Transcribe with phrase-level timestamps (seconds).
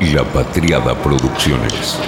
[0.00, 1.98] La Patriada Producciones.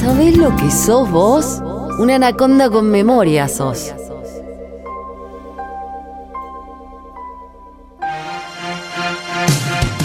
[0.00, 1.62] ¿Sabés lo que sos vos?
[1.98, 3.92] Una anaconda con memoria sos.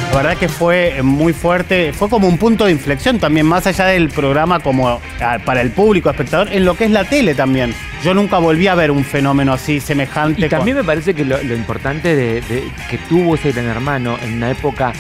[0.09, 3.85] La verdad que fue muy fuerte, fue como un punto de inflexión también, más allá
[3.85, 4.99] del programa como
[5.45, 7.73] para el público espectador, en lo que es la tele también.
[8.03, 10.45] Yo nunca volví a ver un fenómeno así semejante.
[10.45, 14.17] Y también me parece que lo, lo importante de, de que tuvo ese gran hermano
[14.21, 14.91] en una época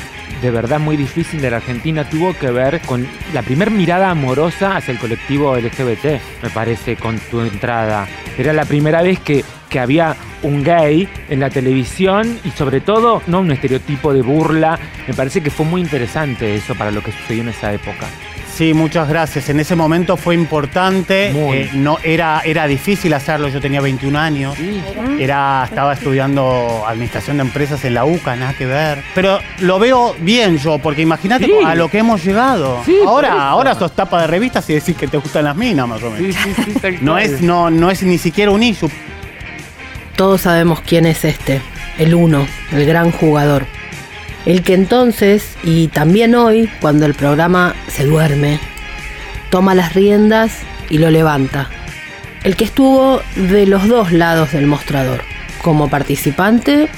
[0.41, 4.75] de verdad muy difícil de la Argentina tuvo que ver con la primer mirada amorosa
[4.75, 8.07] hacia el colectivo LGBT, me parece, con tu entrada.
[8.37, 13.21] Era la primera vez que, que había un gay en la televisión y sobre todo
[13.27, 14.79] no un estereotipo de burla.
[15.07, 18.07] Me parece que fue muy interesante eso para lo que sucedió en esa época.
[18.61, 19.49] Sí, muchas gracias.
[19.49, 21.31] En ese momento fue importante.
[21.33, 21.57] Muy.
[21.57, 23.47] Eh, no, era, era difícil hacerlo.
[23.47, 24.55] Yo tenía 21 años.
[25.17, 29.03] Era, estaba estudiando administración de empresas en la UCA, nada que ver.
[29.15, 31.53] Pero lo veo bien yo, porque imagínate Sí.
[31.65, 32.83] a lo que hemos llegado.
[32.85, 36.03] Sí, ahora, ahora sos tapa de revistas y decís que te gustan las minas, más
[36.03, 36.35] o menos.
[36.35, 38.91] Sí, sí, sí, tal No es, no, no es ni siquiera un issue.
[40.15, 41.61] Todos sabemos quién es este,
[41.97, 43.65] el uno, el gran jugador.
[44.45, 48.59] El que entonces, y también hoy, cuando el programa se duerme,
[49.51, 50.51] toma las riendas
[50.89, 51.69] y lo levanta.
[52.43, 55.21] El que estuvo de los dos lados del mostrador,
[55.61, 56.89] como participante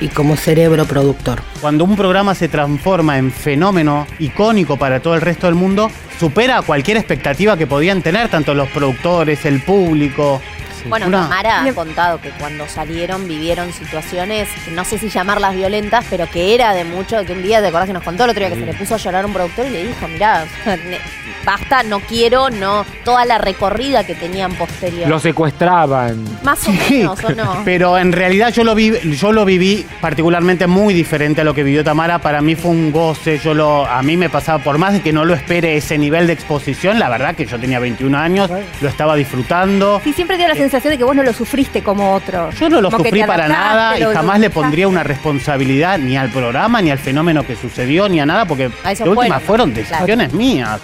[0.00, 1.42] y como cerebro productor.
[1.60, 6.62] Cuando un programa se transforma en fenómeno icónico para todo el resto del mundo, supera
[6.62, 10.40] cualquier expectativa que podían tener tanto los productores, el público.
[10.88, 15.54] Bueno, Una- Tamara ha contado que cuando salieron vivieron situaciones, que no sé si llamarlas
[15.54, 18.30] violentas, pero que era de mucho, que un día, ¿te acordás que nos contó el
[18.30, 20.98] otro día que se le puso a llorar un productor y le dijo, mirá, ne-
[21.44, 25.08] basta, no quiero, no, toda la recorrida que tenían posterior.
[25.08, 26.24] Lo secuestraban.
[26.42, 27.62] Más o Sí, menos, ¿o no?
[27.64, 31.62] pero en realidad yo lo, vi, yo lo viví particularmente muy diferente a lo que
[31.62, 32.18] vivió Tamara.
[32.18, 33.38] Para mí fue un goce.
[33.38, 36.26] Yo lo, a mí me pasaba, por más de que no lo espere ese nivel
[36.26, 40.00] de exposición, la verdad que yo tenía 21 años, lo estaba disfrutando.
[40.02, 42.50] Sí, siempre dio la sensación de que vos no lo sufriste como otro.
[42.50, 46.30] Yo no lo Como sufrí para nada y jamás le pondría una responsabilidad ni al
[46.30, 49.72] programa, ni al fenómeno que sucedió, ni a nada, porque A eso de última fueron,
[49.72, 49.88] claro.
[49.88, 50.80] decisiones mías.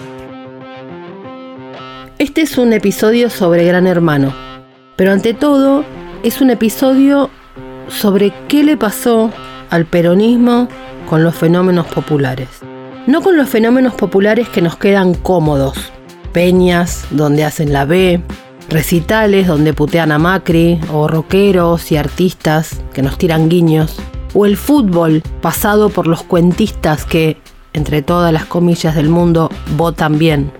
[2.18, 4.34] Este es un episodio sobre Gran Hermano,
[4.96, 5.84] pero ante todo
[6.22, 7.30] es un episodio
[7.88, 9.30] sobre qué le pasó
[9.68, 10.68] al peronismo
[11.08, 12.48] con los fenómenos populares.
[13.06, 15.92] No con los fenómenos populares que nos quedan cómodos,
[16.32, 18.22] peñas donde hacen la B,
[18.72, 23.96] recitales donde putean a Macri, o rockeros y artistas que nos tiran guiños,
[24.34, 27.36] o el fútbol pasado por los cuentistas que,
[27.72, 30.50] entre todas las comillas del mundo, votan bien.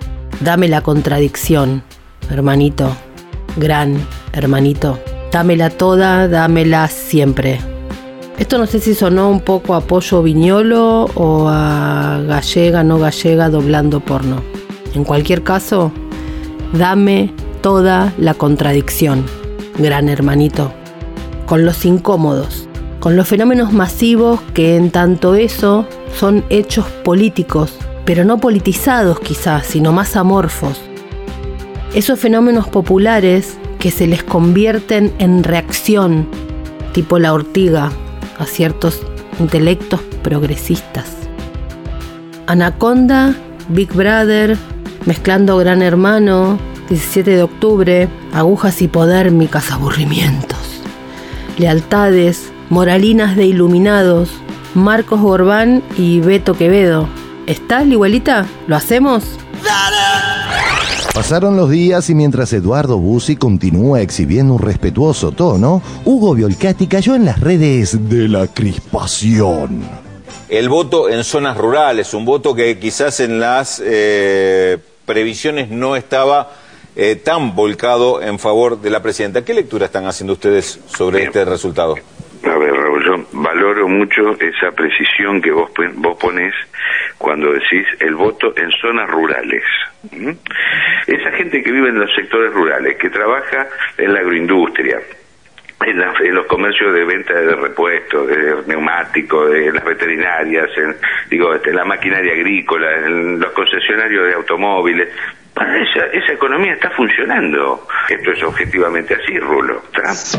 [0.41, 1.83] Dame la contradicción,
[2.31, 2.95] hermanito,
[3.57, 3.97] gran
[4.33, 4.99] hermanito.
[5.31, 7.59] Dámela toda, dámela siempre.
[8.39, 13.49] Esto no sé si sonó un poco a Pollo Viñolo o a Gallega, no Gallega,
[13.49, 14.43] doblando porno.
[14.95, 15.93] En cualquier caso,
[16.73, 19.25] dame toda la contradicción,
[19.79, 20.73] gran hermanito.
[21.47, 22.69] Con los incómodos,
[23.01, 25.87] con los fenómenos masivos que en tanto eso
[26.19, 30.81] son hechos políticos, pero no politizados quizás, sino más amorfos.
[31.95, 36.27] Esos fenómenos populares que se les convierten en reacción,
[36.93, 37.93] tipo la ortiga,
[38.39, 39.01] a ciertos
[39.39, 41.07] intelectos progresistas.
[42.47, 43.35] Anaconda,
[43.69, 44.57] Big Brother,
[45.07, 46.59] mezclando Gran Hermano,
[46.93, 50.59] 17 de octubre, agujas hipodérmicas, aburrimientos,
[51.57, 54.29] lealtades, moralinas de iluminados,
[54.75, 57.09] Marcos Gorbán y Beto Quevedo.
[57.47, 58.47] ¿Está, igualita?
[58.67, 59.25] ¿Lo hacemos?
[61.15, 67.15] Pasaron los días y mientras Eduardo Bussi continúa exhibiendo un respetuoso tono, Hugo Violcati cayó
[67.15, 69.83] en las redes de la crispación.
[70.51, 74.77] El voto en zonas rurales, un voto que quizás en las eh,
[75.07, 76.62] previsiones no estaba
[76.97, 79.45] eh, tan volcado en favor de la presidenta.
[79.45, 81.97] ¿Qué lectura están haciendo ustedes sobre este resultado?
[82.45, 86.53] A ver, Raúl, yo valoro mucho esa precisión que vos, vos pones
[87.19, 89.63] cuando decís el voto en zonas rurales.
[90.11, 90.37] ¿m?
[91.07, 94.99] Esa gente que vive en los sectores rurales, que trabaja en la agroindustria,
[95.87, 100.97] en, la- en los comercios de venta de repuestos, de neumáticos, de las veterinarias, en,
[101.31, 105.09] digo, este, en la maquinaria agrícola, en los concesionarios de automóviles.
[105.55, 107.87] Bueno, esa, esa economía está funcionando.
[108.09, 109.83] Esto es objetivamente así, Rulo.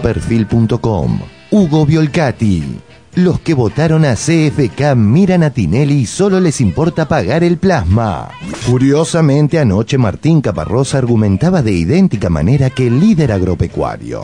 [0.01, 1.19] Perfil.com.
[1.51, 2.81] Hugo Violcati.
[3.15, 8.29] Los que votaron a CFK miran a Tinelli y solo les importa pagar el plasma.
[8.67, 14.23] Curiosamente, anoche Martín Caparrosa argumentaba de idéntica manera que el líder agropecuario.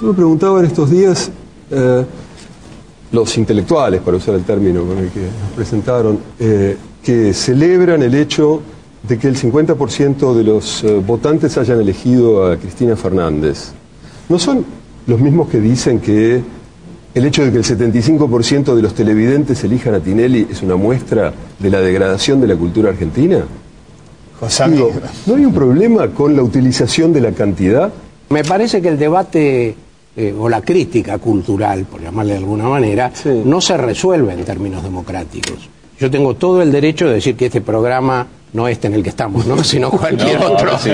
[0.00, 1.30] Yo me preguntaba en estos días,
[1.70, 2.04] eh,
[3.12, 8.16] los intelectuales, para usar el término con el que nos presentaron, eh, que celebran el
[8.16, 8.60] hecho
[9.08, 13.72] de que el 50% de los eh, votantes hayan elegido a Cristina Fernández.
[14.28, 14.64] ¿No son
[15.06, 16.42] los mismos que dicen que
[17.14, 21.32] el hecho de que el 75% de los televidentes elijan a Tinelli es una muestra
[21.58, 23.44] de la degradación de la cultura argentina?
[24.70, 24.90] Digo,
[25.24, 27.90] ¿No hay un problema con la utilización de la cantidad?
[28.28, 29.74] Me parece que el debate
[30.14, 33.10] eh, o la crítica cultural, por llamarle de alguna manera,
[33.44, 35.70] no se resuelve en términos democráticos.
[35.98, 38.26] Yo tengo todo el derecho de decir que este programa
[38.56, 39.62] no este en el que estamos, ¿no?
[39.72, 40.78] sino cualquier No, otro.
[40.78, 40.90] sí.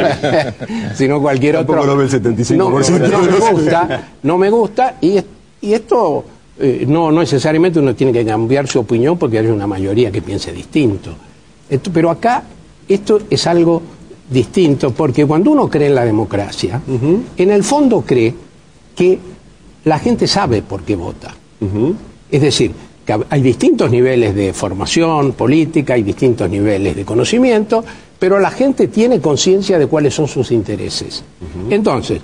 [0.94, 1.92] sino cualquier Tampoco otro.
[1.92, 2.56] lo ve el 75%.
[2.56, 5.18] No, no me gusta, no me gusta y,
[5.62, 6.24] y esto
[6.58, 10.20] eh, no, no necesariamente uno tiene que cambiar su opinión porque hay una mayoría que
[10.20, 11.14] piense distinto.
[11.70, 12.42] Esto- pero acá
[12.88, 13.80] esto es algo
[14.28, 16.80] distinto porque cuando uno cree en la democracia,
[17.36, 18.34] en el fondo cree
[18.96, 19.18] que
[19.84, 21.34] la gente sabe por qué vota.
[22.30, 22.72] Es decir,
[23.04, 27.84] que hay distintos niveles de formación política, hay distintos niveles de conocimiento,
[28.18, 31.24] pero la gente tiene conciencia de cuáles son sus intereses.
[31.70, 32.20] Entonces,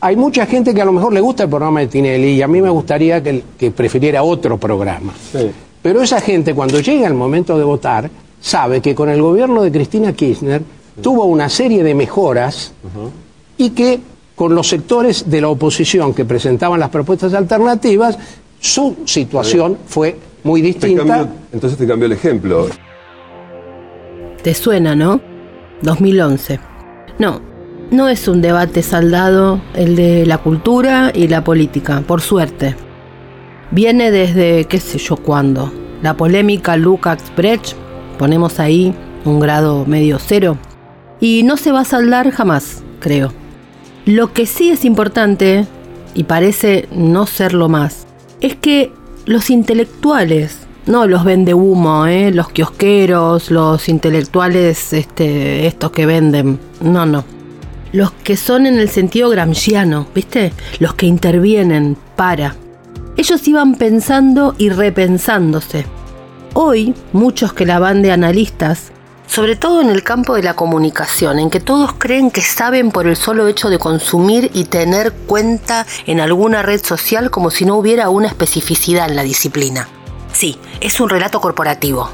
[0.00, 2.48] hay mucha gente que a lo mejor le gusta el programa de Tinelli y a
[2.48, 5.12] mí me gustaría que, que prefiriera otro programa.
[5.82, 9.70] Pero esa gente cuando llega el momento de votar sabe que con el gobierno de
[9.70, 10.62] Cristina Kirchner
[11.00, 12.72] tuvo una serie de mejoras
[13.56, 14.00] y que
[14.34, 18.18] con los sectores de la oposición que presentaban las propuestas alternativas,
[18.62, 21.04] su situación fue muy Te distinta.
[21.04, 22.68] cambio- entonces te cambio el ejemplo.
[24.42, 25.20] ¿Te suena, no?
[25.82, 26.60] 2011.
[27.18, 27.40] No,
[27.90, 32.74] no es un debate saldado el de la cultura y la política, por suerte.
[33.72, 35.72] Viene desde qué sé yo cuándo.
[36.02, 37.74] La polémica Lukács Brecht,
[38.18, 38.94] ponemos ahí
[39.24, 40.56] un grado medio cero,
[41.20, 43.32] y no se va a saldar jamás, creo.
[44.04, 45.66] Lo que sí es importante,
[46.14, 48.06] y parece no serlo más,
[48.42, 48.92] es que
[49.24, 52.32] los intelectuales, no los vende humo, ¿eh?
[52.32, 57.24] los kiosqueros, los intelectuales este, estos que venden, no, no.
[57.92, 60.52] Los que son en el sentido gramsciano, ¿viste?
[60.80, 62.56] Los que intervienen para.
[63.16, 65.84] Ellos iban pensando y repensándose.
[66.54, 68.91] Hoy, muchos que la van de analistas,
[69.32, 73.06] sobre todo en el campo de la comunicación, en que todos creen que saben por
[73.06, 77.76] el solo hecho de consumir y tener cuenta en alguna red social como si no
[77.76, 79.88] hubiera una especificidad en la disciplina.
[80.34, 82.10] Sí, es un relato corporativo.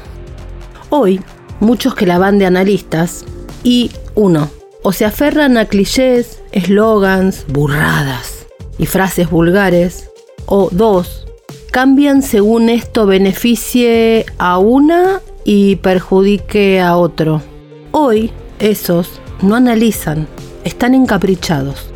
[0.89, 1.19] Hoy,
[1.59, 3.25] muchos que la van de analistas
[3.63, 4.49] y, uno,
[4.81, 10.09] o se aferran a clichés, eslogans, burradas y frases vulgares,
[10.45, 11.27] o dos,
[11.69, 15.19] cambian según esto beneficie a una
[15.49, 17.41] y perjudique a otro.
[17.89, 18.29] Hoy,
[18.59, 20.27] esos no analizan,
[20.63, 21.87] están encaprichados.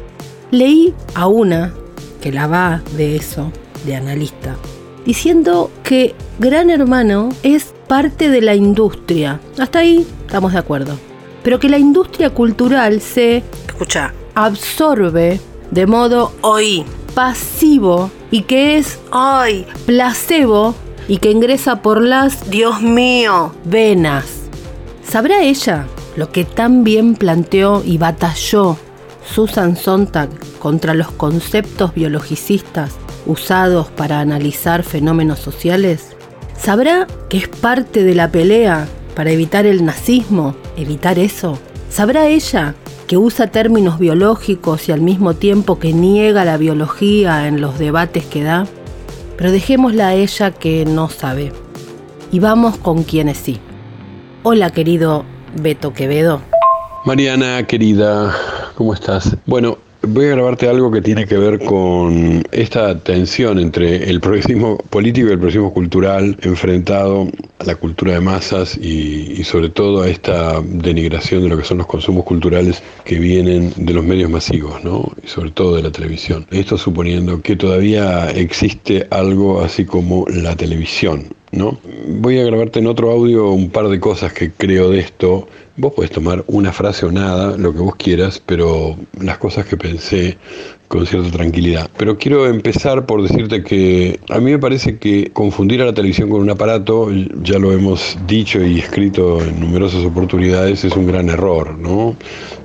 [0.49, 1.71] Leí a una
[2.19, 3.51] que la va de eso,
[3.85, 4.55] de analista,
[5.05, 9.39] diciendo que Gran Hermano es parte de la industria.
[9.59, 10.97] Hasta ahí estamos de acuerdo.
[11.43, 15.39] Pero que la industria cultural se, escucha, absorbe
[15.69, 20.73] de modo hoy pasivo y que es ay placebo
[21.07, 24.43] y que ingresa por las, Dios mío, venas.
[25.07, 25.85] ¿Sabrá ella
[26.15, 28.77] lo que tan bien planteó y batalló
[29.25, 30.29] Susan Sontag
[30.59, 32.93] contra los conceptos biologicistas
[33.25, 36.15] usados para analizar fenómenos sociales?
[36.57, 41.59] ¿Sabrá que es parte de la pelea para evitar el nazismo, evitar eso?
[41.89, 42.75] ¿Sabrá ella
[43.07, 48.25] que usa términos biológicos y al mismo tiempo que niega la biología en los debates
[48.25, 48.65] que da?
[49.37, 51.51] Pero dejémosla a ella que no sabe.
[52.31, 53.59] Y vamos con quienes sí.
[54.43, 55.25] Hola querido
[55.61, 56.41] Beto Quevedo.
[57.05, 58.33] Mariana, querida,
[58.75, 59.35] ¿cómo estás?
[59.45, 64.77] Bueno, voy a grabarte algo que tiene que ver con esta tensión entre el progresismo
[64.77, 67.27] político y el progresismo cultural enfrentado
[67.59, 71.63] a la cultura de masas y, y sobre todo a esta denigración de lo que
[71.63, 75.09] son los consumos culturales que vienen de los medios masivos, ¿no?
[75.23, 76.45] Y sobre todo de la televisión.
[76.51, 81.79] Esto suponiendo que todavía existe algo así como la televisión, ¿no?
[82.07, 85.47] Voy a grabarte en otro audio un par de cosas que creo de esto.
[85.77, 89.77] Vos podés tomar una frase o nada, lo que vos quieras, pero las cosas que
[89.77, 90.37] pensé
[90.87, 91.89] con cierta tranquilidad.
[91.97, 96.29] Pero quiero empezar por decirte que a mí me parece que confundir a la televisión
[96.29, 97.09] con un aparato,
[97.41, 102.15] ya lo hemos dicho y escrito en numerosas oportunidades, es un gran error, ¿no?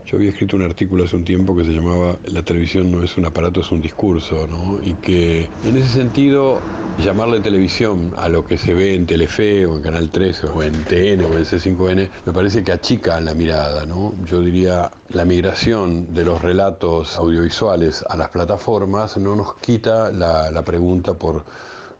[0.08, 3.18] Yo había escrito un artículo hace un tiempo que se llamaba La televisión no es
[3.18, 4.80] un aparato, es un discurso, ¿no?
[4.82, 6.60] Y que en ese sentido,
[7.04, 10.72] llamarle televisión a lo que se ve en Telefe o en Canal 13 o en
[10.84, 14.14] TN o en C5N, me parece que achica la mirada, ¿no?
[14.24, 20.50] Yo diría, la migración de los relatos audiovisuales a las plataformas no nos quita la,
[20.50, 21.44] la pregunta por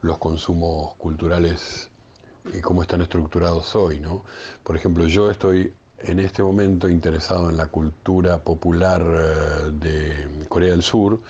[0.00, 1.90] los consumos culturales
[2.54, 4.24] y cómo están estructurados hoy, ¿no?
[4.62, 10.70] Por ejemplo, yo estoy en este momento interesado en la cultura popular eh, de Corea
[10.70, 11.20] del Sur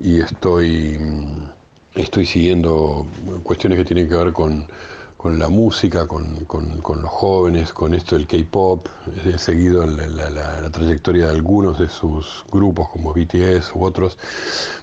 [0.00, 3.06] y estoy, mm, estoy siguiendo
[3.42, 4.66] cuestiones que tienen que ver con
[5.16, 8.86] con la música, con, con, con, los jóvenes, con esto del K-pop.
[9.24, 14.18] He seguido la, la, la, trayectoria de algunos de sus grupos, como BTS u otros,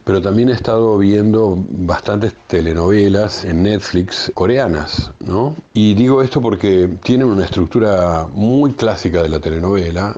[0.03, 5.55] pero también he estado viendo bastantes telenovelas en Netflix coreanas, ¿no?
[5.73, 10.15] Y digo esto porque tienen una estructura muy clásica de la telenovela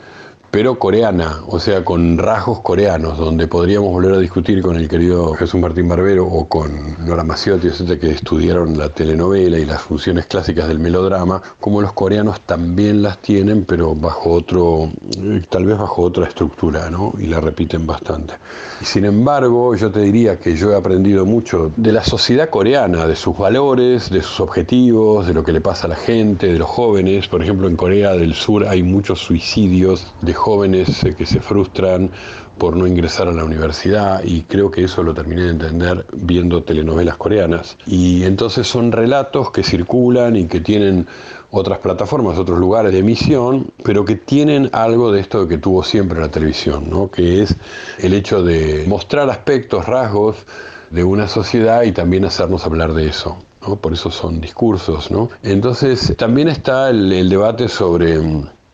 [0.56, 5.34] pero coreana, o sea, con rasgos coreanos, donde podríamos volver a discutir con el querido
[5.34, 10.28] Jesús Martín Barbero o con Nora Maciotti, etcétera, que estudiaron la telenovela y las funciones
[10.28, 15.78] clásicas del melodrama, como los coreanos también las tienen, pero bajo otro, eh, tal vez
[15.78, 17.12] bajo otra estructura, ¿no?
[17.20, 18.36] Y la repiten bastante.
[18.82, 23.18] Sin embargo, yo te diría que yo he aprendido mucho de la sociedad coreana, de
[23.18, 26.70] sus valores, de sus objetivos, de lo que le pasa a la gente, de los
[26.70, 27.28] jóvenes.
[27.28, 32.12] Por ejemplo, en Corea del Sur hay muchos suicidios de jóvenes eh, que se frustran
[32.60, 36.62] por no ingresar a la universidad y creo que eso lo terminé de entender viendo
[36.62, 37.78] telenovelas coreanas.
[37.88, 41.08] Y entonces son relatos que circulan y que tienen
[41.50, 46.20] otras plataformas, otros lugares de emisión, pero que tienen algo de esto que tuvo siempre
[46.20, 47.10] la televisión, ¿no?
[47.10, 47.56] que es
[47.98, 50.46] el hecho de mostrar aspectos, rasgos
[50.92, 53.36] de una sociedad y también hacernos hablar de eso.
[53.68, 53.78] ¿no?
[53.78, 55.10] Por eso son discursos.
[55.10, 55.30] ¿no?
[55.42, 58.20] Entonces también está el, el debate sobre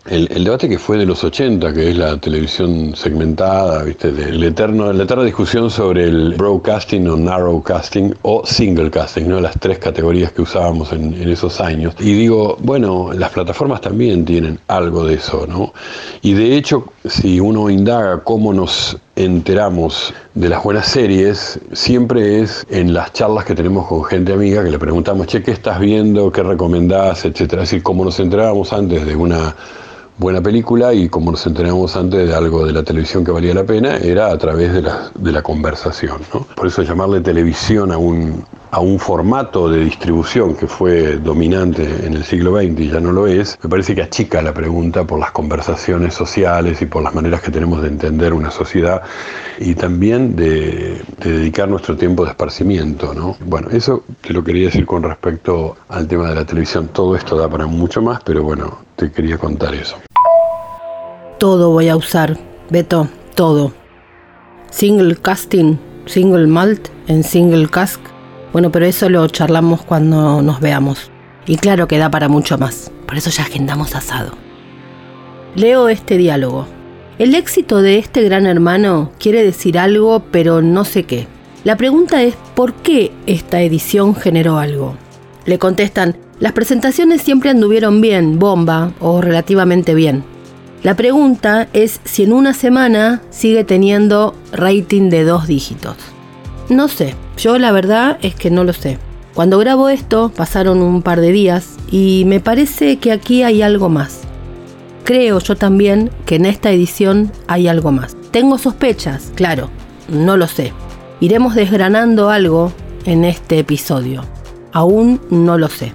[0.06, 4.12] el, debate que fue de los 80, que es la televisión segmentada, ¿viste?
[4.12, 9.40] De, el eterno, la eterna discusión sobre el broadcasting o narrowcasting o singlecasting, ¿no?
[9.40, 11.94] las tres categorías que usábamos en, en, esos años.
[12.00, 15.74] Y digo, bueno, las plataformas también tienen algo de eso, ¿no?
[16.22, 22.66] Y de hecho, si uno indaga cómo nos enteramos de las buenas series, siempre es
[22.70, 26.32] en las charlas que tenemos con gente amiga que le preguntamos, che, ¿qué estás viendo?
[26.32, 27.26] ¿Qué recomendás?
[27.26, 27.64] Etcétera.
[27.64, 29.56] Es decir, como nos enterábamos antes de una
[30.18, 33.66] buena película y como nos enterábamos antes de algo de la televisión que valía la
[33.66, 36.22] pena, era a través de la, de la conversación.
[36.34, 36.46] ¿no?
[36.56, 42.14] Por eso llamarle televisión a un, a un formato de distribución que fue dominante en
[42.14, 45.20] el siglo XX y ya no lo es, me parece que achica la pregunta por
[45.20, 49.02] las conversaciones sociales y por las maneras que tenemos de entender una sociedad
[49.60, 53.14] y también de, de dedicar nuestro tiempo de esparcimiento.
[53.14, 53.36] ¿no?
[53.46, 56.88] Bueno, eso te lo quería decir con respecto al tema de la televisión.
[56.94, 59.98] Todo esto da para mucho más, pero bueno, te quería contar eso.
[61.40, 62.38] Todo voy a usar,
[62.70, 63.74] Beto, todo.
[64.70, 65.76] Single casting,
[66.06, 68.00] single malt en single cask.
[68.54, 71.12] Bueno, pero eso lo charlamos cuando nos veamos.
[71.46, 72.92] Y claro que da para mucho más.
[73.08, 74.34] Por eso ya agendamos asado.
[75.56, 76.68] Leo este diálogo.
[77.18, 81.28] El éxito de este gran hermano quiere decir algo, pero no sé qué.
[81.64, 84.96] La pregunta es, ¿por qué esta edición generó algo?
[85.46, 90.24] Le contestan, las presentaciones siempre anduvieron bien, bomba o relativamente bien.
[90.82, 95.98] La pregunta es si en una semana sigue teniendo rating de dos dígitos.
[96.70, 98.98] No sé, yo la verdad es que no lo sé.
[99.34, 103.90] Cuando grabo esto pasaron un par de días y me parece que aquí hay algo
[103.90, 104.22] más.
[105.04, 108.16] Creo yo también que en esta edición hay algo más.
[108.32, 109.70] Tengo sospechas, claro,
[110.10, 110.74] no lo sé.
[111.20, 112.72] Iremos desgranando algo
[113.06, 114.24] en este episodio.
[114.74, 115.94] Aún no lo sé.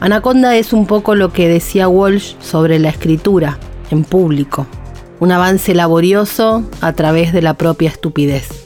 [0.00, 3.58] Anaconda es un poco lo que decía Walsh sobre la escritura
[3.90, 4.66] en público.
[5.18, 8.59] Un avance laborioso a través de la propia estupidez.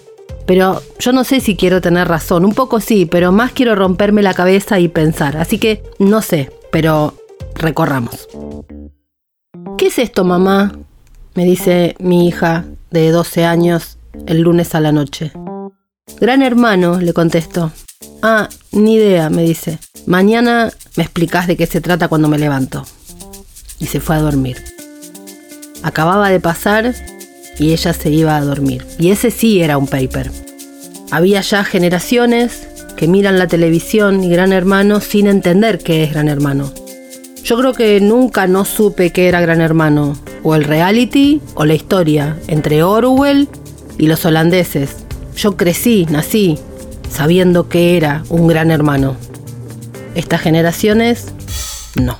[0.46, 4.22] Pero yo no sé si quiero tener razón, un poco sí, pero más quiero romperme
[4.22, 5.36] la cabeza y pensar.
[5.36, 7.14] Así que no sé, pero
[7.54, 8.28] recorramos.
[9.78, 10.72] ¿Qué es esto, mamá?
[11.34, 15.32] Me dice mi hija de 12 años el lunes a la noche.
[16.20, 17.72] Gran hermano, le contesto.
[18.22, 19.78] Ah, ni idea, me dice.
[20.06, 22.84] Mañana me explicás de qué se trata cuando me levanto.
[23.78, 24.62] Y se fue a dormir.
[25.82, 26.94] Acababa de pasar
[27.58, 28.86] y ella se iba a dormir.
[28.98, 30.30] Y ese sí era un paper.
[31.10, 36.28] Había ya generaciones que miran la televisión y Gran Hermano sin entender qué es Gran
[36.28, 36.72] Hermano.
[37.44, 41.74] Yo creo que nunca no supe qué era Gran Hermano, o el reality o la
[41.74, 43.48] historia entre Orwell
[43.98, 45.04] y los holandeses.
[45.36, 46.58] Yo crecí, nací,
[47.10, 49.16] sabiendo que era un gran hermano.
[50.14, 51.32] Estas generaciones,
[52.00, 52.18] no.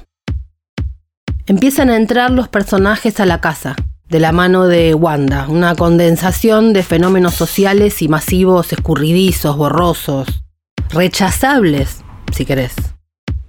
[1.47, 3.77] Empiezan a entrar los personajes a la casa,
[4.09, 10.43] de la mano de Wanda, una condensación de fenómenos sociales y masivos escurridizos, borrosos,
[10.91, 12.75] rechazables, si querés.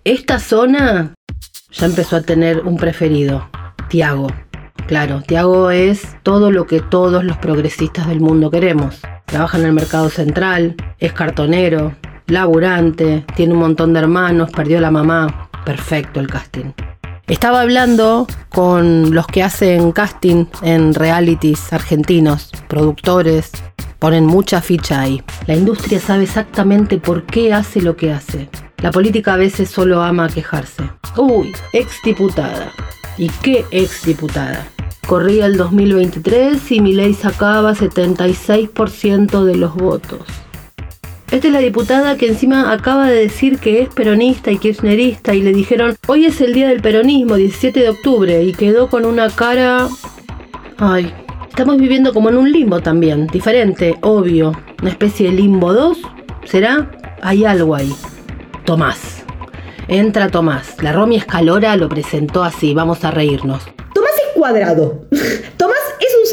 [0.03, 1.13] Esta zona
[1.71, 3.49] ya empezó a tener un preferido,
[3.89, 4.27] Tiago.
[4.87, 9.01] Claro, Tiago es todo lo que todos los progresistas del mundo queremos.
[9.25, 11.95] Trabaja en el mercado central, es cartonero,
[12.27, 15.49] laburante, tiene un montón de hermanos, perdió la mamá.
[15.65, 16.71] Perfecto el casting.
[17.27, 23.49] Estaba hablando con los que hacen casting en realities argentinos, productores,
[23.97, 25.23] ponen mucha ficha ahí.
[25.47, 28.47] La industria sabe exactamente por qué hace lo que hace.
[28.77, 30.83] La política a veces solo ama quejarse.
[31.17, 32.71] Uy, exdiputada.
[33.17, 34.67] ¿Y qué exdiputada?
[35.07, 40.21] Corría el 2023 y Milei sacaba 76% de los votos.
[41.31, 45.41] Esta es la diputada que encima acaba de decir que es peronista y kirchnerista y
[45.41, 49.29] le dijeron, hoy es el día del peronismo, 17 de octubre, y quedó con una
[49.29, 49.87] cara...
[50.77, 51.11] Ay,
[51.49, 54.51] estamos viviendo como en un limbo también, diferente, obvio,
[54.81, 55.97] una especie de limbo 2,
[56.45, 56.91] ¿será?
[57.21, 57.91] Hay algo ahí.
[58.63, 59.23] Tomás.
[59.87, 60.81] Entra Tomás.
[60.81, 63.63] La Romy Escalora lo presentó así, vamos a reírnos.
[63.93, 65.05] Tomás es cuadrado.
[65.57, 65.74] Tomás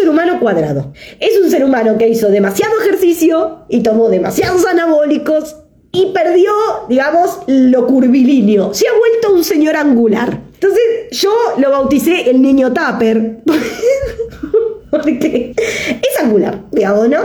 [0.03, 0.93] ser humano cuadrado.
[1.21, 5.55] Es un ser humano que hizo demasiado ejercicio y tomó demasiados anabólicos
[5.93, 6.51] y perdió,
[6.89, 8.75] digamos, lo curvilíneo.
[8.75, 10.41] Se ha vuelto un señor angular.
[10.55, 10.83] Entonces
[11.13, 13.43] yo lo bauticé el niño Tupper.
[14.91, 17.21] Porque es angular, digamos, ¿no?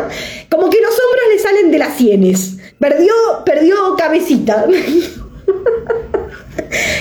[0.49, 2.57] Como que los hombros le salen de las sienes.
[2.79, 3.11] Perdió,
[3.43, 4.67] perdió cabecita.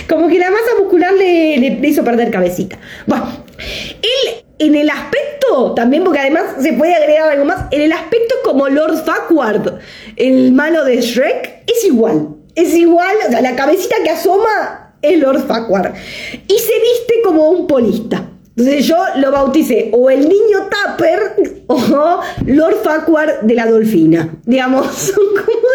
[0.08, 2.78] Como que la masa muscular le, le hizo perder cabecita.
[3.06, 3.26] Bueno,
[4.02, 8.34] él en el aspecto, también porque además se puede agregar algo más, en el aspecto
[8.44, 9.80] como Lord Farquaad,
[10.16, 12.28] el malo de Shrek, es igual.
[12.54, 15.94] Es igual, o sea, la cabecita que asoma es Lord Farquaad.
[16.48, 18.30] Y se viste como un polista.
[18.56, 24.34] Entonces yo lo bauticé o el niño Tupper o Lord Farquaad de la Dolfina.
[24.44, 25.68] Digamos, son como...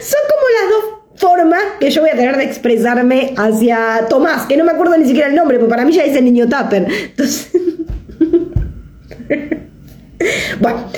[0.00, 4.56] son como las dos formas que yo voy a tener de expresarme hacia Tomás, que
[4.56, 6.86] no me acuerdo ni siquiera el nombre, porque para mí ya el niño Tupper.
[6.90, 7.50] Entonces...
[10.60, 10.90] bueno,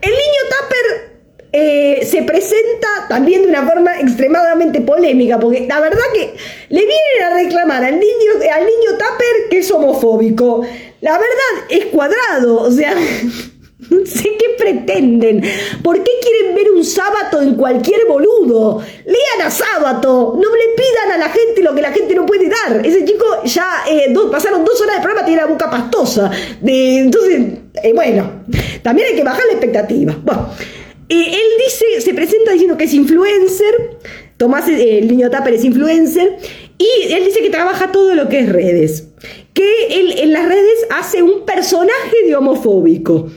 [0.00, 1.08] el niño Tupper
[1.52, 6.34] eh, se presenta también de una forma extremadamente polémica, porque la verdad que
[6.68, 10.62] le vienen a reclamar al niño, al niño Tupper que es homofóbico.
[11.00, 12.94] La verdad es cuadrado, o sea,
[13.90, 15.42] no sé qué pretenden.
[15.82, 18.82] ¿Por qué quieren ver un sábado en cualquier boludo?
[19.04, 22.48] Lean a sábado, no le pidan a la gente lo que la gente no puede
[22.48, 22.84] dar.
[22.84, 26.30] Ese chico ya eh, pasaron dos horas de programa, tiene la boca pastosa.
[26.60, 27.40] De, entonces,
[27.82, 28.44] eh, bueno,
[28.82, 30.16] también hay que bajar la expectativa.
[30.22, 30.48] Bueno.
[31.10, 33.96] Eh, él dice, se presenta diciendo que es influencer,
[34.36, 36.36] Tomás, eh, el niño Tupper es influencer,
[36.76, 39.08] y él dice que trabaja todo lo que es redes.
[39.54, 43.30] Que él en las redes hace un personaje de homofóbico.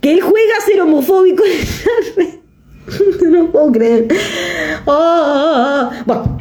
[0.00, 2.38] Que él juega a ser homofóbico en.
[3.30, 4.08] No puedo creer.
[4.86, 5.90] Oh, oh, oh.
[6.06, 6.38] Bueno,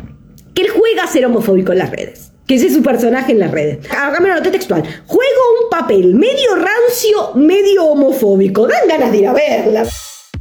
[0.54, 2.32] que él juega a ser homofóbico en las redes.
[2.46, 3.80] Que ese es su personaje en las redes.
[3.92, 4.82] Hágame la nota textual.
[5.06, 8.66] Juego un papel medio rancio, medio homofóbico.
[8.66, 9.86] Dan ganas de ir a verla.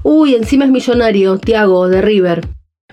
[0.04, 2.46] Uy, encima es millonario, Tiago, de River.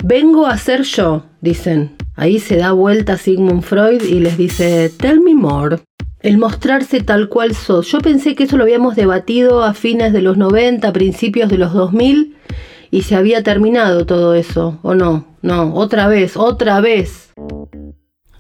[0.04, 1.96] Vengo a ser yo, dicen.
[2.16, 5.78] Ahí se da vuelta Sigmund Freud y les dice, tell me more.
[6.24, 7.92] El mostrarse tal cual sos.
[7.92, 11.74] Yo pensé que eso lo habíamos debatido a fines de los 90, principios de los
[11.74, 12.38] 2000,
[12.92, 15.26] y se había terminado todo eso, ¿o no?
[15.42, 17.34] No, otra vez, otra vez.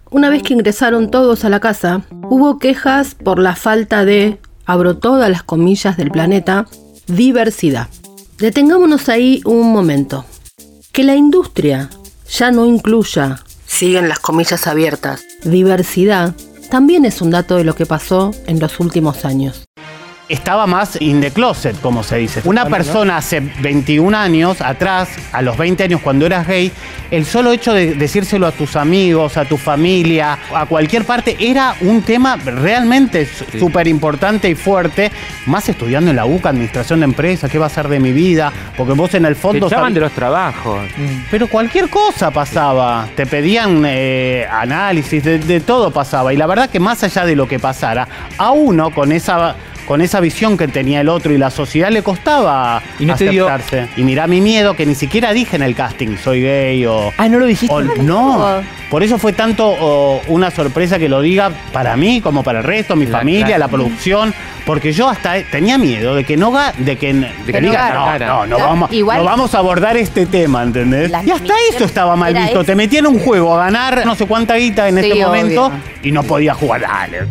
[0.09, 4.95] Una vez que ingresaron todos a la casa, hubo quejas por la falta de, abro
[4.97, 6.67] todas las comillas del planeta,
[7.07, 7.89] diversidad.
[8.37, 10.23] Detengámonos ahí un momento.
[10.93, 11.89] Que la industria
[12.29, 16.33] ya no incluya, siguen las comillas abiertas, diversidad,
[16.73, 19.65] también es un dato de lo que pasó en los últimos años.
[20.29, 22.41] Estaba más in the closet, como se dice.
[22.45, 26.71] Una persona hace 21 años atrás, a los 20 años cuando eras gay,
[27.11, 31.75] el solo hecho de decírselo a tus amigos, a tu familia, a cualquier parte, era
[31.81, 33.27] un tema realmente
[33.59, 35.11] súper importante y fuerte,
[35.45, 38.51] más estudiando en la UCA, Administración de Empresas, ¿qué va a ser de mi vida?
[38.77, 39.67] Porque vos en el Te fondo...
[39.67, 40.79] echaban sabí- de los trabajos.
[41.29, 43.07] pero cualquier cosa pasaba.
[43.15, 46.33] Te pedían eh, análisis, de, de todo pasaba.
[46.33, 48.07] Y la verdad que más allá de lo que pasara,
[48.37, 49.55] a uno con esa,
[49.85, 53.29] con esa visión que tenía el otro y la sociedad le costaba Y no te
[53.29, 53.87] dio- aceptarse.
[53.97, 57.11] Y mirá mi miedo que ni siquiera dije en el casting soy gay o.
[57.17, 57.73] Ah, no lo dijiste.
[57.73, 58.61] o- no.
[58.89, 62.63] Por eso fue tanto o, una sorpresa que lo diga para mí como para el
[62.65, 63.59] resto, mi La familia, clase.
[63.59, 64.33] la producción.
[64.65, 67.69] Porque yo hasta tenía miedo de que no ga- de que, de que Que no
[67.71, 71.11] digan, no, no, no, La- vamos, igual- no vamos a abordar este tema, ¿entendés?
[71.25, 72.51] Y hasta eso estaba mal visto.
[72.51, 72.63] eso.
[72.63, 76.11] Te metían un juego a ganar no sé cuánta guita en Sí, este momento y
[76.11, 76.81] no podías jugar.
[76.81, 77.27] Dale.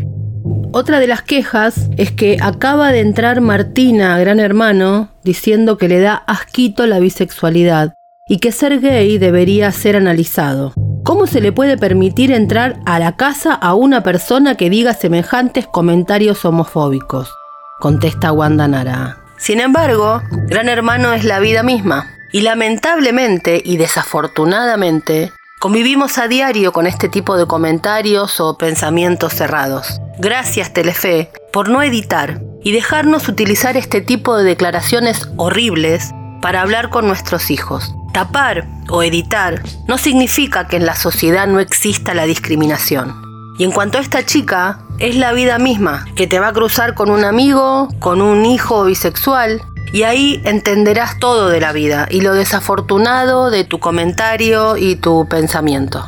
[0.75, 6.01] Otra de las quejas es que acaba de entrar Martina, gran hermano, diciendo que le
[6.01, 7.93] da asquito la bisexualidad
[8.27, 10.73] y que ser gay debería ser analizado.
[11.05, 15.67] ¿Cómo se le puede permitir entrar a la casa a una persona que diga semejantes
[15.67, 17.31] comentarios homofóbicos?
[17.79, 19.19] Contesta Wanda Nara.
[19.37, 22.07] Sin embargo, Gran Hermano es la vida misma.
[22.33, 30.01] Y lamentablemente y desafortunadamente, convivimos a diario con este tipo de comentarios o pensamientos cerrados.
[30.19, 36.91] Gracias Telefe por no editar y dejarnos utilizar este tipo de declaraciones horribles para hablar
[36.91, 37.95] con nuestros hijos.
[38.13, 43.23] Tapar o editar no significa que en la sociedad no exista la discriminación.
[43.57, 46.95] Y en cuanto a esta chica, es la vida misma, que te va a cruzar
[46.95, 52.23] con un amigo, con un hijo bisexual, y ahí entenderás todo de la vida y
[52.23, 56.05] lo desafortunado de tu comentario y tu pensamiento.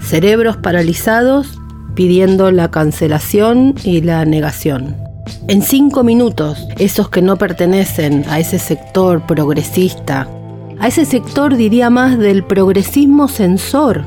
[0.00, 1.58] Cerebros paralizados
[1.94, 4.96] pidiendo la cancelación y la negación.
[5.48, 10.28] En cinco minutos, esos que no pertenecen a ese sector progresista,
[10.80, 14.04] a ese sector diría más del progresismo censor,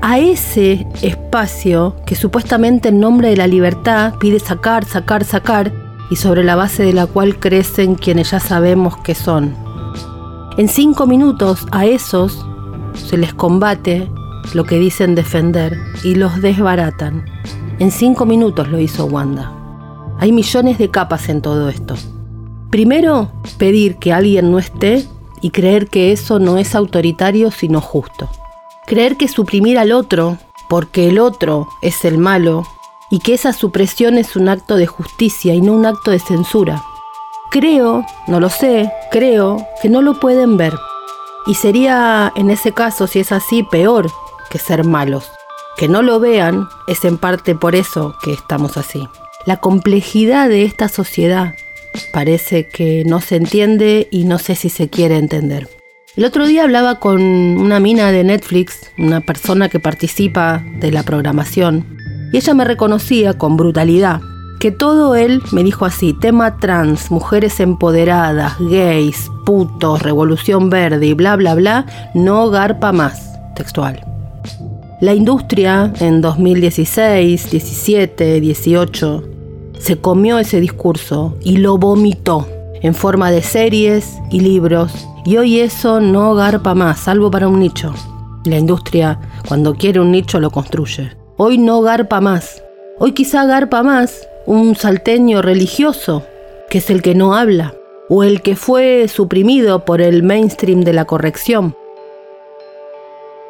[0.00, 5.72] a ese espacio que supuestamente en nombre de la libertad pide sacar, sacar, sacar,
[6.12, 9.56] y sobre la base de la cual crecen quienes ya sabemos que son.
[10.58, 12.44] En cinco minutos a esos
[12.92, 14.10] se les combate
[14.52, 17.24] lo que dicen defender y los desbaratan.
[17.78, 19.50] En cinco minutos lo hizo Wanda.
[20.18, 21.94] Hay millones de capas en todo esto.
[22.68, 25.06] Primero, pedir que alguien no esté
[25.40, 28.28] y creer que eso no es autoritario sino justo.
[28.86, 30.36] Creer que suprimir al otro,
[30.68, 32.66] porque el otro es el malo,
[33.12, 36.82] y que esa supresión es un acto de justicia y no un acto de censura.
[37.50, 40.72] Creo, no lo sé, creo que no lo pueden ver.
[41.46, 44.10] Y sería, en ese caso, si es así, peor
[44.48, 45.30] que ser malos.
[45.76, 49.06] Que no lo vean es en parte por eso que estamos así.
[49.44, 51.54] La complejidad de esta sociedad
[52.14, 55.68] parece que no se entiende y no sé si se quiere entender.
[56.16, 61.02] El otro día hablaba con una mina de Netflix, una persona que participa de la
[61.02, 62.01] programación,
[62.32, 64.20] y ella me reconocía con brutalidad
[64.62, 71.14] que todo él me dijo así, tema trans, mujeres empoderadas, gays, putos, revolución verde y
[71.14, 74.06] bla bla bla, no garpa más, textual.
[75.00, 79.24] La industria en 2016, 17, 18
[79.80, 82.46] se comió ese discurso y lo vomitó
[82.82, 87.58] en forma de series y libros y hoy eso no garpa más, salvo para un
[87.58, 87.92] nicho.
[88.44, 89.18] La industria
[89.48, 91.21] cuando quiere un nicho lo construye.
[91.44, 92.62] Hoy no garpa más.
[93.00, 96.24] Hoy quizá garpa más un salteño religioso,
[96.70, 97.74] que es el que no habla,
[98.08, 101.74] o el que fue suprimido por el mainstream de la corrección.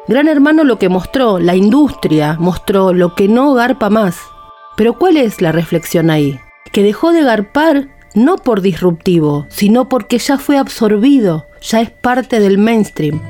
[0.07, 4.17] Gran Hermano lo que mostró, la industria mostró lo que no garpa más.
[4.75, 6.39] Pero ¿cuál es la reflexión ahí?
[6.71, 12.39] Que dejó de garpar no por disruptivo, sino porque ya fue absorbido, ya es parte
[12.39, 13.21] del mainstream.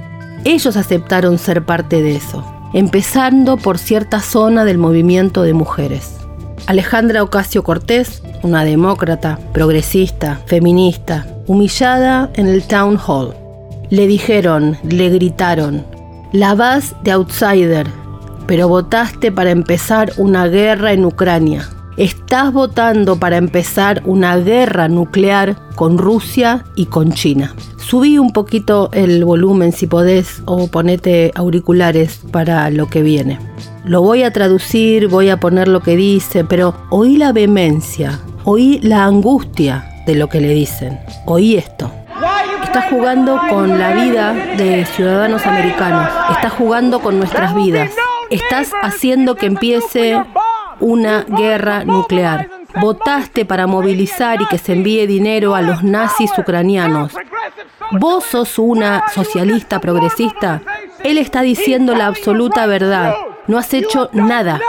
[0.45, 6.17] Ellos aceptaron ser parte de eso, empezando por cierta zona del movimiento de mujeres.
[6.65, 13.33] Alejandra Ocasio Cortés, una demócrata, progresista, feminista, humillada en el town hall.
[13.89, 15.85] Le dijeron, le gritaron,
[16.31, 17.87] la vas de outsider,
[18.47, 21.69] pero votaste para empezar una guerra en Ucrania.
[21.95, 27.53] Estás votando para empezar una guerra nuclear con Rusia y con China.
[27.77, 33.37] Subí un poquito el volumen si podés o ponete auriculares para lo que viene.
[33.85, 38.79] Lo voy a traducir, voy a poner lo que dice, pero oí la vehemencia, oí
[38.81, 40.99] la angustia de lo que le dicen.
[41.25, 41.91] Oí esto.
[42.63, 46.09] Está jugando con la vida de ciudadanos americanos.
[46.31, 47.91] Está jugando con nuestras vidas.
[48.31, 50.19] Estás haciendo que empiece
[50.83, 52.49] una guerra nuclear.
[52.79, 57.13] Votaste para movilizar y que se envíe dinero a los nazis ucranianos.
[57.91, 60.61] Vos sos una socialista progresista.
[61.03, 63.13] Él está diciendo la absoluta verdad
[63.47, 64.59] no has hecho nada.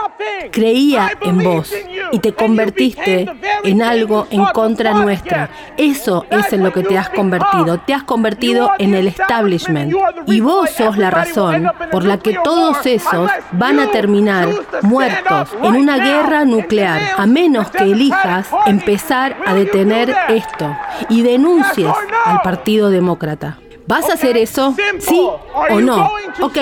[0.50, 1.72] Creía en vos
[2.12, 3.28] y te convertiste
[3.64, 5.50] en algo en contra nuestra.
[5.76, 7.78] Eso es en lo que te has convertido.
[7.78, 9.94] Te has convertido en el establishment.
[10.26, 14.48] Y vos sos la razón por la que todos esos van a terminar
[14.82, 20.76] muertos en una guerra nuclear, a menos que elijas empezar a detener esto
[21.08, 21.92] y denuncies
[22.24, 23.58] al Partido Demócrata.
[23.86, 24.74] ¿Vas a hacer eso?
[24.98, 25.28] ¿Sí
[25.70, 26.10] o no?
[26.40, 26.58] Ok,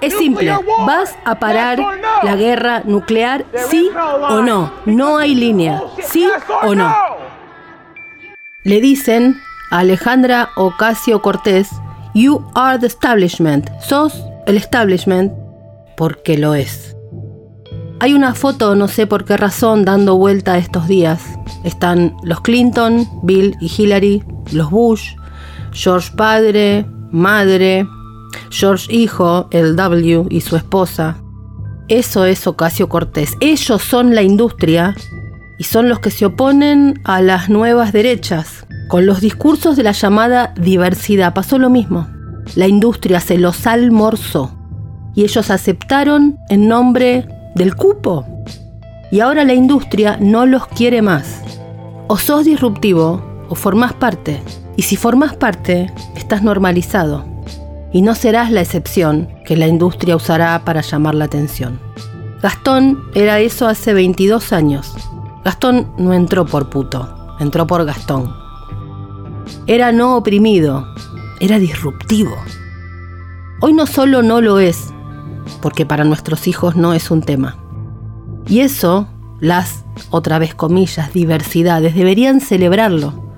[0.00, 0.56] es simple.
[0.86, 1.78] ¿Vas a parar
[2.22, 3.44] la guerra nuclear?
[3.68, 3.90] ¿Sí
[4.28, 4.72] o no?
[4.84, 5.82] No hay línea.
[6.02, 6.28] ¿Sí
[6.62, 6.94] o no?
[8.64, 9.36] Le dicen
[9.70, 11.68] a Alejandra Ocasio Cortés,
[12.14, 13.68] You are the establishment.
[13.80, 15.32] Sos el establishment
[15.96, 16.96] porque lo es.
[18.00, 21.22] Hay una foto, no sé por qué razón, dando vuelta estos días.
[21.64, 25.14] Están los Clinton, Bill y Hillary, los Bush,
[25.74, 27.86] George padre, madre,
[28.50, 31.18] George hijo, el W y su esposa.
[31.88, 33.34] Eso es Ocasio Cortés.
[33.40, 34.94] Ellos son la industria
[35.58, 39.92] y son los que se oponen a las nuevas derechas, Con los discursos de la
[39.92, 42.06] llamada diversidad pasó lo mismo.
[42.54, 44.54] La industria se los almorzó
[45.14, 48.26] y ellos aceptaron en nombre del cupo.
[49.10, 51.42] Y ahora la industria no los quiere más.
[52.08, 54.42] O sos disruptivo o formás parte.
[54.76, 57.24] Y si formás parte, estás normalizado.
[57.92, 61.78] Y no serás la excepción que la industria usará para llamar la atención.
[62.42, 64.92] Gastón era eso hace 22 años.
[65.44, 68.34] Gastón no entró por puto, entró por Gastón.
[69.66, 70.86] Era no oprimido,
[71.40, 72.34] era disruptivo.
[73.60, 74.92] Hoy no solo no lo es,
[75.62, 77.56] porque para nuestros hijos no es un tema.
[78.46, 79.06] Y eso,
[79.40, 83.33] las, otra vez comillas, diversidades, deberían celebrarlo.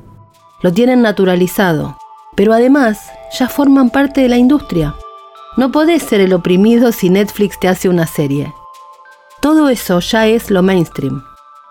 [0.67, 1.97] Lo tienen naturalizado,
[2.35, 2.99] pero además
[3.39, 4.97] ya forman parte de la industria.
[5.57, 8.53] No podés ser el oprimido si Netflix te hace una serie.
[9.41, 11.23] Todo eso ya es lo mainstream.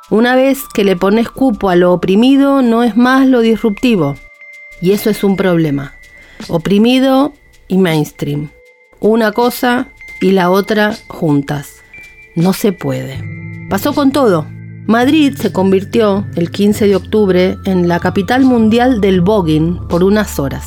[0.10, 4.16] Una vez que le pones cupo a lo oprimido, no es más lo disruptivo.
[4.80, 5.96] Y eso es un problema.
[6.48, 7.34] Oprimido
[7.68, 8.50] y mainstream.
[9.02, 9.90] Una cosa
[10.22, 11.84] y la otra juntas.
[12.34, 13.22] No se puede.
[13.70, 14.48] Pasó con todo.
[14.88, 20.38] Madrid se convirtió el 15 de octubre en la capital mundial del voguing por unas
[20.38, 20.64] horas.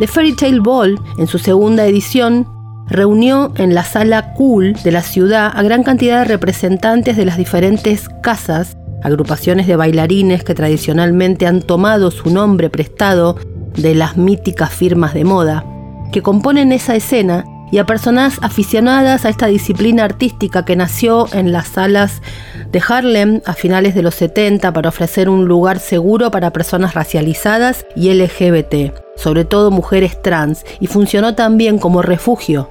[0.00, 2.48] The Fairy Tale Ball, en su segunda edición,
[2.88, 7.36] reunió en la sala Cool de la ciudad a gran cantidad de representantes de las
[7.36, 13.36] diferentes casas, agrupaciones de bailarines que tradicionalmente han tomado su nombre prestado
[13.76, 15.64] de las míticas firmas de moda,
[16.10, 21.52] que componen esa escena y a personas aficionadas a esta disciplina artística que nació en
[21.52, 22.22] las salas
[22.70, 27.86] de Harlem a finales de los 70 para ofrecer un lugar seguro para personas racializadas
[27.96, 32.68] y LGBT, sobre todo mujeres trans, y funcionó también como refugio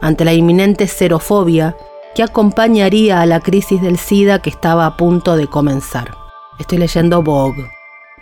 [0.00, 1.76] ante la inminente xerofobia
[2.14, 6.10] que acompañaría a la crisis del SIDA que estaba a punto de comenzar.
[6.58, 7.73] Estoy leyendo Vogue.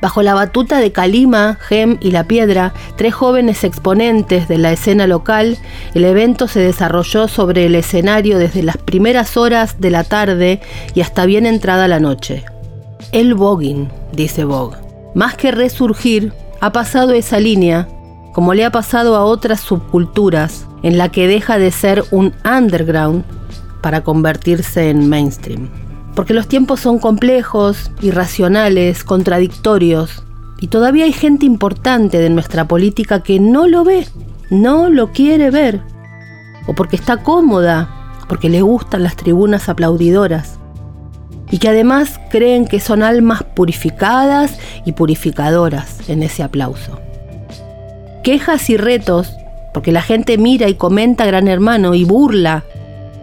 [0.02, 5.06] Bajo la batuta de Kalima, Gem y La Piedra, tres jóvenes exponentes de la escena
[5.06, 5.58] local,
[5.94, 10.60] el evento se desarrolló sobre el escenario desde las primeras horas de la tarde
[10.94, 12.44] y hasta bien entrada la noche.
[13.12, 14.76] El voguing, dice Vogue.
[15.14, 17.86] Más que resurgir, ha pasado esa línea,
[18.32, 23.24] como le ha pasado a otras subculturas, en la que deja de ser un underground
[23.80, 25.81] para convertirse en mainstream
[26.14, 30.24] porque los tiempos son complejos, irracionales, contradictorios,
[30.60, 34.06] y todavía hay gente importante de nuestra política que no lo ve,
[34.50, 35.80] no lo quiere ver,
[36.66, 37.88] o porque está cómoda,
[38.28, 40.58] porque le gustan las tribunas aplaudidoras,
[41.50, 46.98] y que además creen que son almas purificadas y purificadoras en ese aplauso.
[48.22, 49.32] Quejas y retos,
[49.74, 52.64] porque la gente mira y comenta Gran Hermano y burla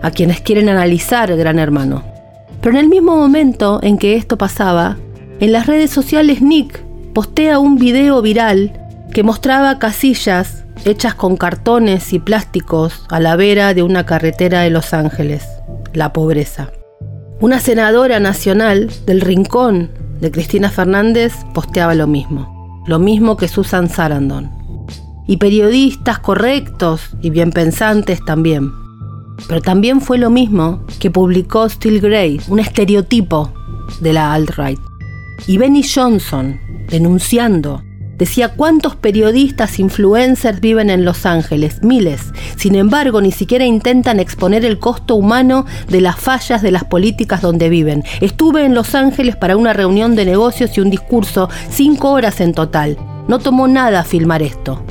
[0.01, 2.18] a quienes quieren analizar Gran Hermano.
[2.61, 4.97] Pero en el mismo momento en que esto pasaba,
[5.39, 8.73] en las redes sociales Nick postea un video viral
[9.13, 14.69] que mostraba casillas hechas con cartones y plásticos a la vera de una carretera de
[14.69, 15.47] Los Ángeles,
[15.93, 16.71] la pobreza.
[17.39, 23.89] Una senadora nacional del rincón de Cristina Fernández posteaba lo mismo, lo mismo que Susan
[23.89, 24.51] Sarandon.
[25.27, 28.71] Y periodistas correctos y bien pensantes también.
[29.47, 33.51] Pero también fue lo mismo que publicó Still Grey, un estereotipo
[34.01, 34.79] de la alt-right.
[35.47, 37.83] Y Benny Johnson, denunciando,
[38.17, 42.33] decía cuántos periodistas influencers viven en Los Ángeles, miles.
[42.57, 47.41] Sin embargo, ni siquiera intentan exponer el costo humano de las fallas de las políticas
[47.41, 48.03] donde viven.
[48.21, 52.53] Estuve en Los Ángeles para una reunión de negocios y un discurso, cinco horas en
[52.53, 52.97] total.
[53.27, 54.83] No tomó nada filmar esto.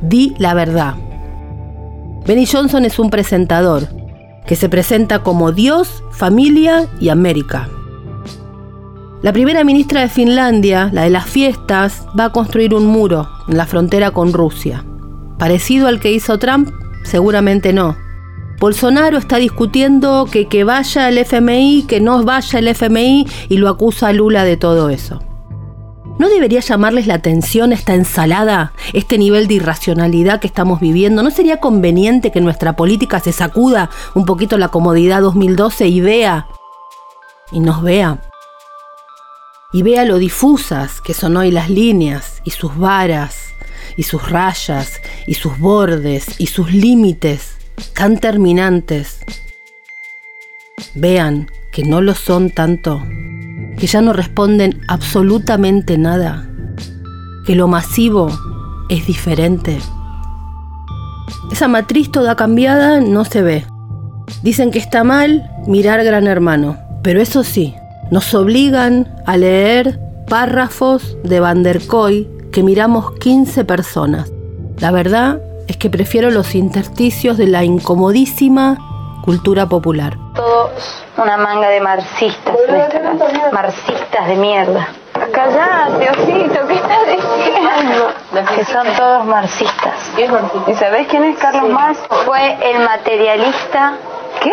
[0.00, 0.94] Di la verdad.
[2.26, 3.86] Benny Johnson es un presentador
[4.48, 7.68] que se presenta como Dios, familia y América.
[9.22, 13.56] La primera ministra de Finlandia, la de las fiestas, va a construir un muro en
[13.56, 14.84] la frontera con Rusia.
[15.38, 16.70] ¿Parecido al que hizo Trump?
[17.04, 17.96] Seguramente no.
[18.58, 23.68] Bolsonaro está discutiendo que, que vaya el FMI, que no vaya el FMI y lo
[23.68, 25.22] acusa a Lula de todo eso.
[26.18, 31.22] ¿No debería llamarles la atención esta ensalada, este nivel de irracionalidad que estamos viviendo?
[31.22, 36.48] ¿No sería conveniente que nuestra política se sacuda un poquito la comodidad 2012 y vea,
[37.52, 38.22] y nos vea,
[39.74, 43.48] y vea lo difusas que son hoy las líneas y sus varas,
[43.98, 47.58] y sus rayas, y sus bordes, y sus límites
[47.92, 49.18] tan terminantes?
[50.94, 53.02] Vean que no lo son tanto
[53.78, 56.48] que ya no responden absolutamente nada,
[57.46, 58.28] que lo masivo
[58.88, 59.78] es diferente.
[61.50, 63.66] Esa matriz toda cambiada no se ve.
[64.42, 67.74] Dicen que está mal mirar Gran Hermano, pero eso sí,
[68.10, 74.32] nos obligan a leer párrafos de Van der Koy que miramos 15 personas.
[74.78, 78.78] La verdad es que prefiero los intersticios de la incomodísima
[79.24, 80.18] cultura popular.
[81.16, 82.54] Una manga de marxistas,
[83.52, 84.88] marxistas de mierda.
[85.32, 88.10] Callate, Osito, ¿qué estás diciendo?
[88.54, 89.94] Que son todos marxistas.
[90.66, 91.98] ¿Y sabés quién es Carlos Marx?
[92.24, 93.94] Fue el materialista.
[94.42, 94.52] ¿Qué?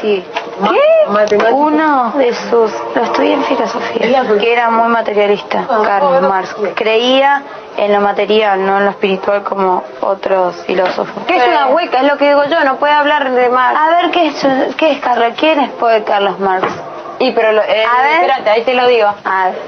[0.00, 0.24] Sí.
[0.70, 1.50] ¿Qué?
[1.52, 2.72] Uno de sus...
[2.94, 4.24] Lo estudié en filosofía.
[4.38, 6.54] Que era muy materialista, Carlos Marx.
[6.74, 7.42] Creía
[7.76, 11.24] en lo material, no en lo espiritual como otros filósofos.
[11.26, 11.98] ¿Qué es una hueca?
[11.98, 13.78] Es lo que digo yo, no puede hablar de Marx.
[13.80, 15.34] A ver, ¿qué es, qué es Carlos?
[15.38, 16.68] ¿Quién es poder Carlos Marx?
[17.18, 19.08] Y pero lo, eh, a ver, espérate, ahí te lo digo.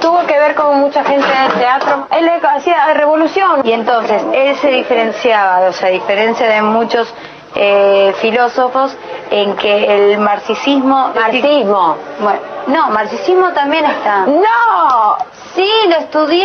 [0.00, 2.08] Tuvo que ver con mucha gente del teatro.
[2.10, 3.60] Él hacía revolución.
[3.64, 7.14] Y entonces, él se diferenciaba, o sea, a diferencia de muchos
[7.54, 8.96] eh, filósofos,
[9.30, 11.12] en que el marxismo...
[11.14, 11.96] Marxismo.
[12.18, 14.26] Bueno, no, marxismo también está.
[14.26, 15.16] ¡No!
[15.54, 16.44] Sí, lo estudié.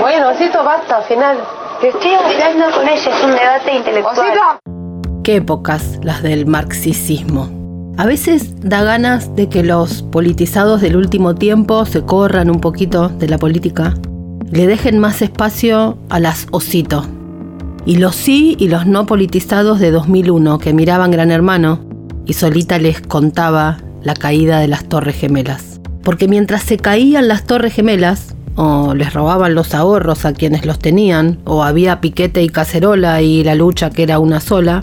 [0.00, 1.36] Bueno, esto basta, al final.
[1.82, 4.58] Te estoy hablando con ella, es un debate intelectual.
[5.22, 7.50] Qué épocas las del marxismo.
[7.98, 13.08] A veces da ganas de que los politizados del último tiempo se corran un poquito
[13.08, 13.94] de la política,
[14.50, 17.04] le dejen más espacio a las osito.
[17.84, 21.80] Y los sí y los no politizados de 2001 que miraban Gran Hermano
[22.24, 25.80] y solita les contaba la caída de las Torres Gemelas.
[26.02, 30.80] Porque mientras se caían las Torres Gemelas, o les robaban los ahorros a quienes los
[30.80, 34.82] tenían, o había piquete y cacerola y la lucha que era una sola,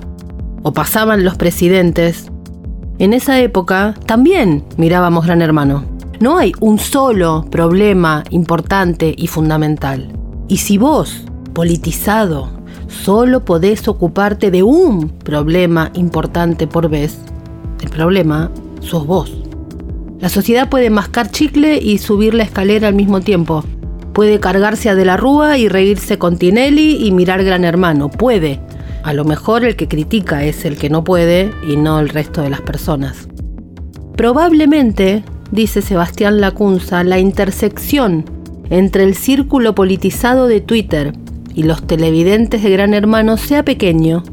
[0.63, 2.31] o pasaban los presidentes,
[2.99, 5.83] en esa época también mirábamos Gran Hermano.
[6.21, 10.07] No hay un solo problema importante y fundamental.
[10.47, 12.51] Y si vos, politizado,
[12.87, 17.17] solo podés ocuparte de un problema importante por vez,
[17.81, 19.44] el problema sos vos.
[20.25, 23.63] La sociedad puede mascar chicle y subir la escalera al mismo tiempo.
[24.11, 28.09] Puede cargarse a De la Rúa y reírse con Tinelli y mirar Gran Hermano.
[28.09, 28.59] Puede.
[29.03, 32.41] A lo mejor el que critica es el que no puede y no el resto
[32.41, 33.27] de las personas.
[34.17, 38.25] Probablemente, dice Sebastián Lacunza, la intersección
[38.71, 41.13] entre el círculo politizado de Twitter
[41.53, 44.23] y los televidentes de Gran Hermano sea pequeño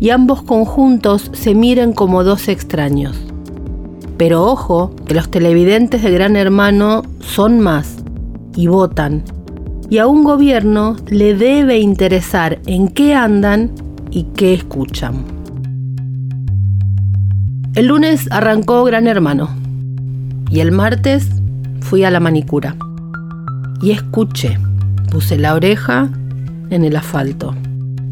[0.00, 3.31] y ambos conjuntos se miren como dos extraños.
[4.24, 8.04] Pero ojo, que los televidentes de Gran Hermano son más
[8.54, 9.24] y votan.
[9.90, 13.72] Y a un gobierno le debe interesar en qué andan
[14.12, 15.24] y qué escuchan.
[17.74, 19.48] El lunes arrancó Gran Hermano
[20.52, 21.28] y el martes
[21.80, 22.76] fui a la manicura
[23.82, 24.56] y escuché.
[25.10, 26.08] Puse la oreja
[26.70, 27.56] en el asfalto.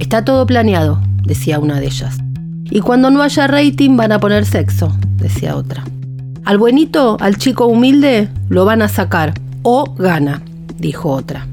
[0.01, 2.19] Está todo planeado, decía una de ellas.
[2.65, 5.85] Y cuando no haya rating van a poner sexo, decía otra.
[6.45, 9.35] Al buenito, al chico humilde, lo van a sacar.
[9.63, 10.43] O gana,
[10.79, 11.47] dijo otra.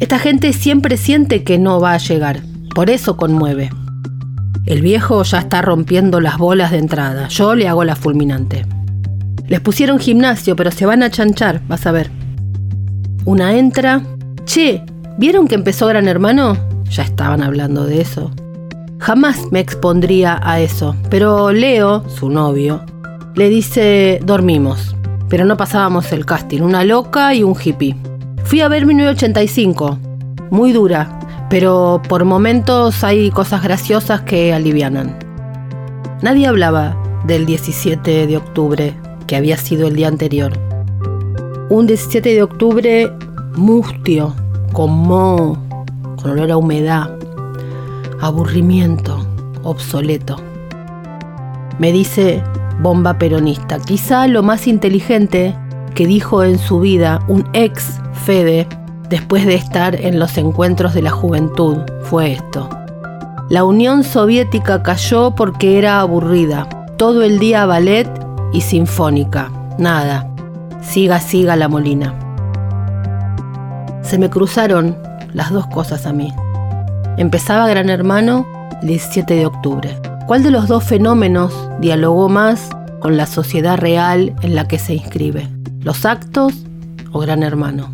[0.00, 2.40] Esta gente siempre siente que no va a llegar.
[2.74, 3.70] Por eso conmueve.
[4.66, 7.28] El viejo ya está rompiendo las bolas de entrada.
[7.28, 8.66] Yo le hago la fulminante.
[9.46, 12.10] Les pusieron gimnasio, pero se van a chanchar, vas a ver.
[13.24, 14.02] Una entra.
[14.44, 14.82] Che,
[15.18, 16.56] ¿vieron que empezó Gran Hermano?
[16.90, 18.30] Ya estaban hablando de eso.
[18.98, 22.84] Jamás me expondría a eso, pero Leo, su novio,
[23.34, 24.96] le dice dormimos.
[25.28, 27.96] Pero no pasábamos el casting, una loca y un hippie.
[28.44, 29.98] Fui a ver 1985,
[30.50, 31.18] muy dura,
[31.48, 35.18] pero por momentos hay cosas graciosas que alivianan.
[36.20, 38.94] Nadie hablaba del 17 de octubre,
[39.26, 40.52] que había sido el día anterior.
[41.70, 43.10] Un 17 de octubre
[43.56, 44.34] mustio,
[44.72, 45.58] con moho,
[46.20, 47.10] con olor a humedad,
[48.20, 49.26] aburrimiento,
[49.62, 50.36] obsoleto.
[51.78, 52.42] Me dice
[52.82, 55.56] bomba peronista, quizá lo más inteligente
[55.94, 58.66] que dijo en su vida un ex Fede
[59.08, 62.68] después de estar en los encuentros de la juventud fue esto.
[63.48, 68.08] La Unión Soviética cayó porque era aburrida, todo el día ballet
[68.52, 70.28] y sinfónica, nada,
[70.80, 72.14] siga, siga la molina.
[74.02, 74.96] Se me cruzaron
[75.32, 76.32] las dos cosas a mí.
[77.16, 78.46] Empezaba Gran Hermano
[78.80, 80.11] el 17 de octubre.
[80.26, 82.70] ¿Cuál de los dos fenómenos dialogó más
[83.00, 85.48] con la sociedad real en la que se inscribe?
[85.80, 86.54] ¿Los actos
[87.10, 87.92] o Gran Hermano?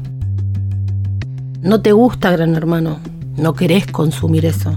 [1.63, 3.01] No te gusta Gran Hermano,
[3.37, 4.77] no querés consumir eso.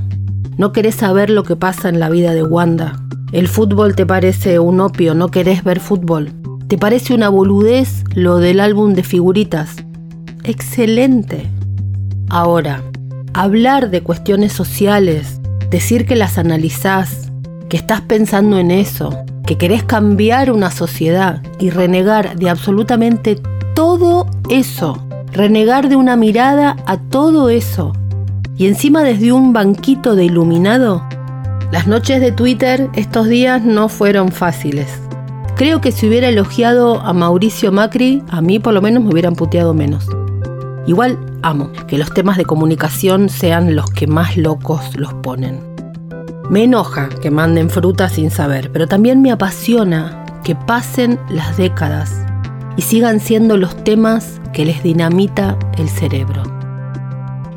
[0.58, 3.04] No querés saber lo que pasa en la vida de Wanda.
[3.34, 6.32] El fútbol te parece un opio, no querés ver fútbol.
[6.68, 9.76] ¿Te parece una boludez lo del álbum de figuritas?
[10.43, 11.49] Excelente.
[12.30, 12.82] Ahora,
[13.34, 17.30] hablar de cuestiones sociales, decir que las analizás,
[17.72, 19.17] que estás pensando en eso,
[19.47, 23.41] que querés cambiar una sociedad y renegar de absolutamente
[23.74, 25.01] todo eso
[25.32, 27.93] renegar de una mirada a todo eso.
[28.57, 31.03] Y encima desde un banquito de iluminado.
[31.72, 34.88] Las noches de Twitter estos días no fueron fáciles.
[35.55, 39.36] Creo que si hubiera elogiado a Mauricio Macri, a mí por lo menos me hubieran
[39.36, 40.05] puteado menos.
[40.86, 45.70] Igual amo que los temas de comunicación sean los que más locos los ponen.
[46.52, 52.26] Me enoja que manden fruta sin saber, pero también me apasiona que pasen las décadas
[52.76, 56.43] y sigan siendo los temas que les dinamita el cerebro.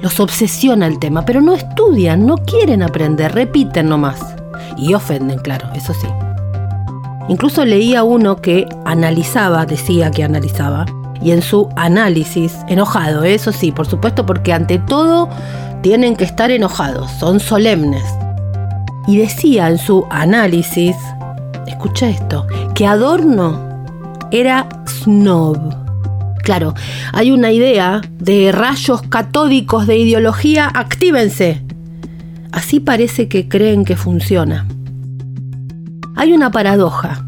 [0.01, 4.21] Los obsesiona el tema, pero no estudian, no quieren aprender, repiten nomás.
[4.79, 6.07] Y ofenden, claro, eso sí.
[7.29, 10.87] Incluso leía uno que analizaba, decía que analizaba,
[11.21, 15.29] y en su análisis, enojado, eso sí, por supuesto, porque ante todo
[15.83, 18.05] tienen que estar enojados, son solemnes,
[19.07, 20.97] y decía en su análisis,
[21.67, 23.85] escucha esto, que Adorno
[24.31, 25.59] era snob.
[26.43, 26.75] Claro,
[27.13, 31.63] hay una idea de rayos catódicos de ideología, actívense.
[32.53, 34.67] Así parece que creen que funciona.
[36.17, 37.27] Hay una paradoja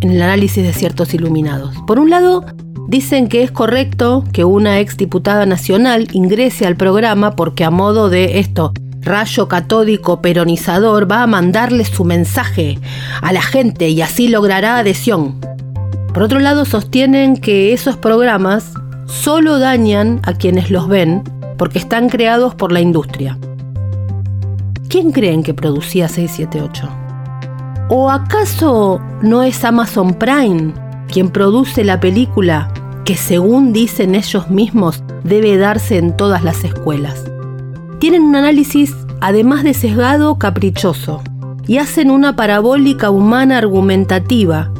[0.00, 1.76] en el análisis de ciertos iluminados.
[1.86, 2.44] Por un lado,
[2.88, 8.10] dicen que es correcto que una ex diputada nacional ingrese al programa porque a modo
[8.10, 8.72] de esto,
[9.02, 12.78] rayo catódico peronizador va a mandarle su mensaje
[13.22, 15.40] a la gente y así logrará adhesión.
[16.12, 18.72] Por otro lado, sostienen que esos programas
[19.06, 21.22] solo dañan a quienes los ven
[21.56, 23.38] porque están creados por la industria.
[24.88, 26.88] ¿Quién creen que producía 678?
[27.88, 30.72] ¿O acaso no es Amazon Prime
[31.08, 32.72] quien produce la película
[33.04, 37.24] que según dicen ellos mismos debe darse en todas las escuelas?
[38.00, 41.22] Tienen un análisis, además de sesgado, caprichoso,
[41.66, 44.72] y hacen una parabólica humana argumentativa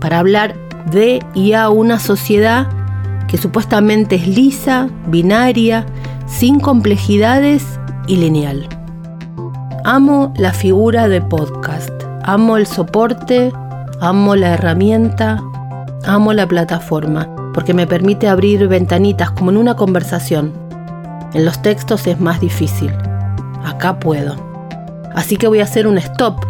[0.00, 0.54] para hablar
[0.90, 2.68] de y a una sociedad
[3.26, 5.86] que supuestamente es lisa, binaria,
[6.26, 7.64] sin complejidades
[8.06, 8.68] y lineal.
[9.84, 11.92] Amo la figura de podcast,
[12.22, 13.52] amo el soporte,
[14.00, 15.42] amo la herramienta,
[16.04, 20.61] amo la plataforma, porque me permite abrir ventanitas como en una conversación
[21.34, 22.92] en los textos es más difícil.
[23.64, 24.36] Acá puedo.
[25.14, 26.44] Así que voy a hacer un stop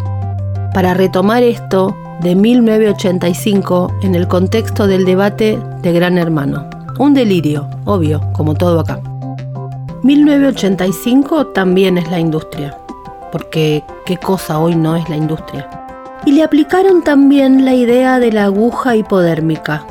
[0.73, 6.69] para retomar esto de 1985 en el contexto del debate de Gran Hermano.
[6.99, 9.01] Un delirio, obvio, como todo acá.
[10.03, 12.77] 1985 también es la industria,
[13.31, 15.69] porque qué cosa hoy no es la industria.
[16.25, 19.85] Y le aplicaron también la idea de la aguja hipodérmica.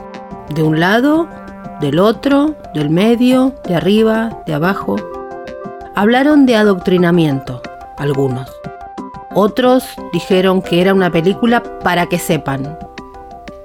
[0.55, 1.29] De un lado,
[1.81, 4.97] del otro, del medio, de arriba, de abajo.
[5.95, 7.63] Hablaron de adoctrinamiento,
[7.99, 8.51] algunos.
[9.35, 12.79] Otros dijeron que era una película para que sepan.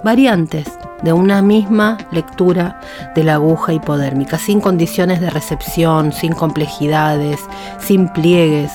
[0.03, 0.67] Variantes
[1.03, 2.79] de una misma lectura
[3.15, 7.39] de la aguja hipodérmica, sin condiciones de recepción, sin complejidades,
[7.79, 8.71] sin pliegues.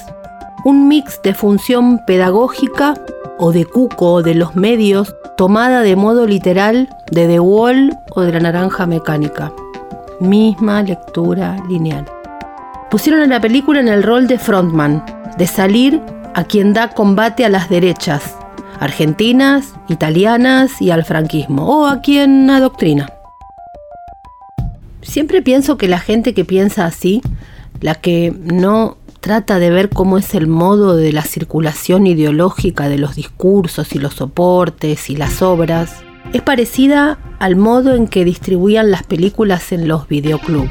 [0.64, 2.94] Un mix de función pedagógica
[3.38, 8.32] o de cuco de los medios tomada de modo literal de The Wall o de
[8.32, 9.52] la naranja mecánica.
[10.22, 12.06] Misma lectura lineal.
[12.92, 15.04] Pusieron a la película en el rol de frontman,
[15.36, 16.00] de salir
[16.34, 18.36] a quien da combate a las derechas,
[18.78, 23.12] argentinas, italianas y al franquismo, o a quien adoctrina.
[25.00, 27.20] Siempre pienso que la gente que piensa así,
[27.80, 32.98] la que no trata de ver cómo es el modo de la circulación ideológica de
[32.98, 35.96] los discursos y los soportes y las obras,
[36.32, 40.70] es parecida al modo en que distribuían las películas en los videoclubs.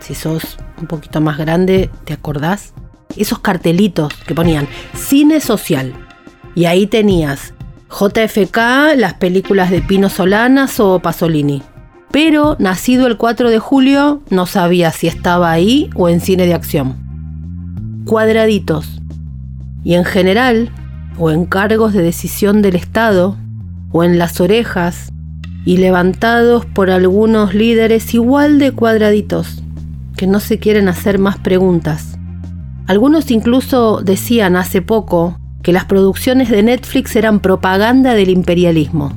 [0.00, 2.74] Si sos un poquito más grande, ¿te acordás?
[3.16, 5.92] Esos cartelitos que ponían cine social.
[6.54, 7.54] Y ahí tenías
[7.88, 11.62] JFK, las películas de Pino Solanas o Pasolini.
[12.10, 16.54] Pero nacido el 4 de julio, no sabía si estaba ahí o en cine de
[16.54, 17.04] acción
[18.04, 19.00] cuadraditos.
[19.82, 20.70] Y en general,
[21.18, 23.36] o en cargos de decisión del Estado,
[23.94, 25.12] o en las orejas,
[25.64, 29.62] y levantados por algunos líderes igual de cuadraditos,
[30.16, 32.18] que no se quieren hacer más preguntas.
[32.88, 39.12] Algunos incluso decían hace poco que las producciones de Netflix eran propaganda del imperialismo,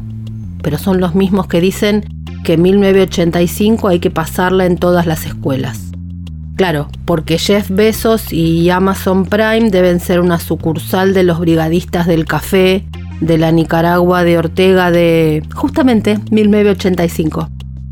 [0.62, 2.06] pero son los mismos que dicen
[2.44, 5.92] que en 1985 hay que pasarla en todas las escuelas.
[6.56, 12.26] Claro, porque Jeff Bezos y Amazon Prime deben ser una sucursal de los brigadistas del
[12.26, 12.86] café
[13.22, 17.50] de la Nicaragua de Ortega de justamente 1985.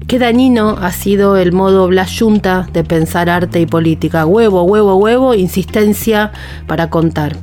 [0.08, 4.26] Qué dañino ha sido el modo Blas Junta de pensar arte y política.
[4.28, 6.32] Huevo, huevo, huevo, insistencia
[6.68, 7.38] para contar.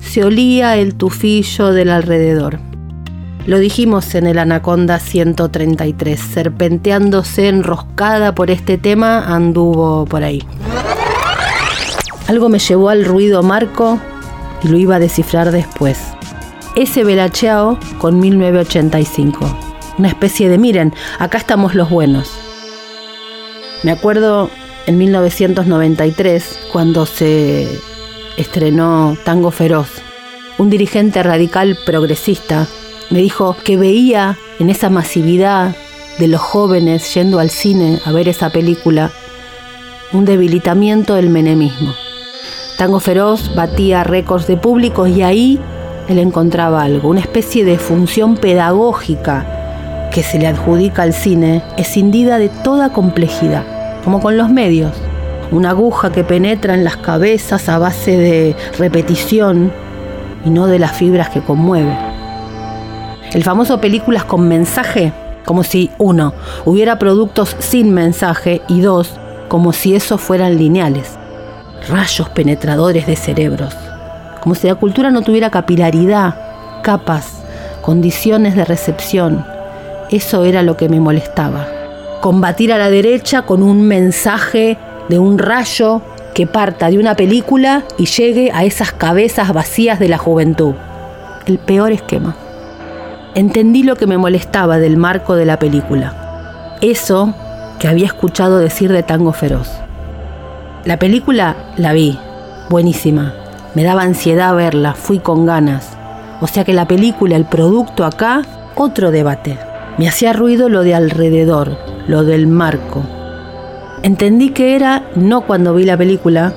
[0.00, 2.58] Se olía el tufillo del alrededor.
[3.46, 10.42] Lo dijimos en el Anaconda 133, serpenteándose enroscada por este tema, anduvo por ahí.
[12.26, 13.98] Algo me llevó al ruido marco
[14.62, 15.98] y lo iba a descifrar después.
[16.76, 19.58] Ese Belacheao con 1985.
[19.98, 22.30] Una especie de, miren, acá estamos los buenos.
[23.82, 24.50] Me acuerdo
[24.86, 27.68] en 1993, cuando se
[28.36, 29.88] estrenó Tango Feroz,
[30.58, 32.68] un dirigente radical progresista
[33.10, 35.74] me dijo que veía en esa masividad
[36.18, 39.10] de los jóvenes yendo al cine a ver esa película
[40.12, 41.94] un debilitamiento del menemismo.
[42.78, 45.60] Tango Feroz batía récords de públicos y ahí
[46.10, 52.38] él encontraba algo, una especie de función pedagógica que se le adjudica al cine, escindida
[52.38, 53.64] de toda complejidad,
[54.02, 54.92] como con los medios.
[55.52, 59.72] Una aguja que penetra en las cabezas a base de repetición
[60.44, 61.96] y no de las fibras que conmueve.
[63.32, 65.12] El famoso películas con mensaje,
[65.44, 66.34] como si, uno,
[66.64, 69.12] hubiera productos sin mensaje y dos,
[69.48, 71.16] como si esos fueran lineales.
[71.88, 73.74] Rayos penetradores de cerebros.
[74.40, 77.42] Como si la cultura no tuviera capilaridad, capas,
[77.82, 79.44] condiciones de recepción.
[80.10, 81.66] Eso era lo que me molestaba.
[82.20, 84.78] Combatir a la derecha con un mensaje
[85.08, 86.02] de un rayo
[86.34, 90.74] que parta de una película y llegue a esas cabezas vacías de la juventud.
[91.46, 92.36] El peor esquema
[93.34, 96.76] entendí lo que me molestaba del marco de la película.
[96.80, 97.34] Eso
[97.78, 99.70] que había escuchado decir de Tango Feroz.
[100.84, 102.18] La película la vi,
[102.68, 103.34] buenísima.
[103.74, 105.96] Me daba ansiedad verla, fui con ganas.
[106.40, 108.42] O sea que la película, el producto acá,
[108.74, 109.58] otro debate.
[109.98, 113.02] Me hacía ruido lo de alrededor, lo del marco.
[114.02, 116.54] Entendí que era no cuando vi la película,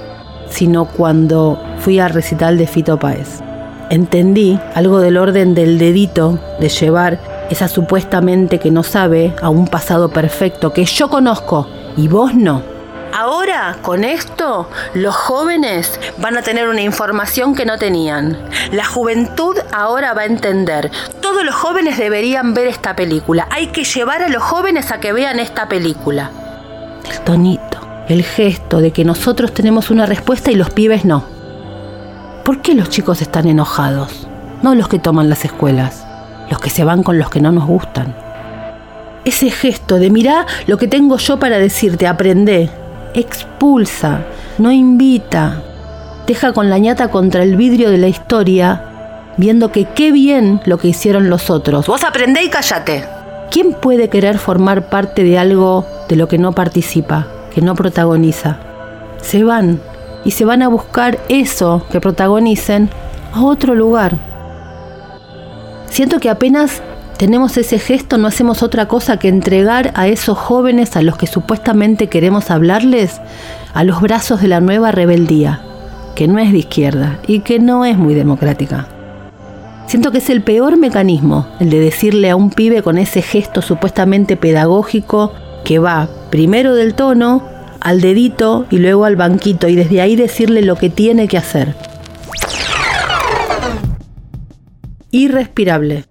[0.49, 3.43] sino cuando fui al recital de Fito Páez
[3.93, 7.20] entendí algo del orden del dedito de llevar
[7.51, 12.72] esa supuestamente que no sabe a un pasado perfecto que yo conozco y vos no.
[13.16, 18.39] Ahora, con esto, los jóvenes van a tener una información que no tenían.
[18.72, 20.89] La juventud ahora va a entender.
[21.22, 23.47] Todos los jóvenes deberían ver esta película.
[23.51, 26.32] Hay que llevar a los jóvenes a que vean esta película.
[27.07, 31.24] El tonito, el gesto de que nosotros tenemos una respuesta y los pibes no.
[32.43, 34.28] ¿Por qué los chicos están enojados?
[34.64, 36.03] No los que toman las escuelas,
[36.49, 38.16] los que se van con los que no nos gustan.
[39.24, 42.72] Ese gesto de mirá lo que tengo yo para decirte, aprende,
[43.14, 44.22] expulsa,
[44.57, 45.61] no invita,
[46.28, 48.84] deja con la ñata contra el vidrio de la historia,
[49.38, 51.88] viendo que qué bien lo que hicieron los otros.
[51.88, 53.05] Vos aprendé y callate.
[53.51, 58.57] ¿Quién puede querer formar parte de algo de lo que no participa, que no protagoniza?
[59.22, 59.80] Se van,
[60.26, 62.89] y se van a buscar eso que protagonicen
[63.34, 64.18] a otro lugar.
[65.89, 66.82] Siento que apenas
[67.24, 71.26] tenemos ese gesto, no hacemos otra cosa que entregar a esos jóvenes a los que
[71.26, 73.21] supuestamente queremos hablarles
[73.74, 75.61] a los brazos de la nueva rebeldía,
[76.15, 78.89] que no es de izquierda y que no es muy democrática.
[79.88, 83.61] Siento que es el peor mecanismo, el de decirle a un pibe con ese gesto
[83.61, 85.32] supuestamente pedagógico
[85.63, 87.47] que va primero del tono
[87.80, 91.74] al dedito y luego al banquito y desde ahí decirle lo que tiene que hacer.
[95.11, 96.03] Irrespirable.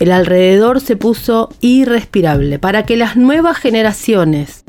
[0.00, 4.64] El alrededor se puso irrespirable para que las nuevas generaciones,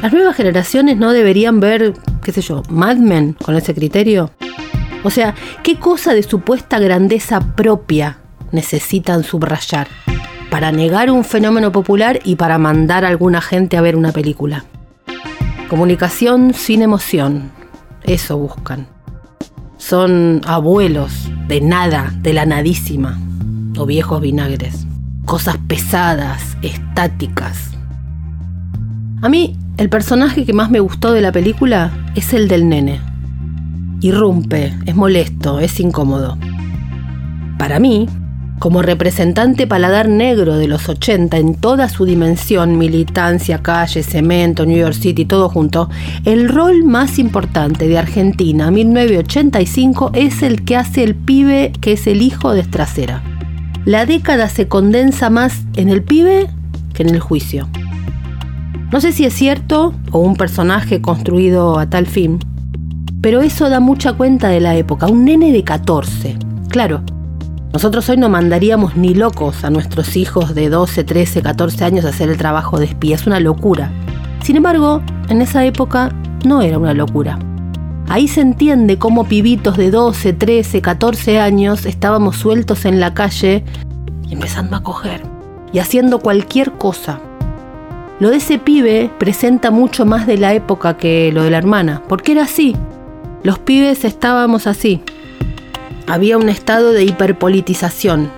[0.00, 4.30] las nuevas generaciones no deberían ver, qué sé yo, Mad Men con ese criterio.
[5.04, 8.18] O sea, ¿qué cosa de supuesta grandeza propia
[8.50, 9.88] necesitan subrayar
[10.48, 14.64] para negar un fenómeno popular y para mandar a alguna gente a ver una película?
[15.68, 17.50] Comunicación sin emoción.
[18.04, 18.88] Eso buscan.
[19.76, 23.18] Son abuelos de nada, de la nadísima.
[23.86, 24.86] Viejos vinagres.
[25.24, 27.70] Cosas pesadas, estáticas.
[29.22, 33.00] A mí, el personaje que más me gustó de la película es el del nene.
[34.00, 36.38] Irrumpe, es molesto, es incómodo.
[37.58, 38.08] Para mí,
[38.60, 44.76] como representante paladar negro de los 80 en toda su dimensión, militancia, calle, cemento, New
[44.76, 45.88] York City, todo junto,
[46.26, 52.06] el rol más importante de Argentina 1985 es el que hace el pibe que es
[52.06, 53.39] el hijo de Estracera.
[53.86, 56.48] La década se condensa más en el pibe
[56.92, 57.66] que en el juicio.
[58.92, 62.38] No sé si es cierto o un personaje construido a tal fin,
[63.22, 65.06] pero eso da mucha cuenta de la época.
[65.06, 66.36] Un nene de 14.
[66.68, 67.02] Claro,
[67.72, 72.10] nosotros hoy no mandaríamos ni locos a nuestros hijos de 12, 13, 14 años a
[72.10, 73.14] hacer el trabajo de espía.
[73.14, 73.90] Es una locura.
[74.42, 76.12] Sin embargo, en esa época
[76.44, 77.38] no era una locura.
[78.10, 83.62] Ahí se entiende cómo pibitos de 12, 13, 14 años estábamos sueltos en la calle
[84.28, 85.22] empezando a coger
[85.72, 87.20] y haciendo cualquier cosa.
[88.18, 92.02] Lo de ese pibe presenta mucho más de la época que lo de la hermana,
[92.08, 92.74] porque era así.
[93.44, 95.00] Los pibes estábamos así.
[96.08, 98.28] Había un estado de hiperpolitización.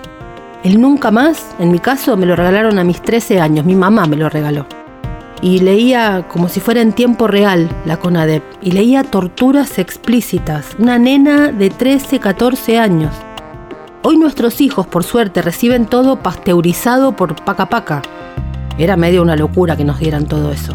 [0.63, 4.05] El nunca más, en mi caso, me lo regalaron a mis 13 años, mi mamá
[4.05, 4.67] me lo regaló.
[5.43, 10.97] Y leía como si fuera en tiempo real la CONADEP, y leía torturas explícitas, una
[10.97, 13.13] nena de 13, 14 años.
[14.03, 18.01] Hoy nuestros hijos, por suerte, reciben todo pasteurizado por paca paca.
[18.77, 20.73] Era medio una locura que nos dieran todo eso.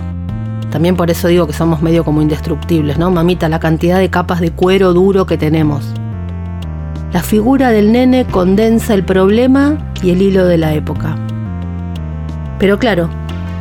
[0.70, 3.10] También por eso digo que somos medio como indestructibles, ¿no?
[3.10, 5.94] Mamita, la cantidad de capas de cuero duro que tenemos.
[7.14, 11.16] La figura del nene condensa el problema y el hilo de la época.
[12.58, 13.08] Pero claro,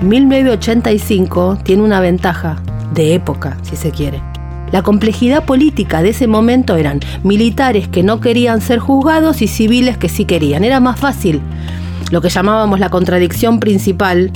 [0.02, 2.62] 1985 tiene una ventaja,
[2.93, 4.22] de época, si se quiere.
[4.72, 9.98] La complejidad política de ese momento eran militares que no querían ser juzgados y civiles
[9.98, 10.64] que sí querían.
[10.64, 11.41] Era más fácil
[12.12, 14.32] lo que llamábamos la contradicción principal,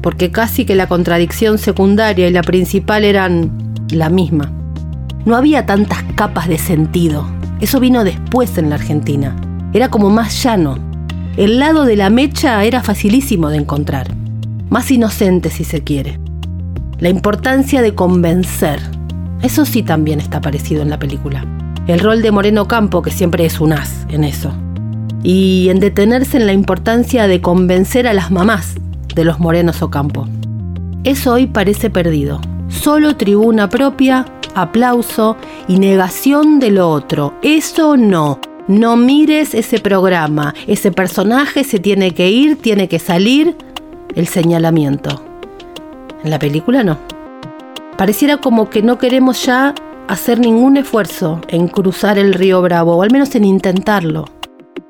[0.00, 4.50] porque casi que la contradicción secundaria y la principal eran la misma.
[5.24, 7.26] No había tantas capas de sentido.
[7.60, 9.36] Eso vino después en la Argentina.
[9.72, 10.78] Era como más llano.
[11.36, 14.21] El lado de la mecha era facilísimo de encontrar.
[14.72, 16.18] Más inocente si se quiere.
[16.98, 18.80] La importancia de convencer
[19.42, 21.44] eso sí también está aparecido en la película.
[21.88, 24.52] El rol de Moreno Campo, que siempre es un as en eso.
[25.24, 28.76] Y en detenerse en la importancia de convencer a las mamás
[29.14, 30.28] de los Morenos Ocampo.
[31.02, 32.40] Eso hoy parece perdido.
[32.68, 37.34] Solo tribuna propia, aplauso y negación de lo otro.
[37.42, 38.38] Eso no.
[38.68, 40.54] No mires ese programa.
[40.68, 43.56] Ese personaje se tiene que ir, tiene que salir.
[44.14, 45.24] El señalamiento.
[46.22, 46.98] En la película no.
[47.96, 49.74] Pareciera como que no queremos ya
[50.06, 54.26] hacer ningún esfuerzo en cruzar el río Bravo, o al menos en intentarlo.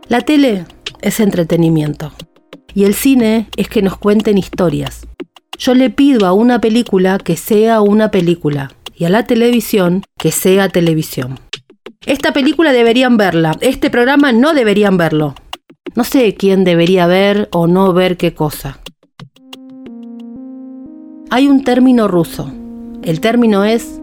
[0.08, 0.64] La tele
[1.00, 2.12] es entretenimiento
[2.74, 5.06] y el cine es que nos cuenten historias.
[5.56, 10.32] Yo le pido a una película que sea una película y a la televisión que
[10.32, 11.38] sea televisión.
[12.06, 15.36] Esta película deberían verla, este programa no deberían verlo.
[15.94, 18.81] No sé quién debería ver o no ver qué cosa.
[21.34, 22.52] Hay un término ruso
[23.02, 24.00] el término es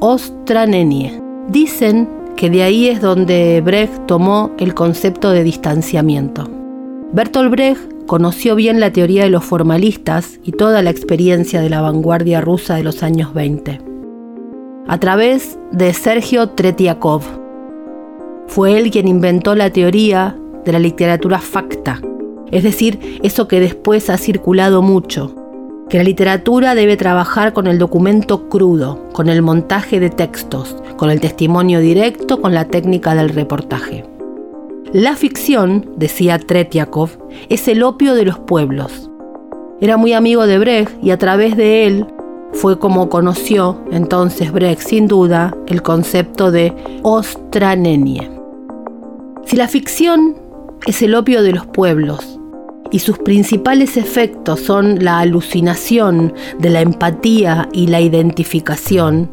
[0.00, 1.22] ostranenie.
[1.48, 6.50] Dicen que de ahí es donde Brecht tomó el concepto de distanciamiento.
[7.12, 11.80] Bertolt Brecht conoció bien la teoría de los formalistas y toda la experiencia de la
[11.80, 13.80] vanguardia rusa de los años 20.
[14.86, 17.22] A través de Sergio Tretiakov.
[18.48, 22.02] Fue él quien inventó la teoría de la literatura facta,
[22.50, 25.41] es decir, eso que después ha circulado mucho,
[25.92, 31.10] que la literatura debe trabajar con el documento crudo, con el montaje de textos, con
[31.10, 34.02] el testimonio directo, con la técnica del reportaje.
[34.94, 37.10] La ficción, decía Tretiakov,
[37.50, 39.10] es el opio de los pueblos.
[39.82, 42.06] Era muy amigo de Brecht y a través de él
[42.54, 46.72] fue como conoció entonces Brecht sin duda el concepto de
[47.02, 48.30] ostranenie.
[49.44, 50.36] Si la ficción
[50.86, 52.31] es el opio de los pueblos,
[52.92, 59.30] y sus principales efectos son la alucinación de la empatía y la identificación,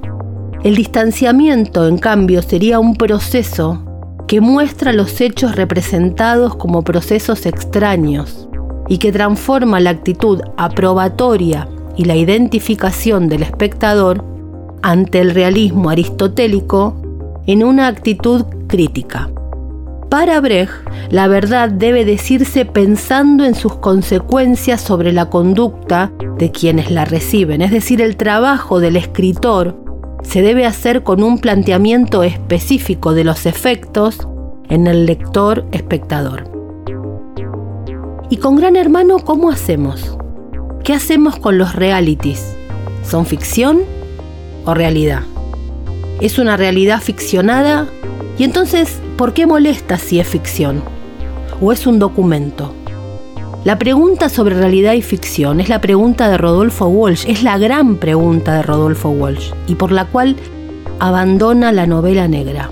[0.62, 3.82] el distanciamiento, en cambio, sería un proceso
[4.28, 8.50] que muestra los hechos representados como procesos extraños
[8.90, 14.26] y que transforma la actitud aprobatoria y la identificación del espectador
[14.82, 16.94] ante el realismo aristotélico
[17.48, 19.30] en una actitud crítica.
[20.10, 20.72] Para Brecht,
[21.12, 27.62] la verdad debe decirse pensando en sus consecuencias sobre la conducta de quienes la reciben,
[27.62, 29.76] es decir, el trabajo del escritor
[30.24, 34.28] se debe hacer con un planteamiento específico de los efectos
[34.68, 36.50] en el lector espectador.
[38.32, 40.18] ¿Y con Gran Hermano cómo hacemos?
[40.84, 42.56] ¿Qué hacemos con los realities?
[43.04, 43.82] ¿Son ficción
[44.66, 45.22] o realidad?
[46.20, 47.88] ¿Es una realidad ficcionada
[48.40, 50.82] y entonces, ¿por qué molesta si es ficción?
[51.60, 52.74] ¿O es un documento?
[53.66, 57.98] La pregunta sobre realidad y ficción es la pregunta de Rodolfo Walsh, es la gran
[57.98, 60.38] pregunta de Rodolfo Walsh, y por la cual
[61.00, 62.72] abandona la novela negra,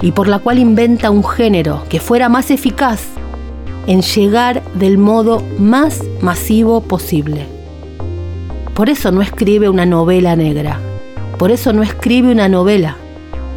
[0.00, 3.00] y por la cual inventa un género que fuera más eficaz
[3.88, 7.44] en llegar del modo más masivo posible.
[8.72, 10.78] Por eso no escribe una novela negra,
[11.40, 12.98] por eso no escribe una novela,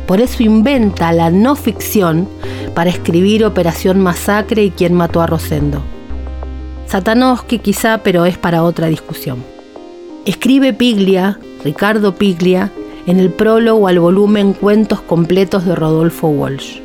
[0.10, 2.28] por eso inventa la no ficción
[2.74, 5.84] para escribir Operación Masacre y quién mató a Rosendo.
[6.88, 9.44] Satanowski quizá, pero es para otra discusión.
[10.26, 12.72] Escribe Piglia, Ricardo Piglia,
[13.06, 16.80] en el prólogo al volumen Cuentos completos de Rodolfo Walsh.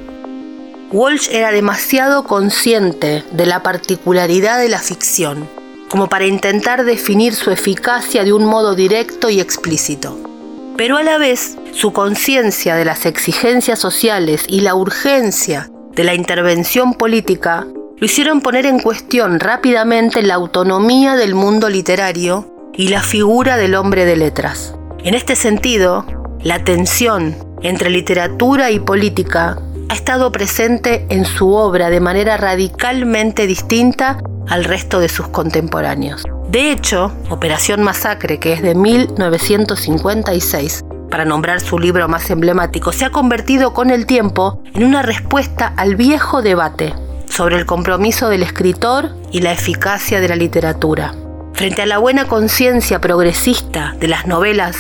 [0.93, 5.49] Walsh era demasiado consciente de la particularidad de la ficción,
[5.89, 10.34] como para intentar definir su eficacia de un modo directo y explícito.
[10.77, 16.15] Pero a la vez, su conciencia de las exigencias sociales y la urgencia de la
[16.15, 17.65] intervención política
[17.97, 23.77] lo hicieron poner en cuestión rápidamente la autonomía del mundo literario y la figura del
[23.77, 24.75] hombre de letras.
[25.05, 26.05] En este sentido,
[26.43, 29.57] la tensión entre literatura y política
[29.89, 34.19] ha estado presente en su obra de manera radicalmente distinta
[34.49, 36.25] al resto de sus contemporáneos.
[36.49, 43.05] De hecho, Operación Masacre, que es de 1956, para nombrar su libro más emblemático, se
[43.05, 46.95] ha convertido con el tiempo en una respuesta al viejo debate
[47.29, 51.15] sobre el compromiso del escritor y la eficacia de la literatura.
[51.53, 54.77] Frente a la buena conciencia progresista de las novelas,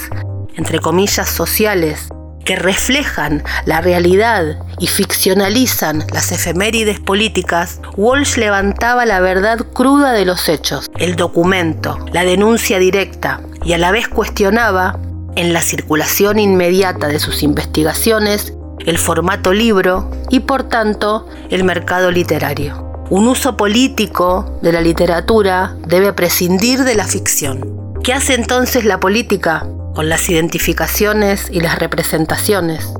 [0.56, 2.08] entre comillas, sociales,
[2.44, 10.24] que reflejan la realidad y ficcionalizan las efemérides políticas, Walsh levantaba la verdad cruda de
[10.24, 14.98] los hechos, el documento, la denuncia directa, y a la vez cuestionaba,
[15.36, 18.54] en la circulación inmediata de sus investigaciones,
[18.86, 22.84] el formato libro y por tanto el mercado literario.
[23.10, 27.94] Un uso político de la literatura debe prescindir de la ficción.
[28.02, 29.66] ¿Qué hace entonces la política?
[29.94, 32.92] Con las identificaciones y las representaciones.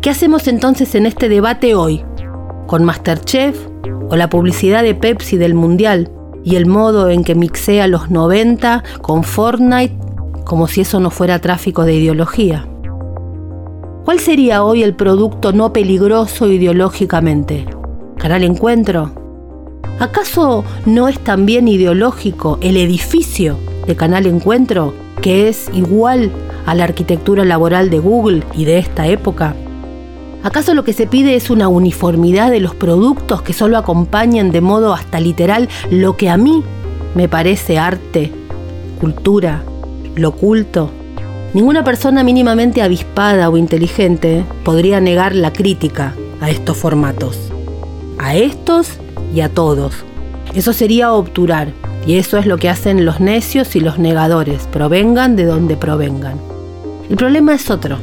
[0.00, 2.04] ¿Qué hacemos entonces en este debate hoy?
[2.66, 3.56] ¿Con Masterchef
[4.08, 6.10] o la publicidad de Pepsi del Mundial
[6.42, 9.94] y el modo en que mixea los 90 con Fortnite
[10.44, 12.66] como si eso no fuera tráfico de ideología?
[14.04, 17.66] ¿Cuál sería hoy el producto no peligroso ideológicamente?
[18.16, 19.10] ¿Canal Encuentro?
[19.98, 26.30] ¿Acaso no es también ideológico el edificio de Canal Encuentro que es igual
[26.66, 29.54] a la arquitectura laboral de Google y de esta época?
[30.42, 34.60] ¿Acaso lo que se pide es una uniformidad de los productos que solo acompañan de
[34.60, 36.62] modo hasta literal lo que a mí
[37.14, 38.30] me parece arte,
[39.00, 39.64] cultura,
[40.14, 40.90] lo oculto?
[41.52, 47.50] Ninguna persona mínimamente avispada o inteligente podría negar la crítica a estos formatos.
[48.18, 48.90] A estos
[49.34, 49.94] y a todos.
[50.54, 51.72] Eso sería obturar,
[52.06, 56.38] y eso es lo que hacen los necios y los negadores, provengan de donde provengan.
[57.10, 57.98] El problema es otro.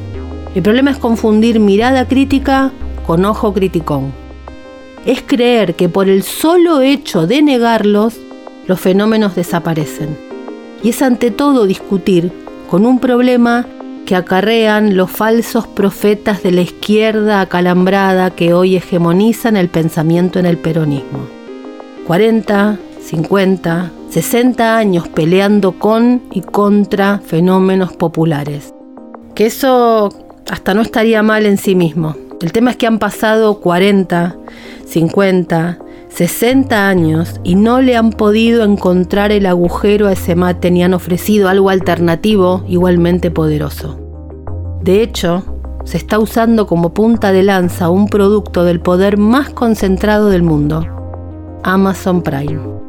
[0.55, 2.71] El problema es confundir mirada crítica
[3.05, 4.11] con ojo criticón.
[5.05, 8.15] Es creer que por el solo hecho de negarlos,
[8.67, 10.17] los fenómenos desaparecen.
[10.83, 12.31] Y es ante todo discutir
[12.69, 13.65] con un problema
[14.05, 20.45] que acarrean los falsos profetas de la izquierda acalambrada que hoy hegemonizan el pensamiento en
[20.45, 21.27] el peronismo.
[22.05, 28.73] 40, 50, 60 años peleando con y contra fenómenos populares.
[29.35, 30.09] Que eso
[30.49, 32.15] hasta no estaría mal en sí mismo.
[32.41, 34.35] El tema es que han pasado 40,
[34.85, 35.79] 50,
[36.09, 40.93] 60 años y no le han podido encontrar el agujero a ese mate ni han
[40.93, 43.99] ofrecido algo alternativo igualmente poderoso.
[44.81, 45.43] De hecho,
[45.85, 50.85] se está usando como punta de lanza un producto del poder más concentrado del mundo,
[51.63, 52.82] Amazon Prime.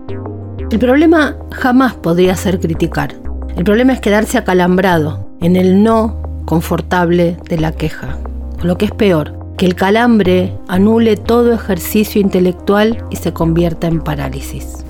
[0.75, 3.15] El problema jamás podría ser criticar.
[3.57, 8.19] El problema es quedarse acalambrado en el no confortable de la queja.
[8.61, 14.01] Lo que es peor, que el calambre anule todo ejercicio intelectual y se convierta en
[14.01, 14.85] parálisis.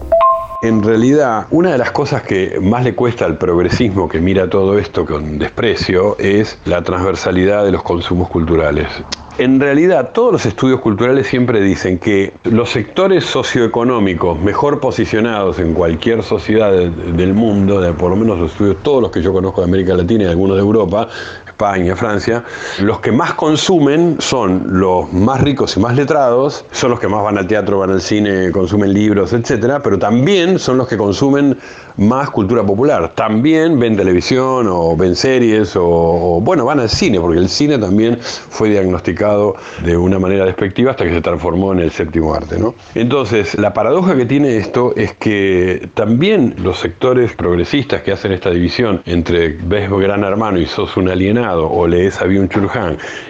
[0.62, 4.78] En realidad, una de las cosas que más le cuesta al progresismo que mira todo
[4.78, 8.88] esto con desprecio es la transversalidad de los consumos culturales.
[9.36, 15.74] En realidad, todos los estudios culturales siempre dicen que los sectores socioeconómicos mejor posicionados en
[15.74, 19.66] cualquier sociedad del mundo, por lo menos los estudios, todos los que yo conozco de
[19.66, 21.08] América Latina y algunos de Europa,
[21.54, 22.42] España, Francia,
[22.80, 27.22] los que más consumen son los más ricos y más letrados, son los que más
[27.22, 31.56] van al teatro, van al cine, consumen libros, etcétera, pero también son los que consumen
[31.96, 33.12] más cultura popular.
[33.14, 38.18] También ven televisión o ven series o, bueno, van al cine, porque el cine también
[38.20, 42.74] fue diagnosticado de una manera despectiva hasta que se transformó en el séptimo arte, ¿no?
[42.96, 48.50] Entonces, la paradoja que tiene esto es que también los sectores progresistas que hacen esta
[48.50, 52.68] división entre ves gran hermano y sos un alienado o lees a Byung Chul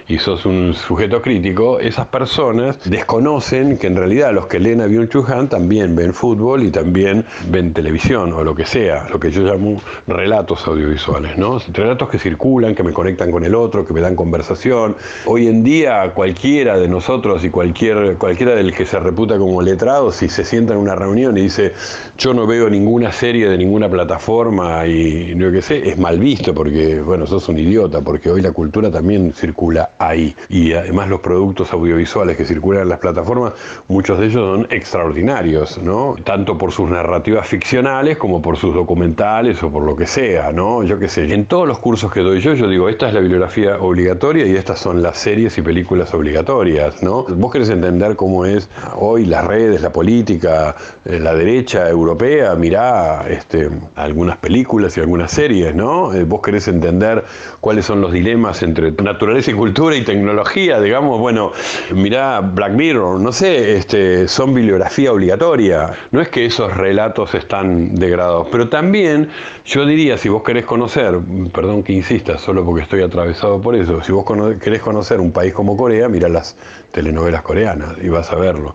[0.08, 4.86] y sos un sujeto crítico, esas personas desconocen que en realidad los que leen a
[4.86, 9.30] Byung Chul también ven fútbol y también ven televisión o lo que sea, lo que
[9.30, 11.58] yo llamo relatos audiovisuales, ¿no?
[11.72, 14.96] Relatos que circulan, que me conectan con el otro, que me dan conversación.
[15.26, 20.12] Hoy en día cualquiera de nosotros y cualquier, cualquiera del que se reputa como letrado
[20.12, 21.72] si se sienta en una reunión y dice
[22.18, 26.54] yo no veo ninguna serie de ninguna plataforma y no qué sé, es mal visto
[26.54, 30.36] porque, bueno, sos un idiota, porque hoy la cultura también circula ahí.
[30.48, 33.55] Y además los productos audiovisuales que circulan en las plataformas,
[33.88, 36.16] muchos de ellos son extraordinarios, ¿no?
[36.22, 40.82] Tanto por sus narrativas ficcionales como por sus documentales o por lo que sea, ¿no?
[40.82, 43.20] Yo qué sé, en todos los cursos que doy yo, yo digo, esta es la
[43.20, 47.24] bibliografía obligatoria y estas son las series y películas obligatorias, ¿no?
[47.24, 50.74] Vos querés entender cómo es hoy las redes, la política,
[51.05, 56.12] eh, la derecha europea, mirá este, algunas películas y algunas series, ¿no?
[56.12, 57.24] Eh, vos querés entender
[57.61, 61.53] cuáles son los dilemas entre naturaleza y cultura y tecnología, digamos, bueno,
[61.95, 65.92] mirá Black Mirror, no sé, este, son bibliografía obligatoria.
[66.11, 69.28] No es que esos relatos están degradados, pero también
[69.64, 71.18] yo diría, si vos querés conocer,
[71.53, 74.24] perdón que insista, solo porque estoy atravesado por eso, si vos
[74.61, 76.57] querés conocer un país como Corea, mira las
[76.92, 78.74] telenovelas coreanas y vas a verlo.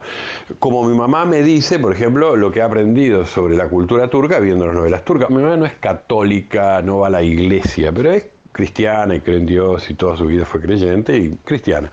[0.59, 4.39] Como mi mamá me dice, por ejemplo, lo que ha aprendido sobre la cultura turca
[4.39, 5.29] viendo las novelas turcas.
[5.29, 9.37] Mi mamá no es católica, no va a la iglesia, pero es cristiana y cree
[9.37, 11.91] en Dios y toda su vida fue creyente y cristiana.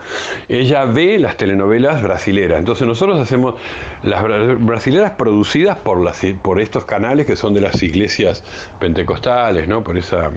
[0.49, 2.59] Ella ve las telenovelas brasileras.
[2.59, 3.55] Entonces nosotros hacemos
[4.03, 4.23] las
[4.65, 8.43] brasileras producidas por, las, por estos canales que son de las iglesias
[8.81, 9.85] pentecostales, ¿no?
[9.85, 10.31] por esa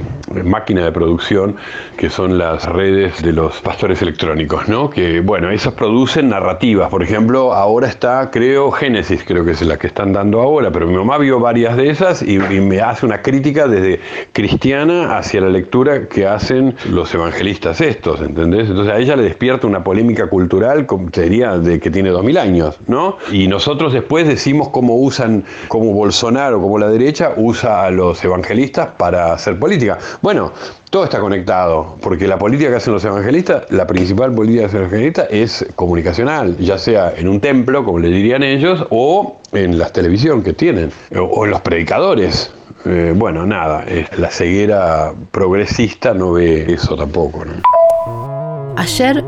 [0.44, 1.56] máquina de producción
[1.98, 4.90] que son las redes de los pastores electrónicos, ¿no?
[4.90, 6.90] que bueno, esas producen narrativas.
[6.90, 10.86] Por ejemplo, ahora está, creo, Génesis, creo que es la que están dando ahora, pero
[10.86, 14.02] mi mamá vio varias de esas y, y me hace una crítica desde
[14.34, 18.70] cristiana hacia la lectura que hacen los evangelistas estos, ¿entendés?
[18.70, 22.78] Entonces a ella le despierta una polémica cultural, sería de que tiene dos mil años,
[22.88, 23.18] ¿no?
[23.32, 28.90] Y nosotros después decimos cómo usan, como Bolsonaro, como la derecha, usa a los evangelistas
[28.98, 29.98] para hacer política.
[30.22, 30.52] Bueno,
[30.90, 34.82] todo está conectado, porque la política que hacen los evangelistas, la principal política que hacen
[34.82, 39.78] los evangelistas es comunicacional, ya sea en un templo, como le dirían ellos, o en
[39.78, 42.52] la televisión que tienen, o en los predicadores.
[42.86, 43.84] Eh, bueno, nada,
[44.18, 47.44] la ceguera progresista no ve eso tampoco.
[48.78, 49.24] Ayer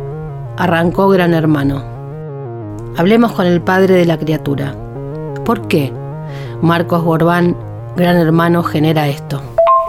[0.57, 1.83] arrancó Gran Hermano.
[2.97, 4.75] Hablemos con el padre de la criatura.
[5.45, 5.91] ¿Por qué
[6.61, 7.57] Marcos Borbán,
[7.97, 9.41] Gran Hermano, genera esto?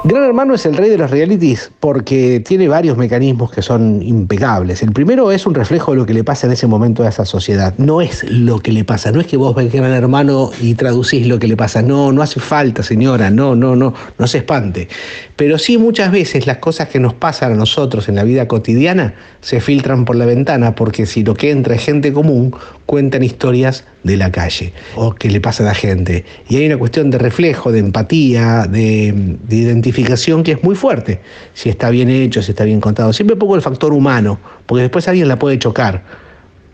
[0.04, 4.82] Gran Hermano es el rey de los realities porque tiene varios mecanismos que son impecables.
[4.82, 7.24] El primero es un reflejo de lo que le pasa en ese momento a esa
[7.24, 7.72] sociedad.
[7.78, 11.28] No es lo que le pasa, no es que vos ves Gran Hermano y traducís
[11.28, 11.82] lo que le pasa.
[11.82, 14.88] No, no hace falta, señora, no, no, no, no se espante.
[15.36, 19.14] Pero sí muchas veces las cosas que nos pasan a nosotros en la vida cotidiana
[19.40, 22.52] se filtran por la ventana porque si lo que entra es gente común,
[22.92, 26.26] cuentan historias de la calle o que le pasa a la gente.
[26.46, 31.18] Y hay una cuestión de reflejo, de empatía, de, identificación que es muy fuerte.
[31.54, 33.14] Si está bien hecho, si está bien contado.
[33.14, 36.02] Siempre pongo el factor humano, porque después alguien la puede chocar.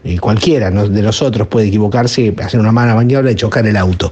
[0.03, 4.11] Y cualquiera de nosotros puede equivocarse, hacer una mala maniobra y chocar el auto.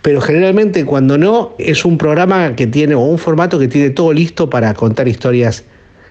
[0.00, 4.12] Pero generalmente cuando no, es un programa que tiene, o un formato que tiene todo
[4.12, 5.64] listo para contar historias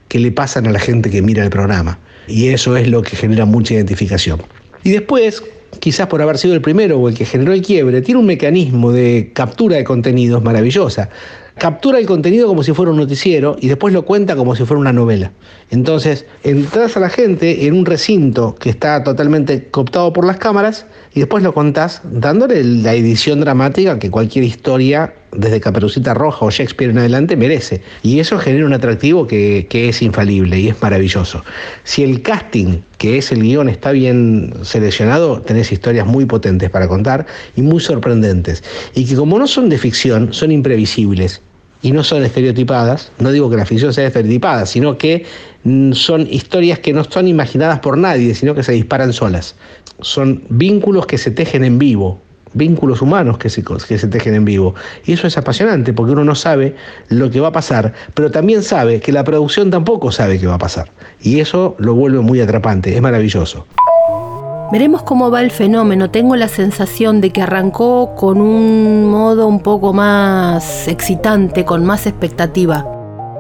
[0.10, 2.00] que le pasan a la gente que mira el programa.
[2.28, 4.42] Y eso es lo que genera mucha identificación.
[4.88, 5.44] Y después,
[5.82, 8.94] quizás por haber sido el primero o el que generó el quiebre, tiene un mecanismo
[8.94, 11.10] de captura de contenidos maravillosa.
[11.58, 14.80] Captura el contenido como si fuera un noticiero y después lo cuenta como si fuera
[14.80, 15.34] una novela.
[15.72, 20.86] Entonces, entras a la gente en un recinto que está totalmente cooptado por las cámaras
[21.14, 26.52] y después lo contás dándole la edición dramática que cualquier historia desde Caperucita Roja o
[26.52, 27.82] Shakespeare en adelante merece.
[28.04, 31.44] Y eso genera un atractivo que, que, es infalible y es maravilloso.
[31.84, 36.88] Si el casting, que es el guion, está bien seleccionado, tenés historias muy potentes para
[36.88, 37.26] contar
[37.56, 38.64] y muy sorprendentes.
[38.96, 41.42] Y que como no son de ficción, son imprevisibles
[41.82, 45.26] y no son estereotipadas, no digo que la ficción sea estereotipada, sino que
[45.64, 49.56] mm, son historias que no son imaginadas por nadie, sino que se disparan solas.
[50.02, 52.20] Son vínculos que se tejen en vivo,
[52.54, 54.76] vínculos humanos que se, que se tejen en vivo.
[55.06, 56.76] Y eso es apasionante porque uno no sabe
[57.10, 60.56] lo que va a pasar, pero también sabe que la producción tampoco sabe qué va
[60.56, 60.90] a pasar.
[61.22, 63.66] Y eso lo vuelve muy atrapante, es maravilloso.
[64.72, 66.12] Veremos cómo va el fenómeno.
[66.12, 72.06] Tengo la sensación de que arrancó con un modo un poco más excitante, con más
[72.06, 72.97] expectativa.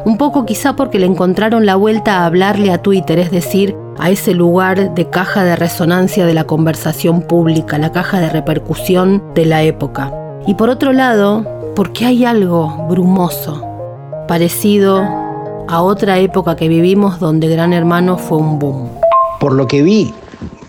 [0.07, 4.09] Un poco quizá porque le encontraron la vuelta a hablarle a Twitter, es decir, a
[4.09, 9.45] ese lugar de caja de resonancia de la conversación pública, la caja de repercusión de
[9.45, 10.13] la época.
[10.47, 11.45] Y por otro lado,
[11.75, 13.61] porque hay algo brumoso,
[14.29, 15.05] parecido
[15.67, 18.89] a otra época que vivimos donde Gran Hermano fue un boom.
[19.41, 20.13] Por lo que vi,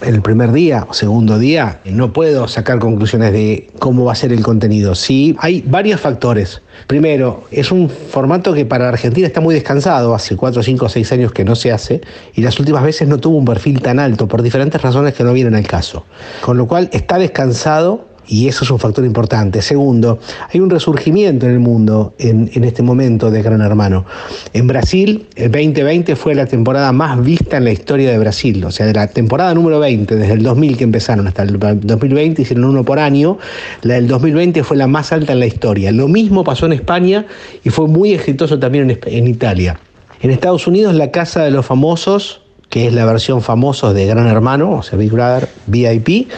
[0.01, 4.33] el primer día o segundo día, no puedo sacar conclusiones de cómo va a ser
[4.33, 4.95] el contenido.
[4.95, 6.63] Sí, hay varios factores.
[6.87, 11.33] Primero, es un formato que para Argentina está muy descansado, hace 4, 5, 6 años
[11.33, 12.01] que no se hace,
[12.35, 15.33] y las últimas veces no tuvo un perfil tan alto por diferentes razones que no
[15.33, 16.05] vienen al caso.
[16.41, 19.63] Con lo cual está descansado y eso es un factor importante.
[19.63, 20.19] Segundo,
[20.53, 24.05] hay un resurgimiento en el mundo en, este momento de Gran Hermano.
[24.53, 28.63] En Brasil, el 2020 fue la temporada más vista en la historia de Brasil.
[28.65, 32.43] O sea, de la temporada número 20, desde el 2000 que empezaron hasta el 2020,
[32.43, 33.39] hicieron uno por año.
[33.83, 35.91] La del 2020 fue la más alta en la historia.
[35.91, 37.27] Lo mismo pasó en España
[37.65, 39.81] y fue muy exitoso también en, Italia.
[40.21, 44.27] En Estados Unidos, la Casa de los Famosos, que es la versión famosos de Gran
[44.27, 46.29] Hermano, o sea, Big Brother VIP,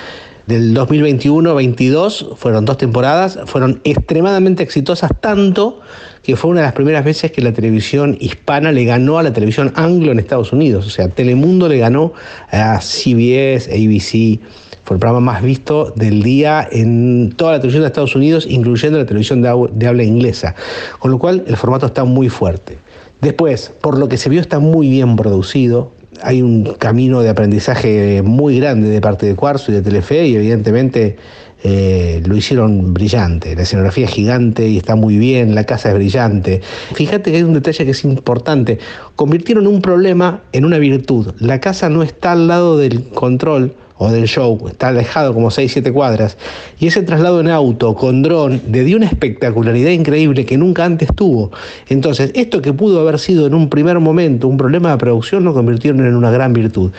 [0.51, 5.79] del 2021-22, fueron dos temporadas, fueron extremadamente exitosas, tanto
[6.25, 9.33] que fue una de las primeras veces que la televisión hispana le ganó a la
[9.33, 10.89] televisión anglo en Estados Unidos.
[10.89, 12.15] O sea, Telemundo le ganó
[12.51, 14.41] a CBS, ABC.
[14.83, 18.99] Fue el programa más visto del día en toda la televisión de Estados Unidos, incluyendo
[18.99, 20.57] la televisión de habla inglesa.
[20.99, 22.77] Con lo cual, el formato está muy fuerte.
[23.21, 25.93] Después, por lo que se vio, está muy bien producido
[26.23, 30.37] hay un camino de aprendizaje muy grande de parte de Cuarzo y de Telefe y
[30.37, 31.17] evidentemente
[31.63, 33.55] eh, lo hicieron brillante.
[33.55, 36.61] La escenografía es gigante y está muy bien, la casa es brillante.
[36.95, 38.79] Fíjate que hay un detalle que es importante.
[39.17, 41.35] Convirtieron un problema en una virtud.
[41.39, 45.93] La casa no está al lado del control o del show, está alejado como 6-7
[45.93, 46.39] cuadras,
[46.79, 51.11] y ese traslado en auto con dron le dio una espectacularidad increíble que nunca antes
[51.15, 51.51] tuvo.
[51.91, 55.53] Entonces, esto que pudo haber sido en un primer momento un problema de producción lo
[55.53, 56.93] convirtieron en una gran virtud.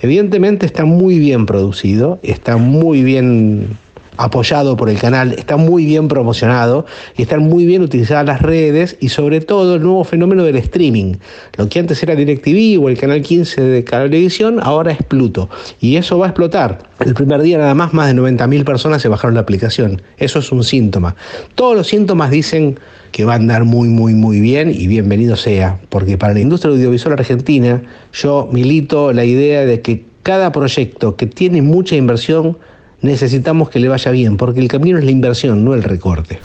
[0.00, 3.76] Evidentemente está muy bien producido, está muy bien
[4.16, 6.86] apoyado por el canal, está muy bien promocionado
[7.16, 11.14] y están muy bien utilizadas las redes y sobre todo el nuevo fenómeno del streaming.
[11.56, 15.48] Lo que antes era DirecTV o el canal 15 de Televisión, ahora es Pluto
[15.80, 16.78] y eso va a explotar.
[17.04, 20.00] El primer día nada más más de 90.000 personas se bajaron la aplicación.
[20.16, 21.14] Eso es un síntoma.
[21.54, 22.78] Todos los síntomas dicen
[23.12, 26.72] que va a andar muy, muy, muy bien y bienvenido sea, porque para la industria
[26.72, 32.58] audiovisual argentina yo milito la idea de que cada proyecto que tiene mucha inversión
[33.00, 36.40] necesitamos que le vaya bien, porque el camino es la inversión, no el recorte.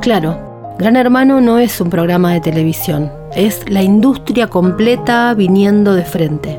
[0.00, 6.04] Claro, Gran Hermano no es un programa de televisión, es la industria completa viniendo de
[6.04, 6.58] frente.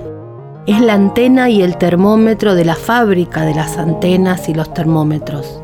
[0.68, 5.60] Es la antena y el termómetro de la fábrica de las antenas y los termómetros.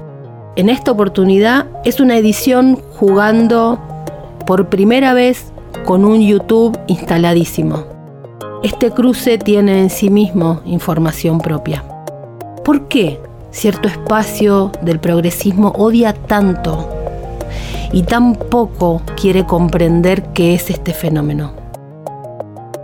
[0.56, 3.80] En esta oportunidad es una edición jugando
[4.48, 5.54] por primera vez
[5.86, 7.86] con un YouTube instaladísimo.
[8.64, 11.84] Este cruce tiene en sí mismo información propia.
[12.68, 13.18] ¿Por qué
[13.50, 16.90] cierto espacio del progresismo odia tanto
[17.94, 21.54] y tan poco quiere comprender qué es este fenómeno?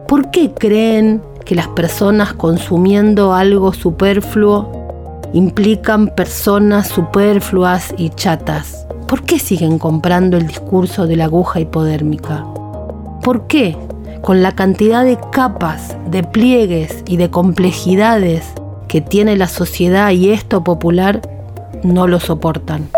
[0.07, 4.71] ¿Por qué creen que las personas consumiendo algo superfluo
[5.33, 8.87] implican personas superfluas y chatas?
[9.05, 12.45] ¿Por qué siguen comprando el discurso de la aguja hipodérmica?
[13.21, 13.75] ¿Por qué,
[14.21, 18.45] con la cantidad de capas, de pliegues y de complejidades
[18.93, 21.19] que tiene la sociedad y esto popular
[21.81, 22.91] no lo soportan.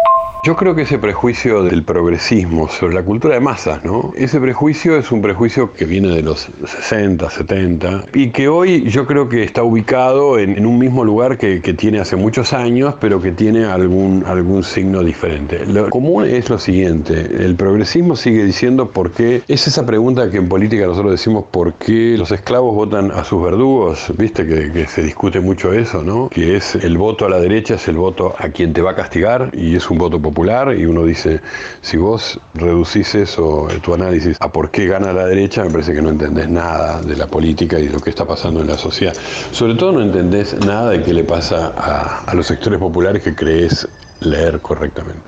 [0.46, 4.14] Yo creo que ese prejuicio del progresismo sobre la cultura de masas, ¿no?
[4.16, 9.08] Ese prejuicio es un prejuicio que viene de los 60, 70 y que hoy yo
[9.08, 13.32] creo que está ubicado en, un mismo lugar que, tiene hace muchos años, pero que
[13.32, 15.66] tiene algún, algún signo diferente.
[15.66, 20.38] Lo común es lo siguiente, el progresismo sigue diciendo por qué, es esa pregunta que
[20.38, 24.86] en política nosotros decimos por qué los esclavos votan a sus verdugos, viste que, que
[24.86, 26.30] se discute mucho eso, ¿no?
[26.30, 28.96] Que es el voto a la derecha, es el voto a quien te va a
[28.96, 30.35] castigar y es un voto popular
[30.76, 31.42] y uno dice,
[31.82, 36.02] si vos reducís eso, tu análisis, a por qué gana la derecha, me parece que
[36.02, 39.14] no entendés nada de la política y de lo que está pasando en la sociedad.
[39.52, 43.34] Sobre todo no entendés nada de qué le pasa a, a los sectores populares que
[43.34, 43.88] crees
[44.20, 45.22] leer correctamente.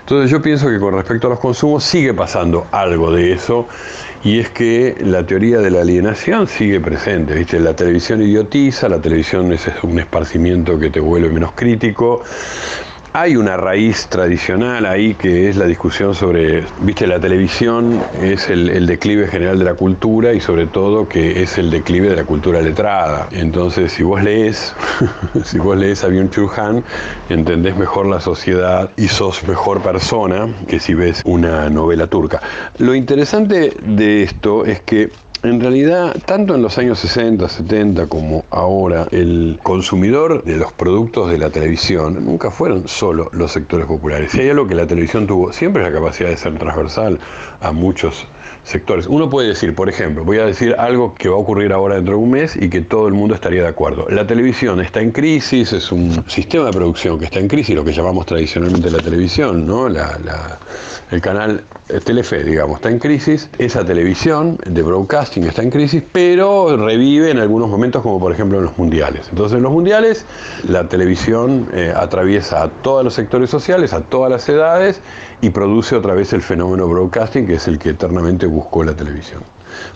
[0.00, 3.66] Entonces yo pienso que con respecto a los consumos sigue pasando algo de eso
[4.24, 7.60] y es que la teoría de la alienación sigue presente, ¿viste?
[7.60, 12.22] La televisión idiotiza, la televisión es un esparcimiento que te vuelve menos crítico,
[13.12, 18.86] hay una raíz tradicional ahí que es la discusión sobre, viste, la televisión es el,
[18.86, 22.60] declive general de la cultura y sobre todo que es el declive de la cultura
[22.60, 23.28] letrada.
[23.32, 24.74] Entonces, si vos lees,
[25.44, 26.84] si vos lees a Byung-Chul Han,
[27.28, 32.40] entendés mejor la sociedad y sos mejor persona que si ves una novela turca.
[32.78, 35.10] Lo interesante de esto es que
[35.42, 41.30] en realidad, tanto en los años 60, 70 como ahora, el consumidor de los productos
[41.30, 44.32] de la televisión nunca fueron solo los sectores populares.
[44.32, 47.18] Si hay algo que la televisión tuvo siempre es la capacidad de ser transversal
[47.60, 48.26] a muchos
[48.64, 49.06] sectores.
[49.06, 52.16] Uno puede decir, por ejemplo, voy a decir algo que va a ocurrir ahora dentro
[52.16, 54.06] de un mes y que todo el mundo estaría de acuerdo.
[54.10, 57.84] La televisión está en crisis, es un sistema de producción que está en crisis, lo
[57.84, 59.86] que llamamos tradicionalmente la televisión, ¿no?
[59.86, 61.62] el canal
[62.04, 63.48] Telefe, digamos, está en crisis.
[63.58, 68.58] Esa televisión de broadcasting está en crisis, pero revive en algunos momentos, como por ejemplo
[68.58, 69.28] en los mundiales.
[69.30, 70.26] Entonces, en los mundiales,
[70.68, 75.00] la televisión eh, atraviesa a todos los sectores sociales, a todas las edades,
[75.40, 79.42] y produce otra vez el fenómeno broadcasting, que es el que eternamente buscó la televisión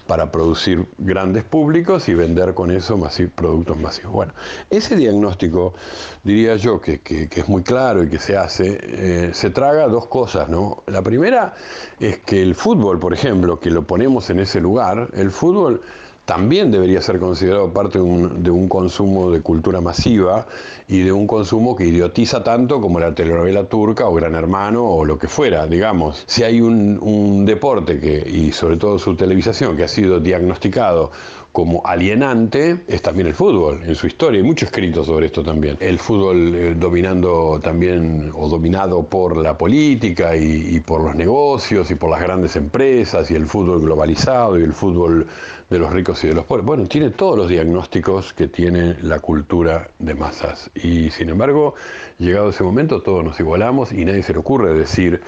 [0.06, 2.96] para producir grandes públicos y vender con eso
[3.34, 4.12] productos masivos.
[4.12, 4.34] Bueno,
[4.70, 5.74] ese diagnóstico,
[6.22, 10.48] diría yo, que, es muy claro y que se hace, eh, se traga dos cosas,
[10.48, 10.82] ¿no?
[10.86, 11.54] La primera
[11.98, 15.82] es que el fútbol, por ejemplo, que lo ponemos en ese lugar, el fútbol
[16.24, 20.46] también debería ser considerado parte de un, consumo de cultura masiva
[20.86, 25.04] y de un consumo que idiotiza tanto como la telenovela turca o Gran Hermano o
[25.04, 26.22] lo que fuera, digamos.
[26.26, 31.10] Si hay un, un deporte que, y sobre todo su televisación que ha sido diagnosticado
[31.52, 34.40] como alienante es también el fútbol en su historia.
[34.40, 35.76] Hay mucho escrito sobre esto también.
[35.80, 41.94] El fútbol eh, dominando también o dominado por la política y, por los negocios y
[41.94, 45.26] por las grandes empresas y el fútbol globalizado y el fútbol
[45.68, 46.64] de los ricos y de los pobres.
[46.64, 50.70] Bueno, tiene todos los diagnósticos que tiene la cultura de masas.
[50.74, 51.74] Y sin embargo,
[52.18, 55.20] llegado ese momento, todos nos igualamos y nadie se le ocurre decir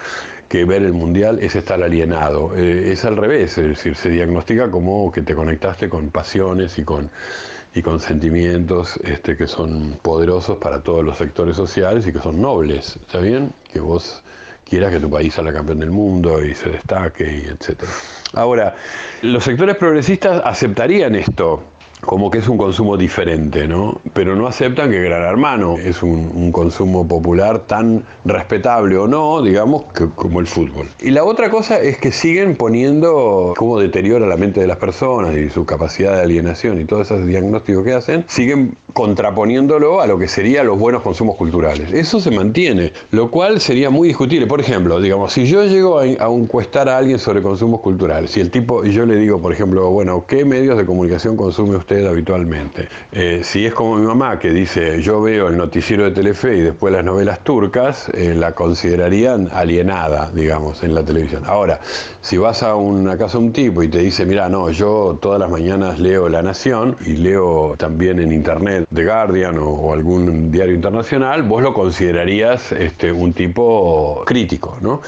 [0.48, 2.56] que ver el mundial es estar alienado.
[2.56, 6.84] Eh, es al revés, es decir, se diagnostica como que te conectaste con pasiones y
[6.84, 7.10] con,
[7.74, 12.40] y con sentimientos este, que son poderosos para todos los sectores sociales y que son
[12.40, 12.96] nobles.
[12.96, 13.52] ¿Está bien?
[13.72, 14.22] Que vos
[14.64, 17.92] quieras que tu país sea la campeón del mundo y se destaque y etcétera.
[18.32, 18.74] Ahora,
[19.22, 21.62] los sectores progresistas aceptarían esto
[22.04, 24.00] como que es un consumo diferente, ¿no?
[24.12, 29.84] Pero no aceptan que Gran Hermano es un, consumo popular tan respetable o no, digamos,
[30.14, 30.86] como el fútbol.
[31.00, 35.36] Y la otra cosa es que siguen poniendo cómo deteriora la mente de las personas
[35.36, 40.18] y su capacidad de alienación y todos esos diagnósticos que hacen, siguen contraponiéndolo a lo
[40.18, 41.92] que serían los buenos consumos culturales.
[41.92, 44.46] Eso se mantiene, lo cual sería muy discutible.
[44.46, 48.40] Por ejemplo, digamos, si yo llego a, a encuestar a alguien sobre consumos culturales, si
[48.40, 51.93] el tipo, y yo le digo, por ejemplo, bueno, ¿qué medios de comunicación consume usted?
[52.06, 52.88] Habitualmente.
[53.12, 56.60] Eh, si es como mi mamá que dice yo veo el noticiero de Telefe y
[56.60, 61.44] después las novelas turcas, eh, la considerarían alienada, digamos, en la televisión.
[61.46, 61.80] Ahora,
[62.20, 65.38] si vas a una casa de un tipo y te dice, mira, no, yo todas
[65.38, 70.74] las mañanas leo La Nación y leo también en internet The Guardian o, algún diario
[70.74, 75.02] internacional, vos lo considerarías este, un tipo crítico, ¿no?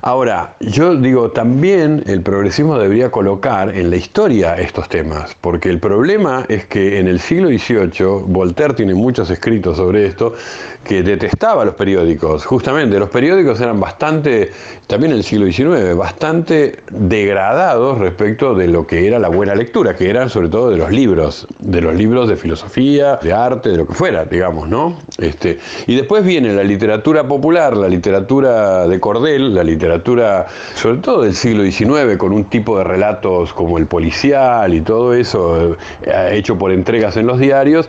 [0.00, 5.78] Ahora, yo digo, también el progresismo debería colocar en la historia estos temas, porque el
[5.78, 10.34] problema es que en el siglo XVIII, Voltaire tiene muchos escritos sobre esto,
[10.84, 12.44] que detestaba los periódicos.
[12.44, 14.50] Justamente, los periódicos eran bastante,
[14.86, 19.94] también en el siglo XIX, bastante degradados respecto de lo que era la buena lectura,
[19.94, 23.76] que eran sobre todo de los libros, de los libros de filosofía, de arte, de
[23.76, 24.98] lo que fuera, digamos, ¿no?
[25.18, 31.22] Este, y después viene la literatura popular, la literatura de cordel, la literatura sobre todo
[31.22, 35.76] del siglo XIX, con un tipo de relatos como el policial y todo eso,
[36.32, 37.88] hecho por entregas en los diarios,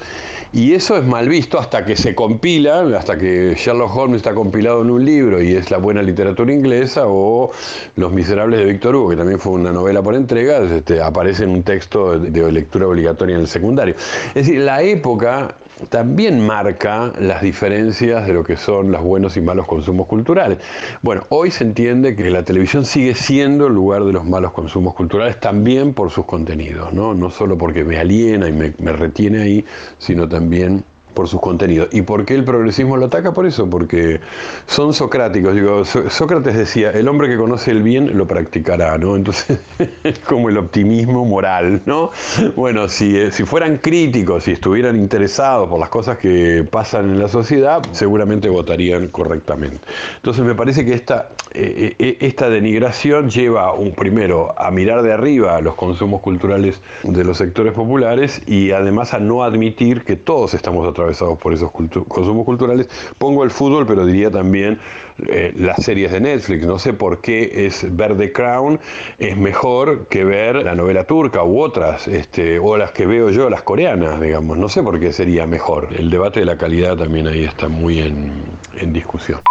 [0.52, 4.82] y eso es mal visto hasta que se compila, hasta que Sherlock Holmes está compilado
[4.82, 7.52] en un libro y es la buena literatura inglesa, o
[7.96, 11.52] Los Miserables de Víctor Hugo, que también fue una novela por entregas, este, aparece en
[11.52, 13.96] un texto de lectura obligatoria en el secundario.
[14.30, 15.56] Es decir, la época
[15.90, 20.60] también marca las diferencias de lo que son los buenos y malos consumos culturales.
[21.02, 24.94] Bueno, hoy se entiende que la televisión sigue siendo el lugar de los malos consumos
[24.94, 29.42] culturales también por sus contenidos, no, no solo porque me aliena y me, me retiene
[29.42, 29.66] ahí,
[29.98, 31.90] sino también por sus contenidos.
[31.92, 33.34] ¿Y por qué el progresismo lo ataca?
[33.34, 34.20] Por eso, porque
[34.66, 35.54] son socráticos.
[35.54, 39.16] Digo, Sócrates decía, el hombre que conoce el bien lo practicará, ¿no?
[39.16, 39.60] Entonces,
[40.04, 42.12] es como el optimismo moral, ¿no?
[42.56, 47.20] Bueno, si, eh, si fueran críticos, si estuvieran interesados por las cosas que pasan en
[47.20, 49.80] la sociedad, seguramente votarían correctamente.
[50.16, 55.14] Entonces, me parece que esta, eh, eh, esta denigración lleva, un, primero, a mirar de
[55.14, 60.54] arriba los consumos culturales de los sectores populares y además a no admitir que todos
[60.54, 62.88] estamos atrapados atravesados por esos consumos culturales.
[63.18, 64.80] Pongo el fútbol, pero diría también
[65.28, 66.66] eh, las series de Netflix.
[66.66, 68.80] No sé por qué es ver The Crown
[69.20, 73.50] es mejor que ver la novela turca u otras, este, o las que veo yo,
[73.50, 74.58] las coreanas, digamos.
[74.58, 75.90] No sé por qué sería mejor.
[75.98, 79.42] El debate de la calidad también ahí está muy en, discusión.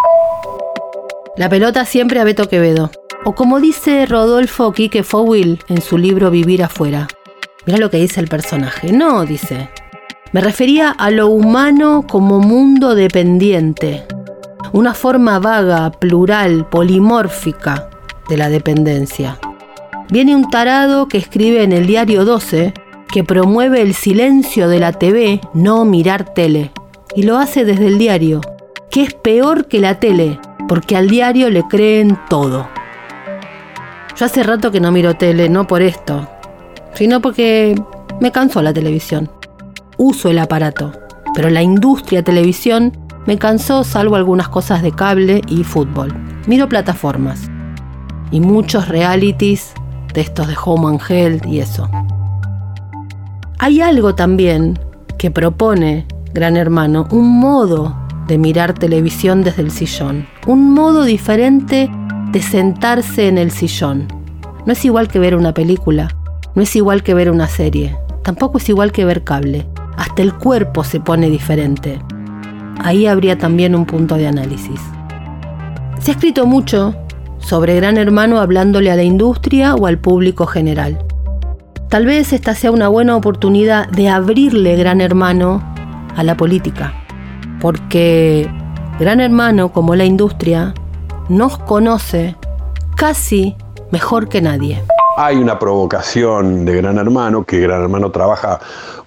[1.36, 2.90] La pelota siempre a Beto Quevedo.
[3.24, 7.08] O como dice Rodolfo Quique Fowil en su libro Vivir afuera.
[7.66, 8.92] Mira lo que dice el personaje.
[8.92, 9.68] No, dice.
[10.32, 14.06] Me refería a lo humano como mundo dependiente,
[14.72, 17.90] una forma vaga, plural, polimórfica
[18.30, 19.38] de la dependencia.
[20.08, 22.72] Viene un tarado que escribe en el diario 12
[23.08, 26.72] que promueve el silencio de la TV, no mirar tele.
[27.14, 28.40] Y lo hace desde el diario,
[28.90, 32.70] que es peor que la tele, porque al diario le creen todo.
[34.16, 36.26] Yo hace rato que no miro tele, no por esto,
[36.94, 37.74] sino porque
[38.18, 39.30] me cansó la televisión.
[39.98, 40.92] Uso el aparato,
[41.34, 42.96] pero la industria televisión
[43.26, 46.12] me cansó salvo algunas cosas de cable y fútbol.
[46.46, 47.50] Miro plataformas
[48.30, 49.74] y muchos realities
[50.12, 51.88] de estos de Home and Health y eso.
[53.58, 54.78] Hay algo también
[55.18, 57.96] que propone Gran Hermano, un modo
[58.26, 61.90] de mirar televisión desde el sillón, un modo diferente
[62.32, 64.08] de sentarse en el sillón.
[64.66, 66.08] No es igual que ver una película,
[66.54, 69.66] no es igual que ver una serie, tampoco es igual que ver cable.
[70.02, 72.00] Hasta el cuerpo se pone diferente.
[72.82, 74.80] Ahí habría también un punto de análisis.
[76.00, 76.96] Se ha escrito mucho
[77.38, 80.98] sobre Gran Hermano hablándole a la industria o al público general.
[81.88, 85.62] Tal vez esta sea una buena oportunidad de abrirle Gran Hermano
[86.16, 86.92] a la política,
[87.60, 88.50] porque
[88.98, 90.74] Gran Hermano, como la industria,
[91.28, 92.34] nos conoce
[92.96, 93.54] casi
[93.92, 94.82] mejor que nadie.
[95.14, 98.58] Hay una provocación de Gran Hermano, que Gran Hermano trabaja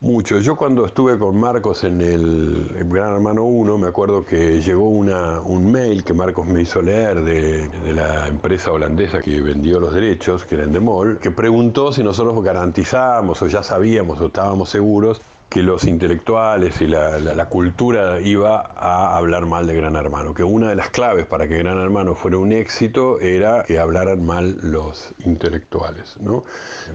[0.01, 0.39] mucho.
[0.39, 5.71] Yo cuando estuve con Marcos en el Gran Hermano 1, me acuerdo que llegó un
[5.71, 10.45] mail que Marcos me hizo leer de, de, la empresa holandesa que vendió los derechos,
[10.45, 15.63] que era Endemol, que preguntó si nosotros garantizábamos o ya sabíamos o estábamos seguros que
[15.63, 20.75] los intelectuales y la, cultura iba a hablar mal de Gran Hermano, que una de
[20.75, 26.17] las claves para que Gran Hermano fuera un éxito era que hablaran mal los intelectuales.
[26.19, 26.43] ¿no?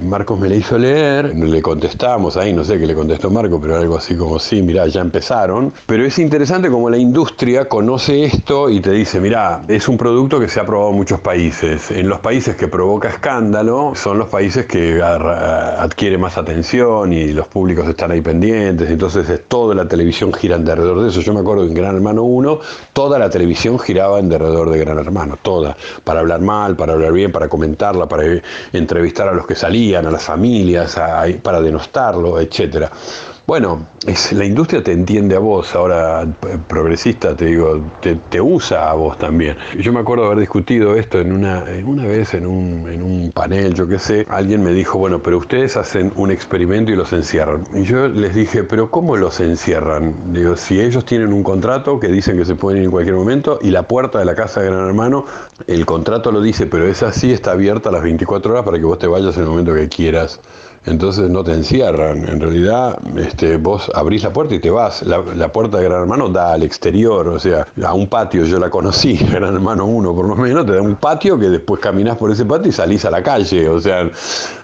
[0.03, 3.77] Marcos me le hizo leer, le contestamos ahí, no sé qué le contestó Marcos, pero
[3.77, 5.73] algo así como, sí, mirá, ya empezaron.
[5.87, 10.39] Pero es interesante como la industria conoce esto y te dice, mirá, es un producto
[10.39, 11.89] que se ha probado en muchos países.
[11.89, 17.47] En los países que provoca escándalo son los países que adquiere más atención y los
[17.47, 21.21] públicos están ahí pendientes entonces toda la televisión gira alrededor de eso.
[21.21, 22.59] Yo me acuerdo que en Gran Hermano 1,
[22.93, 27.31] toda la televisión giraba alrededor de Gran Hermano, toda, para hablar mal, para hablar bien,
[27.31, 28.23] para comentarla, para
[28.73, 30.99] entrevistar a los que salían, a las familias,
[31.41, 32.91] para denostarlo, etcétera.
[33.47, 36.25] Bueno, es, la industria te entiende a vos, ahora
[36.67, 39.57] progresista te digo, te, te, usa a vos también.
[39.77, 43.31] Yo me acuerdo haber discutido esto en una, en una vez en un, en un
[43.31, 47.11] panel, yo qué sé, alguien me dijo, bueno, pero ustedes hacen un experimento y los
[47.13, 47.63] encierran.
[47.73, 50.15] Y yo les dije, pero ¿cómo los encierran?
[50.33, 53.59] Digo, si ellos tienen un contrato que dicen que se pueden ir en cualquier momento
[53.61, 55.25] y la puerta de la casa de Gran Hermano,
[55.67, 58.85] el contrato lo dice, pero es así, está abierta a las 24 horas para que
[58.85, 60.39] vos te vayas en el momento que quieras
[60.85, 62.27] entonces no te encierran.
[62.27, 65.03] En realidad, este, vos abrís la puerta y te vas.
[65.03, 68.59] La, la, puerta de Gran Hermano da al exterior, o sea, a un patio, yo
[68.59, 72.17] la conocí, Gran Hermano 1 por lo menos, te da un patio que después caminás
[72.17, 74.09] por ese patio y salís a la calle, o sea,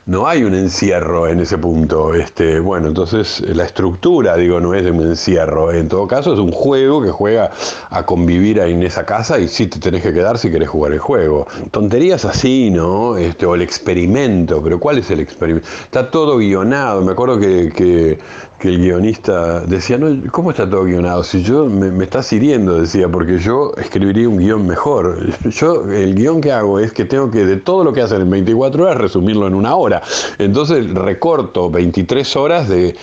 [0.07, 2.13] no hay un encierro en ese punto.
[2.13, 5.71] Este, bueno, entonces la estructura, digo, no es de un encierro.
[5.71, 7.51] En todo caso, es un juego que juega
[7.89, 10.99] a convivir en esa casa y sí te tenés que quedar si querés jugar el
[10.99, 11.45] juego.
[11.71, 13.17] Tonterías así, ¿no?
[13.17, 15.67] Este, o el experimento, pero ¿cuál es el experimento?
[15.83, 17.01] Está todo guionado.
[17.01, 18.17] Me acuerdo que, que,
[18.59, 21.23] que, el guionista decía, no, ¿cómo está todo guionado?
[21.23, 25.27] Si yo me, me estás hiriendo, decía, porque yo escribiría un guion mejor.
[25.49, 28.29] Yo, el guion que hago es que tengo que, de todo lo que hacen en
[28.29, 30.01] 24 horas, resumirlo en una hora.
[30.37, 32.95] Entonces recorto 23 horas de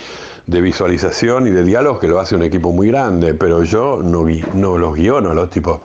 [0.47, 4.25] de visualización y de diálogo que lo hace un equipo muy grande, pero yo no,
[4.53, 5.79] no los guiono los tipos.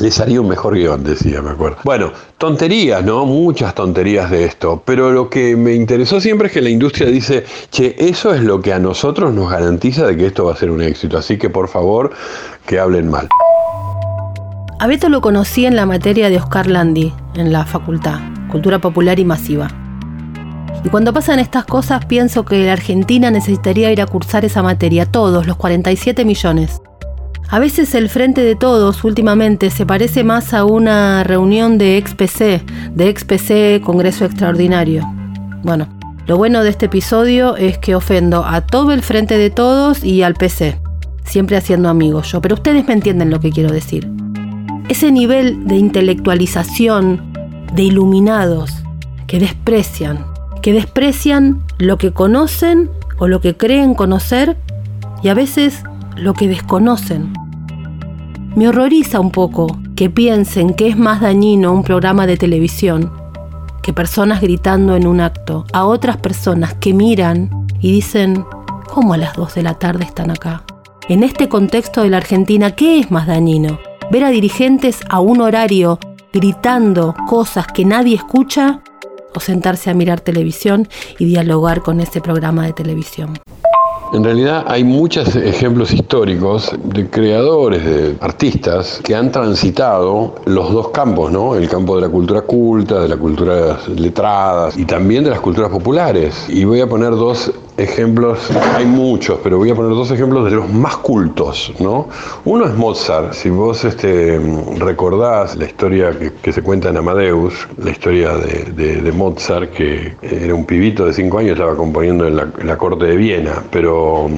[0.00, 1.78] Les haría un mejor guion, decía, me acuerdo.
[1.84, 3.26] Bueno, tonterías, ¿no?
[3.26, 4.82] Muchas tonterías de esto.
[4.84, 8.60] Pero lo que me interesó siempre es que la industria dice, che, eso es lo
[8.60, 11.16] que a nosotros nos garantiza de que esto va a ser un éxito.
[11.16, 12.10] Así que por favor,
[12.66, 13.28] que hablen mal.
[14.80, 18.18] A lo conocí en la materia de Oscar Landi, en la facultad,
[18.50, 19.68] Cultura Popular y Masiva.
[20.84, 25.06] Y cuando pasan estas cosas pienso que la Argentina necesitaría ir a cursar esa materia,
[25.06, 26.82] todos, los 47 millones.
[27.54, 32.64] A veces el Frente de Todos últimamente se parece más a una reunión de ex-PC,
[32.92, 35.04] de ex-PC Congreso Extraordinario.
[35.62, 35.86] Bueno,
[36.26, 40.24] lo bueno de este episodio es que ofendo a todo el Frente de Todos y
[40.24, 40.80] al PC,
[41.22, 44.10] siempre haciendo amigos yo, pero ustedes me entienden lo que quiero decir.
[44.88, 47.22] Ese nivel de intelectualización,
[47.72, 48.72] de iluminados,
[49.28, 50.26] que desprecian,
[50.60, 54.56] que desprecian lo que conocen o lo que creen conocer
[55.22, 55.84] y a veces
[56.16, 57.43] lo que desconocen.
[58.56, 59.66] Me horroriza un poco
[59.96, 63.12] que piensen que es más dañino un programa de televisión
[63.82, 67.50] que personas gritando en un acto a otras personas que miran
[67.80, 68.44] y dicen,
[68.88, 70.62] ¿cómo a las 2 de la tarde están acá?
[71.08, 73.78] En este contexto de la Argentina, ¿qué es más dañino?
[74.10, 75.98] ¿Ver a dirigentes a un horario
[76.32, 78.82] gritando cosas que nadie escucha
[79.34, 83.38] o sentarse a mirar televisión y dialogar con ese programa de televisión.
[84.14, 90.90] En realidad hay muchos ejemplos históricos de creadores, de artistas que han transitado los dos
[90.90, 91.56] campos, ¿no?
[91.56, 95.68] El campo de la cultura culta, de la cultura letrada y también de las culturas
[95.68, 96.46] populares.
[96.48, 100.52] Y voy a poner dos ejemplos, hay muchos, pero voy a poner dos ejemplos de
[100.52, 102.08] los más cultos, ¿no?
[102.44, 104.40] Uno es Mozart, si vos este,
[104.78, 110.64] recordás la historia que, se cuenta en Amadeus, la historia de, Mozart, que era un
[110.64, 114.28] pibito de cinco años, estaba componiendo en la, corte de Viena, pero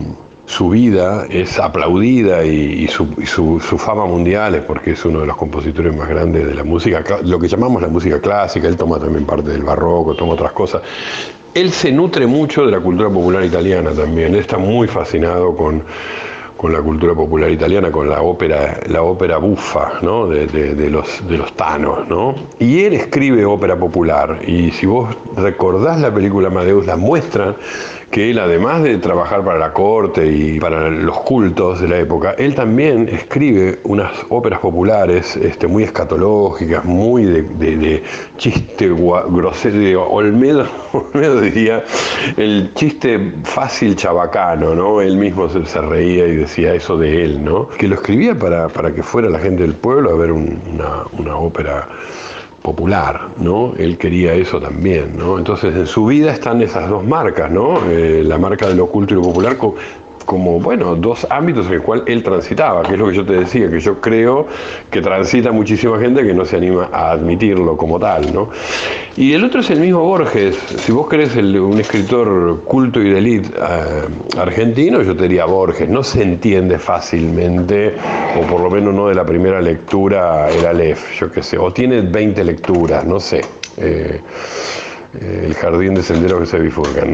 [0.47, 5.37] su vida es aplaudida y, su, su, fama mundial es porque es uno de los
[5.37, 9.27] compositores más grandes de la música, lo que llamamos la música clásica, él toma también
[9.27, 10.83] parte del barroco, toma otras cosas,
[11.57, 15.83] él se nutre mucho de la cultura popular italiana también, está muy fascinado con,
[16.65, 20.27] la cultura popular italiana, con la ópera, la ópera bufa ¿no?
[20.27, 22.09] de, los, de los tanos.
[22.09, 22.35] ¿no?
[22.59, 27.57] Y él escribe ópera popular, y si vos recordás la película Amadeus, la muestran
[28.11, 32.35] que él, además de trabajar para la corte y para los cultos de la época,
[32.39, 38.03] él también escribe unas óperas populares este, muy escatológicas, muy de,
[38.39, 41.85] chiste grosero, Olmedo, Olmedo diría,
[42.37, 45.01] el chiste fácil chabacano, ¿no?
[45.01, 47.69] Él mismo se, reía y decía eso de él, ¿no?
[47.69, 51.37] Que lo escribía para, para que fuera la gente del pueblo a ver una, una
[51.37, 51.89] ópera
[52.63, 53.75] popular, ¿no?
[53.77, 55.39] Él quería eso también, ¿no?
[55.39, 57.79] Entonces en su vida están esas dos marcas, ¿no?
[57.89, 59.57] Eh, la marca de lo oculto y lo popular
[60.27, 63.35] como, bueno, dos ámbitos en el cual él transitaba, que es lo que yo te
[63.35, 64.47] decía, que yo creo
[64.91, 68.51] que transita muchísima gente que no se anima a admitirlo como tal, ¿no?
[69.17, 70.57] Y el otro es el mismo Borges.
[70.57, 75.89] Si vos querés un escritor culto y de élite eh, argentino, yo te diría Borges.
[75.89, 77.95] No se entiende fácilmente,
[78.37, 81.73] o por lo menos no de la primera lectura, el Aleph, yo qué sé, o
[81.73, 83.43] tiene 20 lecturas, no sé.
[83.79, 84.21] Eh,
[85.21, 87.13] el jardín de senderos que se bifurcan.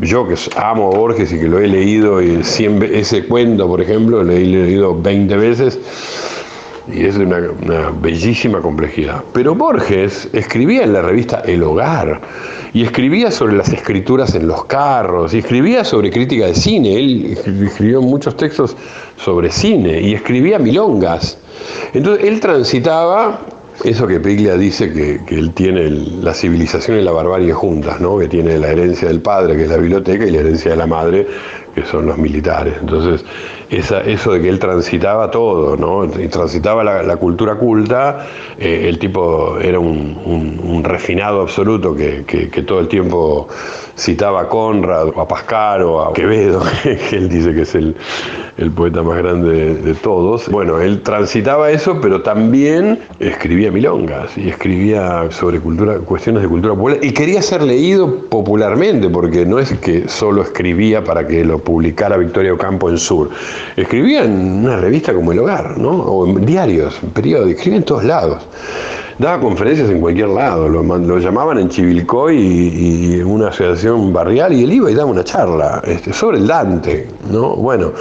[0.00, 4.32] yo que amo a Borges y que lo he leído, ese cuento, por ejemplo, lo
[4.32, 5.78] he leído 20 veces,
[6.92, 9.22] y es de una, una, bellísima complejidad.
[9.32, 12.20] Pero Borges escribía en la revista El Hogar,
[12.74, 17.38] y escribía sobre las escrituras en los carros, y escribía sobre crítica de cine, él
[17.66, 18.76] escribió muchos textos
[19.16, 21.38] sobre cine, y escribía milongas.
[21.92, 23.40] Entonces él transitaba
[23.84, 28.18] eso que Piglia dice que, él tiene la civilización y la barbarie juntas, ¿no?
[28.18, 30.86] que tiene la herencia del padre, que es la biblioteca, y la herencia de la
[30.86, 31.26] madre,
[31.74, 32.74] que son los militares.
[32.80, 33.24] Entonces,
[33.70, 36.04] eso de que él transitaba todo, ¿no?
[36.04, 38.26] Y transitaba la, cultura culta,
[38.58, 42.22] eh, el tipo era un, refinado absoluto que,
[42.66, 43.48] todo el tiempo
[43.96, 47.94] citaba a Conrad, o a Pascal, o a Quevedo, que él dice que es el,
[48.74, 50.48] poeta más grande de, todos.
[50.48, 56.74] Bueno, él transitaba eso, pero también escribía milongas y escribía sobre cultura, cuestiones de cultura
[56.74, 61.61] popular y quería ser leído popularmente, porque no es que solo escribía para que lo
[61.62, 63.30] publicara Victoria Ocampo en Sur.
[63.76, 65.90] Escribía en una revista como El Hogar, ¿no?
[65.90, 68.42] o en diarios, en periódicos, escribía en todos lados.
[69.18, 74.64] Daba conferencias en cualquier lado, lo, llamaban en Chivilcoy y, en una asociación barrial y
[74.64, 77.54] él iba y daba una charla este, sobre el Dante, ¿no?
[77.54, 77.92] Bueno,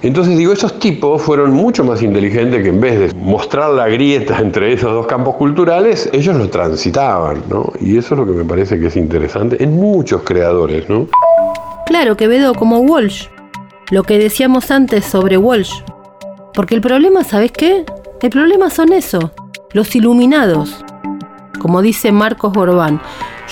[0.00, 4.38] entonces digo, esos tipos fueron mucho más inteligentes que en vez de mostrar la grieta
[4.38, 7.72] entre esos dos campos culturales, ellos lo transitaban, ¿no?
[7.80, 11.08] Y eso es lo que me parece que es interesante en muchos creadores, ¿no?
[11.88, 13.28] Claro, Quevedo como Walsh.
[13.90, 15.72] Lo que decíamos antes sobre Walsh.
[16.52, 17.86] Porque el problema, ¿sabes qué?
[18.20, 19.32] El problema son eso,
[19.72, 20.84] los iluminados.
[21.58, 23.00] Como dice Marcos Borbán,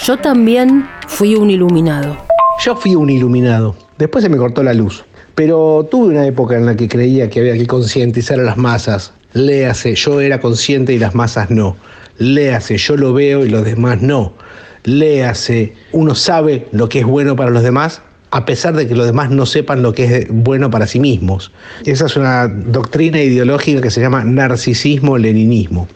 [0.05, 2.15] yo también fui un iluminado.
[2.63, 3.75] Yo fui un iluminado.
[3.97, 5.03] Después se me cortó la luz.
[5.35, 9.15] Pero tuve una época en la que creía que había que concientizar a las masas.
[9.33, 11.79] Léase, yo era consciente y las masas no.
[12.19, 14.35] Léase, yo lo veo y los demás no.
[14.85, 19.07] Léase, uno sabe lo que es bueno para los demás a pesar de que los
[19.07, 21.53] demás no sepan lo que es bueno para sí mismos.
[21.85, 25.89] Esa es una doctrina ideológica que se llama narcisismo-leninismo,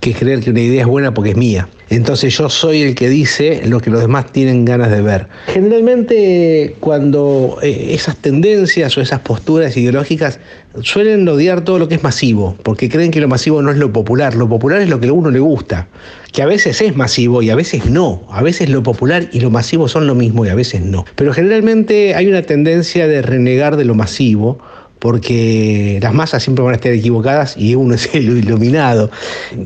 [0.00, 1.68] que es creer que una idea es buena porque es mía.
[1.90, 5.26] Entonces yo soy el que dice lo que los demás tienen ganas de ver.
[5.48, 10.38] Generalmente cuando eh, esas tendencias o esas posturas ideológicas
[10.82, 13.92] suelen odiar todo lo que es masivo, porque creen que lo masivo no es lo
[13.92, 15.88] popular, lo popular es lo que a uno le gusta,
[16.32, 19.50] que a veces es masivo y a veces no, a veces lo popular y lo
[19.50, 21.04] masivo son lo mismo y a veces no.
[21.16, 24.58] Pero generalmente hay una tendencia de renegar de lo masivo
[25.00, 29.10] porque las masas siempre van a estar equivocadas y uno es el iluminado.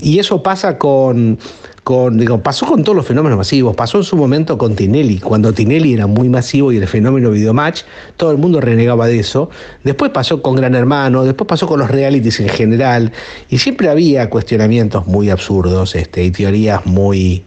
[0.00, 1.38] Y eso pasa con,
[1.84, 5.92] con, pasó con todos los fenómenos masivos, pasó en su momento con Tinelli, cuando Tinelli
[5.92, 7.82] era muy masivo y el fenómeno Videomatch,
[8.16, 9.50] todo el mundo renegaba de eso,
[9.84, 13.12] después pasó con Gran Hermano, después pasó con los realities en general,
[13.50, 17.44] y siempre había cuestionamientos muy absurdos este, y teorías muy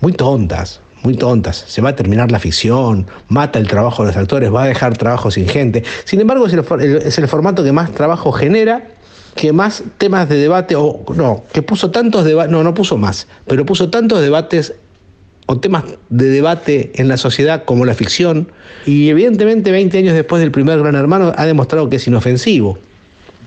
[0.00, 1.64] muy tontas, muy tontas.
[1.66, 4.96] Se va a terminar la ficción, mata el trabajo de los actores, va a dejar
[4.96, 5.82] trabajo sin gente.
[6.04, 8.95] Sin embargo, es el formato que más trabajo genera
[9.36, 13.28] que más temas de debate, o no, que puso tantos debates, no, no puso más,
[13.46, 14.74] pero puso tantos debates
[15.46, 18.50] o temas de debate en la sociedad como la ficción,
[18.84, 22.78] y evidentemente 20 años después del primer Gran Hermano ha demostrado que es inofensivo.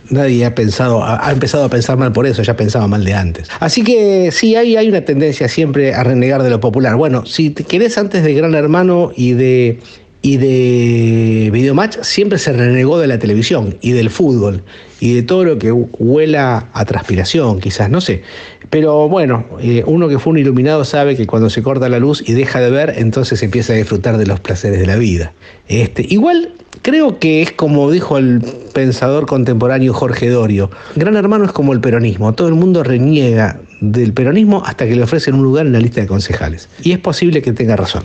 [0.09, 3.47] Nadie ha pensado, ha, empezado a pensar mal por eso, ya pensaba mal de antes.
[3.59, 6.95] Así que sí, hay, hay una tendencia siempre a renegar de lo popular.
[6.95, 9.79] Bueno, si te querés antes de Gran Hermano y de
[10.21, 14.63] y de Videomatch siempre se renegó de la televisión y del fútbol
[14.99, 18.23] y de todo lo que huela a transpiración, quizás, no sé.
[18.69, 22.21] Pero bueno, eh, uno que fue un iluminado sabe que cuando se corta la luz
[22.27, 25.31] y deja de ver, entonces empieza a disfrutar de los placeres de la vida.
[25.67, 28.41] Este, igual creo que es como dijo el
[28.73, 34.11] pensador contemporáneo Jorge Dorio, Gran Hermano es como el peronismo, todo el mundo reniega del
[34.11, 36.67] peronismo hasta que le ofrecen un lugar en la lista de concejales.
[36.83, 38.03] Y es posible que tenga razón.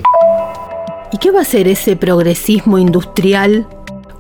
[1.15, 3.69] ¿Y qué va a hacer ese progresismo industrial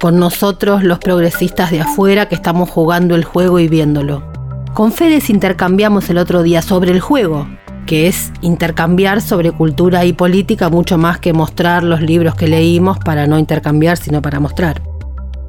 [0.01, 4.23] con nosotros los progresistas de afuera que estamos jugando el juego y viéndolo?
[4.75, 7.49] Con Fede intercambiamos el otro día sobre el juego,
[7.85, 12.97] que es intercambiar sobre cultura y política mucho más que mostrar los libros que leímos
[13.01, 14.81] para no intercambiar, sino para mostrar.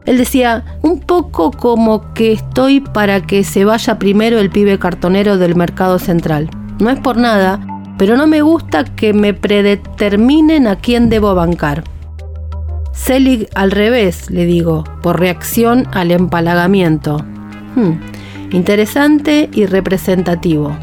[0.07, 5.37] Él decía, un poco como que estoy para que se vaya primero el pibe cartonero
[5.37, 6.49] del mercado central.
[6.79, 7.59] No es por nada,
[7.97, 11.83] pero no me gusta que me predeterminen a quién debo bancar.
[12.91, 17.17] Selig al revés, le digo, por reacción al empalagamiento.
[17.75, 17.99] Hmm,
[18.51, 20.75] interesante y representativo.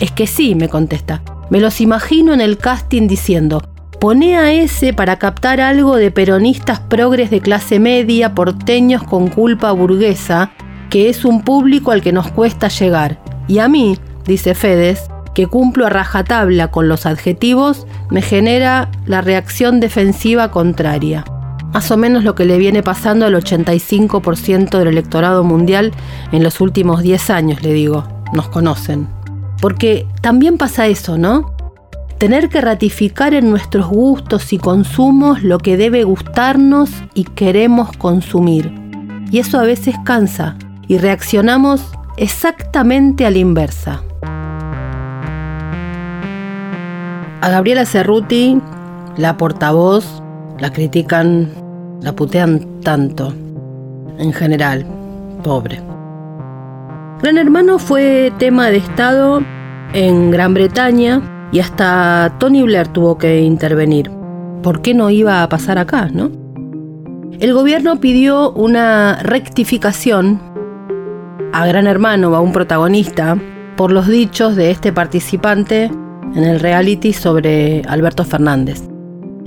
[0.00, 1.22] Es que sí, me contesta.
[1.50, 3.62] Me los imagino en el casting diciendo,
[4.00, 9.72] pone a ese para captar algo de peronistas progres de clase media, porteños con culpa
[9.72, 10.50] burguesa,
[10.90, 13.20] que es un público al que nos cuesta llegar.
[13.48, 19.20] Y a mí, dice Fedes, que cumplo a rajatabla con los adjetivos, me genera la
[19.20, 21.26] reacción defensiva contraria.
[21.74, 25.92] Más o menos lo que le viene pasando al 85% del electorado mundial
[26.32, 28.08] en los últimos 10 años, le digo.
[28.32, 29.08] Nos conocen.
[29.60, 31.54] Porque también pasa eso, ¿no?
[32.16, 38.72] Tener que ratificar en nuestros gustos y consumos lo que debe gustarnos y queremos consumir.
[39.30, 40.56] Y eso a veces cansa
[40.88, 41.84] y reaccionamos
[42.16, 44.02] exactamente a la inversa.
[47.46, 48.60] A Gabriela Cerruti,
[49.16, 50.20] la portavoz,
[50.58, 51.48] la critican,
[52.02, 53.32] la putean tanto.
[54.18, 54.84] En general,
[55.44, 55.80] pobre.
[57.22, 59.44] Gran Hermano fue tema de Estado
[59.92, 64.10] en Gran Bretaña y hasta Tony Blair tuvo que intervenir.
[64.64, 66.32] ¿Por qué no iba a pasar acá, no?
[67.38, 70.40] El gobierno pidió una rectificación
[71.52, 73.38] a Gran Hermano, a un protagonista,
[73.76, 75.92] por los dichos de este participante
[76.36, 78.82] en el reality sobre Alberto Fernández.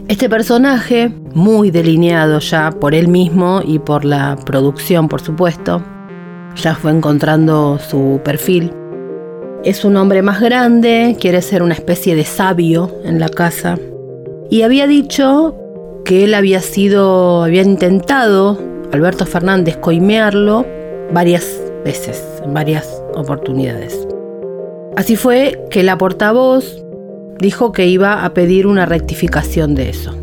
[0.08, 5.84] Este personaje, muy delineado ya por él mismo y por la producción, por supuesto,
[6.56, 8.74] ya fue encontrando su perfil.
[9.64, 13.78] Es un hombre más grande, quiere ser una especie de sabio en la casa.
[14.50, 15.56] Y había dicho
[16.06, 18.58] que él había sido, había intentado,
[18.92, 20.66] Alberto Fernández, coimearlo
[21.14, 24.09] varias veces, en varias oportunidades.
[25.00, 26.84] Así fue que la portavoz
[27.40, 30.14] dijo que iba a pedir una rectificación de eso.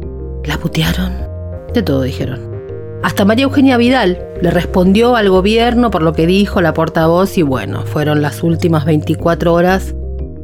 [0.45, 1.15] ¿La putearon?
[1.73, 2.39] De todo dijeron.
[3.03, 7.43] Hasta María Eugenia Vidal le respondió al gobierno por lo que dijo la portavoz y
[7.43, 9.95] bueno, fueron las últimas 24 horas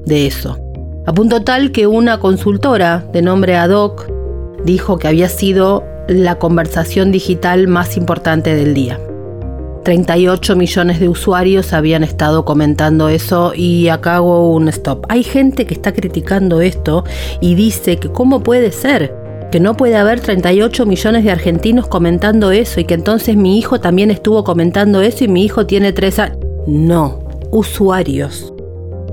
[0.07, 0.59] de eso.
[1.05, 4.11] A punto tal que una consultora de nombre Adoc
[4.65, 8.99] dijo que había sido la conversación digital más importante del día.
[9.83, 15.07] 38 millones de usuarios habían estado comentando eso y acá hago un stop.
[15.09, 17.05] Hay gente que está criticando esto
[17.41, 22.53] y dice que cómo puede ser que no puede haber 38 millones de argentinos comentando
[22.53, 26.19] eso y que entonces mi hijo también estuvo comentando eso y mi hijo tiene tres
[26.19, 26.39] años.
[26.67, 27.19] No,
[27.51, 28.55] usuarios.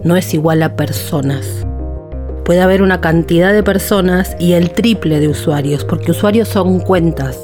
[0.04, 1.66] No es igual a personas.
[2.46, 7.38] Puede haber una cantidad de personas y el triple de usuarios, porque usuarios son cuentas.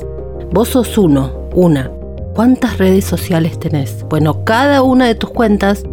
[0.52, 1.92] Vos sos uno, una,
[2.36, 4.06] ¿Cuántas redes sociales tenés?
[4.10, 5.84] Bueno, cada una de tus cuentas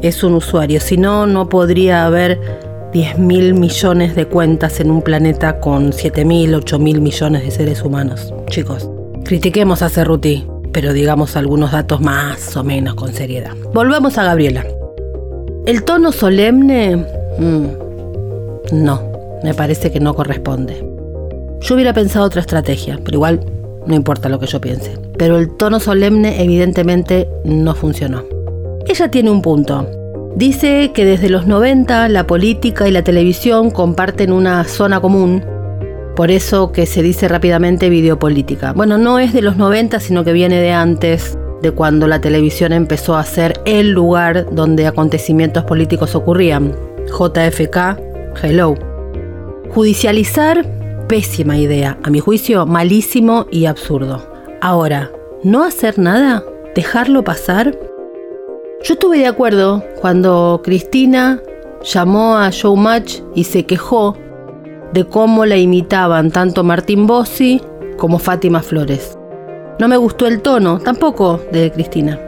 [0.00, 2.40] es un usuario, si no, no podría haber
[2.92, 7.50] 10 mil millones de cuentas en un planeta con 7 mil, 8 mil millones de
[7.50, 8.32] seres humanos.
[8.46, 8.88] Chicos,
[9.24, 13.56] critiquemos a Cerruti, pero digamos algunos datos más o menos con seriedad.
[13.74, 14.64] Volvamos a Gabriela.
[15.66, 16.94] El tono solemne...
[17.40, 17.66] Mm,
[18.70, 19.02] no,
[19.42, 20.76] me parece que no corresponde.
[21.60, 23.40] Yo hubiera pensado otra estrategia, pero igual
[23.84, 25.07] no importa lo que yo piense.
[25.18, 28.24] Pero el tono solemne evidentemente no funcionó.
[28.86, 29.86] Ella tiene un punto.
[30.36, 35.42] Dice que desde los 90 la política y la televisión comparten una zona común,
[36.14, 38.72] por eso que se dice rápidamente videopolítica.
[38.72, 42.72] Bueno, no es de los 90, sino que viene de antes, de cuando la televisión
[42.72, 46.74] empezó a ser el lugar donde acontecimientos políticos ocurrían.
[47.06, 47.98] JFK,
[48.42, 48.74] hello.
[49.70, 50.64] Judicializar,
[51.08, 54.27] pésima idea, a mi juicio malísimo y absurdo.
[54.60, 55.12] Ahora,
[55.44, 56.42] ¿no hacer nada?
[56.74, 57.78] ¿Dejarlo pasar?
[58.82, 61.40] Yo estuve de acuerdo cuando Cristina
[61.84, 64.16] llamó a Showmatch y se quejó
[64.92, 67.62] de cómo la imitaban tanto Martín Bossi
[67.98, 69.16] como Fátima Flores.
[69.78, 72.18] No me gustó el tono, tampoco de Cristina.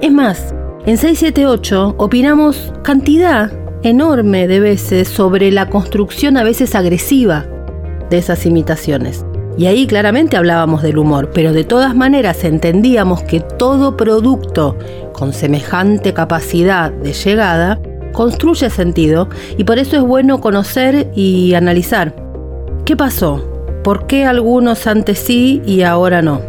[0.00, 0.52] Es más,
[0.84, 3.52] en 678 opinamos cantidad
[3.84, 7.46] enorme de veces sobre la construcción a veces agresiva
[8.10, 9.24] de esas imitaciones.
[9.58, 14.78] Y ahí claramente hablábamos del humor, pero de todas maneras entendíamos que todo producto
[15.12, 17.80] con semejante capacidad de llegada
[18.12, 22.14] construye sentido y por eso es bueno conocer y analizar.
[22.84, 23.42] ¿Qué pasó?
[23.82, 26.40] ¿Por qué algunos antes sí y ahora no?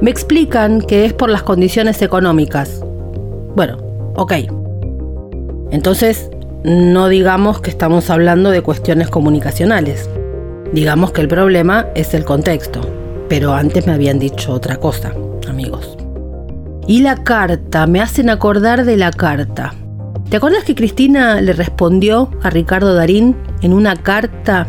[0.00, 2.84] Me explican que es por las condiciones económicas.
[3.56, 3.78] Bueno,
[4.14, 4.32] ok.
[5.72, 6.30] Entonces,
[6.62, 10.08] no digamos que estamos hablando de cuestiones comunicacionales.
[10.72, 12.80] Digamos que el problema es el contexto,
[13.28, 15.12] pero antes me habían dicho otra cosa,
[15.48, 15.96] amigos.
[16.86, 19.74] Y la carta, me hacen acordar de la carta.
[20.30, 24.66] ¿Te acuerdas que Cristina le respondió a Ricardo Darín en una carta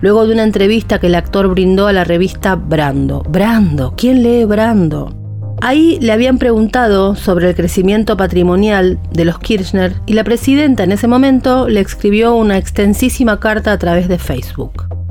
[0.00, 3.22] luego de una entrevista que el actor brindó a la revista Brando?
[3.28, 5.12] Brando, ¿quién lee Brando?
[5.60, 10.90] Ahí le habían preguntado sobre el crecimiento patrimonial de los Kirchner y la presidenta en
[10.90, 15.01] ese momento le escribió una extensísima carta a través de Facebook.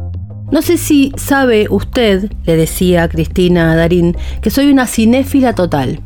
[0.52, 6.02] No sé si sabe usted, le decía Cristina a Darín, que soy una cinéfila total.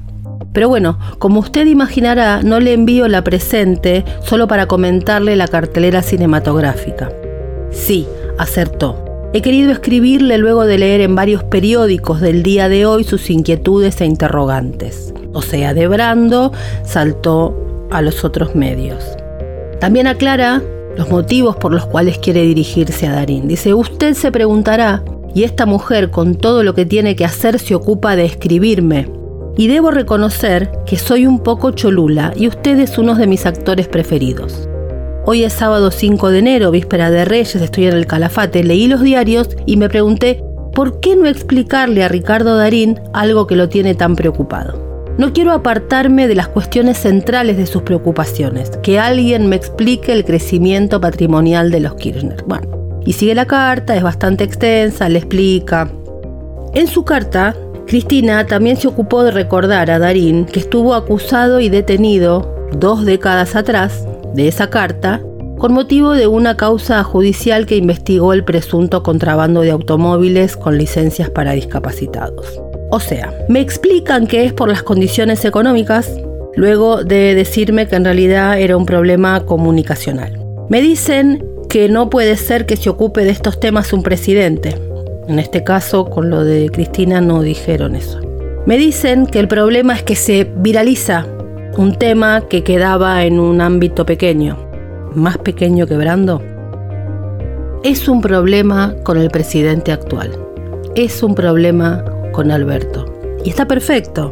[0.54, 6.04] Pero bueno, como usted imaginará, no le envío la presente solo para comentarle la cartelera
[6.04, 7.12] cinematográfica.
[7.72, 8.08] Sí,
[8.38, 9.04] acertó.
[9.34, 14.00] He querido escribirle luego de leer en varios periódicos del día de hoy sus inquietudes
[14.00, 15.14] e interrogantes.
[15.34, 16.54] O sea, de Brando
[16.84, 19.04] saltó a los otros medios.
[19.82, 20.62] También aclara
[20.98, 23.48] los motivos por los cuales quiere dirigirse a Darín.
[23.48, 25.04] Dice, usted se preguntará,
[25.34, 29.10] y esta mujer con todo lo que tiene que hacer se ocupa de escribirme.
[29.58, 33.88] Y debo reconocer que soy un poco cholula y usted es uno de mis actores
[33.88, 34.68] preferidos.
[35.26, 39.02] Hoy es sábado 5 de enero, víspera de Reyes, estoy en el Calafate, leí los
[39.02, 40.44] diarios y me pregunté,
[40.74, 44.95] ¿por qué no explicarle a Ricardo Darín algo que lo tiene tan preocupado?
[45.18, 50.26] No quiero apartarme de las cuestiones centrales de sus preocupaciones, que alguien me explique el
[50.26, 52.44] crecimiento patrimonial de los Kirchner.
[52.46, 55.90] Bueno, y sigue la carta, es bastante extensa, le explica.
[56.74, 57.56] En su carta,
[57.88, 63.56] Cristina también se ocupó de recordar a Darín que estuvo acusado y detenido dos décadas
[63.56, 65.22] atrás de esa carta
[65.58, 71.30] con motivo de una causa judicial que investigó el presunto contrabando de automóviles con licencias
[71.30, 72.60] para discapacitados.
[72.96, 76.10] O sea, me explican que es por las condiciones económicas,
[76.56, 80.40] luego de decirme que en realidad era un problema comunicacional.
[80.70, 84.78] Me dicen que no puede ser que se ocupe de estos temas un presidente.
[85.28, 88.22] En este caso, con lo de Cristina no dijeron eso.
[88.66, 91.28] Me dicen que el problema es que se viraliza
[91.78, 94.58] un tema que quedaba en un ámbito pequeño,
[95.14, 96.42] más pequeño que Brando.
[97.84, 100.32] Es un problema con el presidente actual.
[100.96, 102.06] Es un problema
[102.36, 103.06] con Alberto.
[103.46, 104.30] Y está perfecto.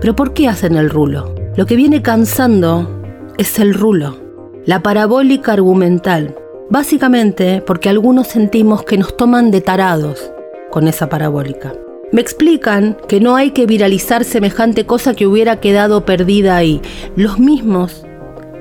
[0.00, 1.34] Pero ¿por qué hacen el rulo?
[1.56, 3.02] Lo que viene cansando
[3.38, 4.18] es el rulo,
[4.66, 6.36] la parabólica argumental.
[6.68, 10.30] Básicamente porque algunos sentimos que nos toman de tarados
[10.70, 11.72] con esa parabólica.
[12.12, 16.82] Me explican que no hay que viralizar semejante cosa que hubiera quedado perdida ahí.
[17.16, 18.04] Los mismos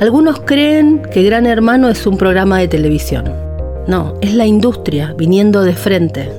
[0.00, 3.24] Algunos creen que Gran Hermano es un programa de televisión.
[3.86, 6.32] No, es la industria viniendo de frente.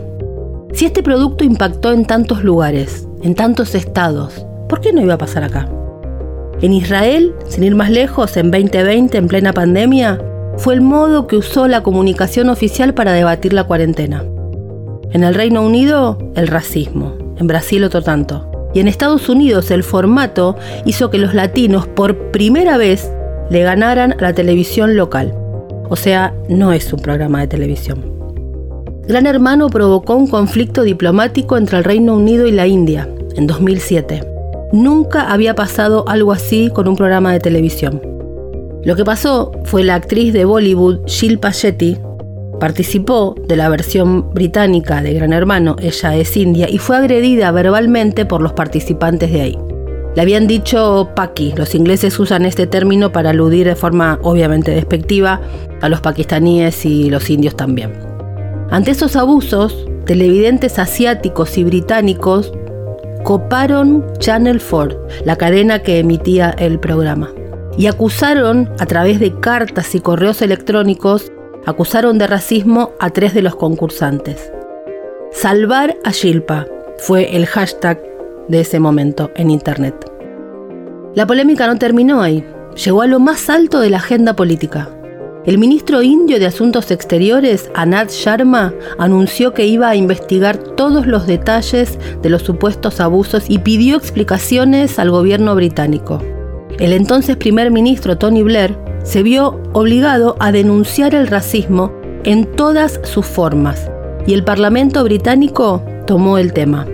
[0.74, 5.20] Si este producto impactó en tantos lugares, en tantos estados, ¿por qué no iba a
[5.20, 5.70] pasar acá?
[6.60, 10.20] En Israel, sin ir más lejos, en 2020, en plena pandemia,
[10.58, 14.24] fue el modo que usó la comunicación oficial para debatir la cuarentena.
[15.12, 17.14] En el Reino Unido, el racismo.
[17.38, 18.50] En Brasil, otro tanto.
[18.74, 20.56] Y en Estados Unidos, el formato
[20.86, 23.12] hizo que los latinos, por primera vez,
[23.52, 25.36] le ganaran a la televisión local.
[25.88, 28.12] O sea, no es un programa de televisión.
[29.08, 34.33] Gran Hermano provocó un conflicto diplomático entre el Reino Unido y la India en 2007.
[34.74, 38.02] Nunca había pasado algo así con un programa de televisión.
[38.84, 42.00] Lo que pasó fue la actriz de Bollywood Shilpa Shetty
[42.60, 48.26] participó de la versión británica de Gran Hermano, ella es india, y fue agredida verbalmente
[48.26, 49.60] por los participantes de ahí.
[50.16, 55.40] Le habían dicho paki, los ingleses usan este término para aludir de forma obviamente despectiva
[55.82, 57.94] a los pakistaníes y los indios también.
[58.72, 62.54] Ante esos abusos, televidentes asiáticos y británicos
[63.24, 67.32] coparon Channel 4, la cadena que emitía el programa,
[67.78, 71.32] y acusaron a través de cartas y correos electrónicos,
[71.66, 74.52] acusaron de racismo a tres de los concursantes.
[75.32, 76.68] Salvar a Shilpa
[76.98, 78.02] fue el hashtag
[78.50, 79.96] de ese momento en Internet.
[81.16, 82.46] La polémica no terminó ahí,
[82.84, 84.90] llegó a lo más alto de la agenda política.
[85.46, 91.28] El ministro indio de Asuntos Exteriores, Anand Sharma, anunció que iba a investigar todos los
[91.28, 96.22] detalles de los supuestos abusos y pidió explicaciones al gobierno británico.
[96.80, 101.92] El entonces primer ministro Tony Blair se vio obligado a denunciar el racismo
[102.24, 103.92] en todas sus formas
[104.26, 106.88] y el Parlamento británico tomó el tema.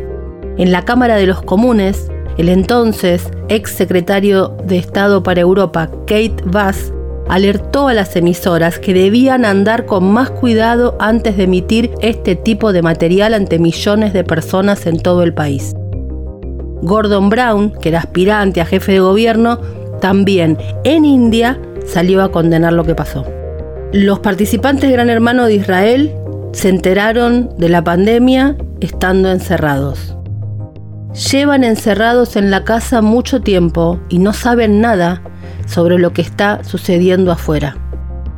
[0.58, 2.10] En la Cámara de los Comunes,
[2.40, 6.92] el entonces ex secretario de Estado para Europa, Kate Bass,
[7.30, 12.74] alertó a las emisoras que debían andar con más cuidado antes de emitir este tipo
[12.74, 15.76] de material ante millones de personas en todo el país.
[16.82, 19.60] Gordon Brown, que era aspirante a jefe de gobierno,
[20.02, 23.26] también en India salió a condenar lo que pasó.
[23.94, 26.14] Los participantes de Gran Hermano de Israel
[26.52, 30.16] se enteraron de la pandemia estando encerrados.
[31.32, 35.22] Llevan encerrados en la casa mucho tiempo y no saben nada
[35.70, 37.78] sobre lo que está sucediendo afuera.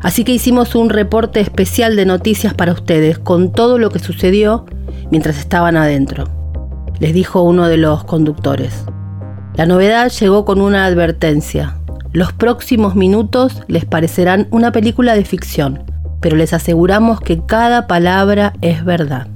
[0.01, 4.65] Así que hicimos un reporte especial de noticias para ustedes con todo lo que sucedió
[5.11, 6.25] mientras estaban adentro,
[6.99, 8.85] les dijo uno de los conductores.
[9.55, 11.77] La novedad llegó con una advertencia.
[12.13, 15.83] Los próximos minutos les parecerán una película de ficción,
[16.19, 19.27] pero les aseguramos que cada palabra es verdad.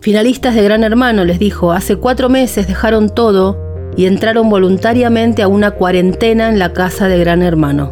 [0.00, 5.48] Finalistas de Gran Hermano, les dijo, hace cuatro meses dejaron todo y entraron voluntariamente a
[5.48, 7.90] una cuarentena en la casa de Gran Hermano.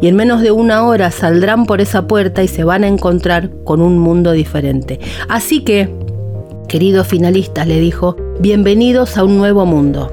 [0.00, 3.50] Y en menos de una hora saldrán por esa puerta y se van a encontrar
[3.64, 5.00] con un mundo diferente.
[5.28, 5.94] Así que,
[6.68, 10.12] queridos finalistas, le dijo, bienvenidos a un nuevo mundo.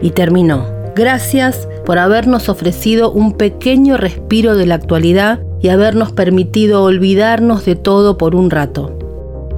[0.00, 0.66] Y terminó.
[0.96, 7.76] Gracias por habernos ofrecido un pequeño respiro de la actualidad y habernos permitido olvidarnos de
[7.76, 8.98] todo por un rato,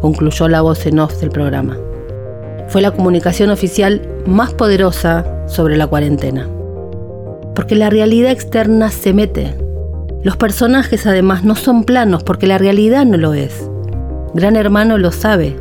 [0.01, 1.77] concluyó la voz en off del programa
[2.73, 6.49] fue la comunicación oficial más poderosa sobre la cuarentena.
[7.55, 9.55] Porque la realidad externa se mete.
[10.23, 13.69] Los personajes además no son planos porque la realidad no lo es.
[14.33, 15.55] Gran Hermano lo sabe.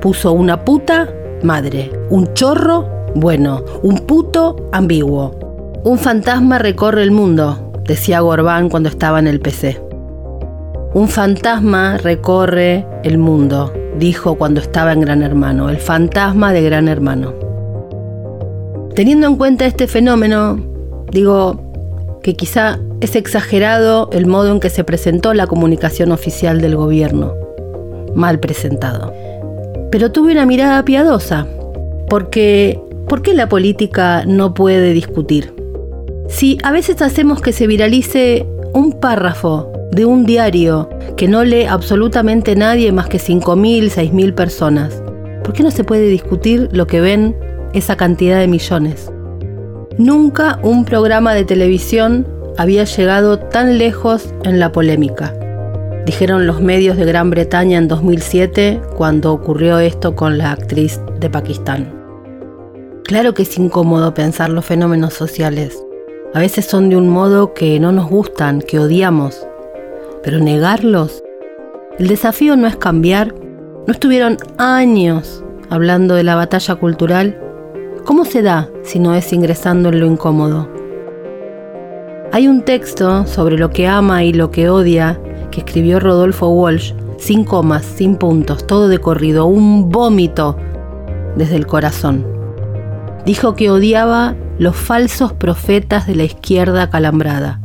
[0.00, 1.12] Puso una puta
[1.42, 5.80] madre, un chorro bueno, un puto ambiguo.
[5.82, 9.80] Un fantasma recorre el mundo, decía Gorbán cuando estaba en el PC.
[10.94, 16.88] Un fantasma recorre el mundo, dijo cuando estaba en Gran Hermano, el fantasma de Gran
[16.88, 17.32] Hermano.
[18.94, 20.58] Teniendo en cuenta este fenómeno,
[21.10, 26.76] digo que quizá es exagerado el modo en que se presentó la comunicación oficial del
[26.76, 27.34] gobierno.
[28.14, 29.12] mal presentado.
[29.90, 31.48] Pero tuve una mirada piadosa,
[32.08, 35.52] porque ¿por qué la política no puede discutir?
[36.28, 41.64] Si a veces hacemos que se viralice un párrafo de un diario que no lee
[41.64, 45.02] absolutamente nadie más que 5.000, 6.000 personas,
[45.42, 47.36] ¿por qué no se puede discutir lo que ven
[47.72, 49.10] esa cantidad de millones?
[49.98, 55.34] Nunca un programa de televisión había llegado tan lejos en la polémica.
[56.06, 61.30] Dijeron los medios de Gran Bretaña en 2007 cuando ocurrió esto con la actriz de
[61.30, 61.94] Pakistán.
[63.04, 65.78] Claro que es incómodo pensar los fenómenos sociales.
[66.34, 69.46] A veces son de un modo que no nos gustan, que odiamos.
[70.24, 71.22] Pero negarlos.
[71.98, 73.34] El desafío no es cambiar.
[73.86, 77.38] No estuvieron años hablando de la batalla cultural.
[78.04, 80.68] ¿Cómo se da si no es ingresando en lo incómodo?
[82.32, 85.20] Hay un texto sobre lo que ama y lo que odia
[85.50, 90.56] que escribió Rodolfo Walsh, sin comas, sin puntos, todo de corrido, un vómito
[91.36, 92.26] desde el corazón.
[93.24, 97.60] Dijo que odiaba los falsos profetas de la izquierda calambrada.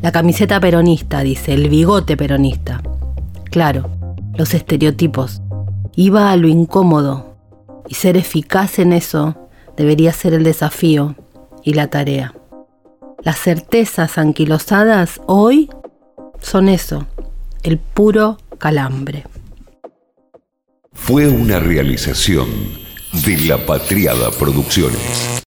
[0.00, 2.82] La camiseta peronista, dice, el bigote peronista.
[3.44, 3.90] Claro,
[4.34, 5.42] los estereotipos.
[5.94, 7.36] Iba a lo incómodo.
[7.88, 9.36] Y ser eficaz en eso
[9.76, 11.16] debería ser el desafío
[11.62, 12.34] y la tarea.
[13.22, 15.70] Las certezas anquilosadas hoy
[16.40, 17.06] son eso,
[17.62, 19.24] el puro calambre.
[20.92, 22.48] Fue una realización
[23.24, 25.40] de La Patriada Producciones.